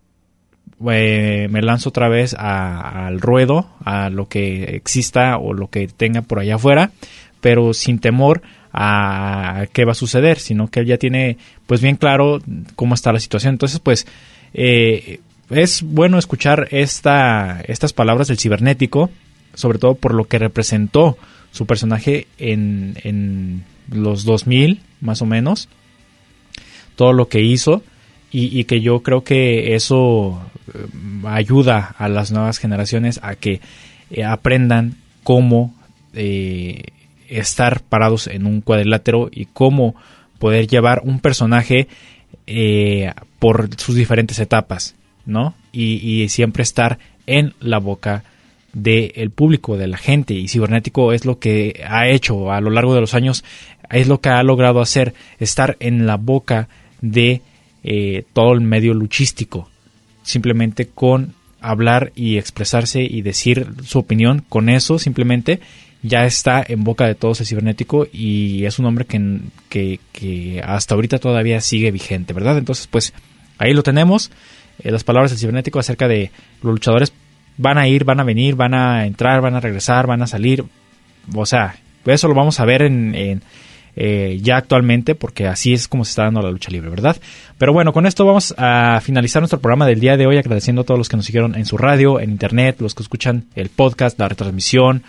eh, 0.89 1.47
me 1.49 1.61
lanzo 1.61 1.89
otra 1.89 2.07
vez 2.07 2.36
al 2.36 3.19
ruedo, 3.19 3.67
a 3.84 4.09
lo 4.09 4.28
que 4.28 4.75
exista 4.75 5.38
o 5.38 5.53
lo 5.53 5.69
que 5.69 5.88
tenga 5.88 6.21
por 6.21 6.39
allá 6.39 6.55
afuera, 6.55 6.91
pero 7.41 7.73
sin 7.73 7.99
temor 7.99 8.41
a 8.73 9.65
qué 9.73 9.86
va 9.86 9.93
a 9.93 9.95
suceder, 9.95 10.38
sino 10.38 10.67
que 10.67 10.82
él 10.82 10.86
ya 10.86 10.97
tiene 10.97 11.38
pues 11.65 11.82
bien 11.82 11.95
claro 11.95 12.39
cómo 12.75 12.93
está 12.93 13.11
la 13.11 13.19
situación. 13.19 13.55
Entonces 13.55 13.80
pues 13.80 14.05
eh, 14.53 15.19
es 15.49 15.82
bueno 15.82 16.19
escuchar 16.19 16.67
esta, 16.71 17.61
estas 17.67 17.93
palabras 17.93 18.28
del 18.28 18.38
cibernético, 18.38 19.09
sobre 19.55 19.80
todo 19.80 19.95
por 19.95 20.13
lo 20.13 20.25
que 20.25 20.38
representó 20.38 21.17
su 21.51 21.65
personaje 21.65 22.28
en, 22.38 22.97
en 23.03 23.63
los 23.89 24.25
2000 24.25 24.82
más 25.01 25.21
o 25.21 25.25
menos, 25.25 25.69
todo 26.95 27.13
lo 27.13 27.30
que 27.30 27.41
hizo 27.41 27.82
y, 28.39 28.63
que 28.65 28.81
yo 28.81 29.01
creo 29.01 29.23
que 29.23 29.73
eso 29.73 30.39
eh, 30.73 30.85
ayuda 31.25 31.95
a 31.97 32.07
las 32.07 32.31
nuevas 32.31 32.59
generaciones 32.59 33.19
a 33.23 33.35
que 33.35 33.61
eh, 34.11 34.23
aprendan 34.23 34.95
cómo 35.23 35.73
eh, 36.13 36.83
estar 37.29 37.81
parados 37.81 38.27
en 38.27 38.45
un 38.45 38.61
cuadrilátero 38.61 39.29
y 39.31 39.45
cómo 39.45 39.95
poder 40.38 40.67
llevar 40.67 41.01
un 41.03 41.19
personaje 41.19 41.88
por 43.39 43.69
sus 43.75 43.95
diferentes 43.95 44.39
etapas, 44.39 44.95
¿no? 45.25 45.53
Y, 45.73 46.29
siempre 46.29 46.63
estar 46.63 46.97
en 47.25 47.53
la 47.59 47.79
boca 47.79 48.23
del 48.71 49.31
público, 49.31 49.75
de 49.75 49.88
la 49.88 49.97
gente. 49.97 50.33
Y 50.33 50.47
Cibernético 50.47 51.11
es 51.11 51.25
lo 51.25 51.39
que 51.39 51.83
ha 51.85 52.07
hecho 52.07 52.51
a 52.51 52.61
lo 52.61 52.69
largo 52.69 52.93
de 52.93 53.01
los 53.01 53.15
años, 53.15 53.43
es 53.89 54.07
lo 54.07 54.21
que 54.21 54.29
ha 54.29 54.43
logrado 54.43 54.79
hacer, 54.79 55.13
estar 55.39 55.75
en 55.81 56.05
la 56.05 56.15
boca 56.15 56.69
de 57.01 57.41
eh, 57.89 58.25
todo 58.33 58.51
el 58.51 58.59
medio 58.59 58.93
luchístico. 58.93 59.69
Simplemente 60.21 60.89
con 60.89 61.35
hablar 61.61 62.11
y 62.15 62.38
expresarse 62.38 63.01
y 63.01 63.21
decir 63.21 63.65
su 63.85 63.99
opinión, 63.99 64.43
con 64.49 64.67
eso 64.67 64.99
simplemente 64.99 65.61
ya 66.03 66.25
está 66.25 66.61
en 66.67 66.83
boca 66.83 67.07
de 67.07 67.15
todos 67.15 67.39
el 67.39 67.47
cibernético 67.47 68.05
y 68.11 68.65
es 68.65 68.77
un 68.77 68.88
hombre 68.88 69.05
que, 69.05 70.01
que, 70.11 70.61
hasta 70.65 70.95
ahorita 70.95 71.19
todavía 71.19 71.61
sigue 71.61 71.91
vigente, 71.91 72.33
¿verdad? 72.33 72.57
Entonces, 72.57 72.88
pues 72.88 73.13
ahí 73.57 73.73
lo 73.73 73.83
tenemos. 73.83 74.31
Eh, 74.83 74.91
las 74.91 75.05
palabras 75.05 75.31
del 75.31 75.39
cibernético 75.39 75.79
acerca 75.79 76.09
de 76.09 76.31
los 76.61 76.73
luchadores 76.73 77.13
van 77.55 77.77
a 77.77 77.88
ir, 77.88 78.03
van 78.03 78.19
a 78.19 78.25
venir, 78.25 78.55
van 78.55 78.73
a 78.73 79.05
entrar, 79.05 79.39
van 79.39 79.55
a 79.55 79.61
regresar, 79.61 80.07
van 80.07 80.21
a 80.21 80.27
salir. 80.27 80.65
O 81.33 81.45
sea, 81.45 81.77
eso 82.05 82.27
lo 82.27 82.35
vamos 82.35 82.59
a 82.59 82.65
ver 82.65 82.81
en, 82.81 83.41
eh, 84.00 84.39
ya 84.43 84.58
actualmente, 84.58 85.16
porque 85.16 85.48
así 85.48 85.74
es 85.74 85.88
como 85.88 86.06
se 86.06 86.12
está 86.12 86.24
dando 86.24 86.41
la 86.41 86.52
lucha 86.52 86.70
libre, 86.70 86.89
¿verdad? 86.89 87.18
Pero 87.58 87.74
bueno, 87.74 87.91
con 87.93 88.06
esto 88.06 88.26
vamos 88.26 88.54
a 88.58 89.02
finalizar 89.02 89.41
nuestro 89.41 89.60
programa 89.60 89.88
del 89.88 90.00
día 90.00 90.18
de 90.18 90.28
hoy, 90.28 90.38
agradeciendo 90.38 90.84
a 90.84 90.86
todos 90.86 91.00
los 91.00 91.10
que 91.10 91.18
nos 91.18 91.26
siguieron 91.26 91.56
en 91.56 91.66
su 91.66 91.78
radio, 91.78 92.20
en 92.20 92.30
internet, 92.30 92.78
los 92.80 92.93
que 92.93 93.02
escuchan 93.02 93.45
el 93.56 93.70
podcast, 93.70 94.20
la 94.20 94.30
retransmisión, 94.30 95.04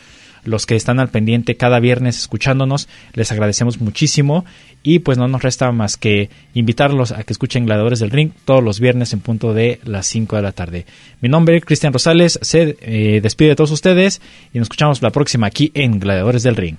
los 0.45 0.65
que 0.65 0.75
están 0.75 1.01
al 1.01 1.11
pendiente 1.11 1.57
cada 1.57 1.81
viernes 1.81 2.19
escuchándonos, 2.19 2.89
les 3.13 3.31
agradecemos 3.31 3.81
muchísimo 3.81 4.47
y 4.83 5.01
pues 5.01 5.19
no 5.19 5.29
nos 5.29 5.43
resta 5.43 5.71
más 5.71 5.99
que 5.99 6.31
invitarlos 6.55 7.13
a 7.13 7.25
que 7.25 7.33
escuchen 7.35 7.67
Gladiadores 7.67 8.01
del 8.01 8.11
Ring 8.11 8.31
todos 8.47 8.65
los 8.65 8.81
viernes 8.81 9.13
en 9.13 9.21
punto 9.21 9.53
de 9.53 9.81
las 9.85 10.07
5 10.07 10.37
de 10.37 10.43
la 10.43 10.53
tarde. 10.53 10.87
Mi 11.21 11.29
nombre 11.29 11.59
es 11.59 11.65
Cristian 11.65 11.93
Rosales, 11.93 12.39
se 12.41 12.77
eh, 12.81 13.21
despide 13.21 13.51
de 13.51 13.57
todos 13.57 13.71
ustedes 13.71 14.23
y 14.55 14.59
nos 14.59 14.67
escuchamos 14.67 15.03
la 15.03 15.11
próxima 15.11 15.47
aquí 15.47 15.71
en 15.75 16.01
Gladiadores 16.01 16.43
del 16.43 16.57
Ring. 16.57 16.79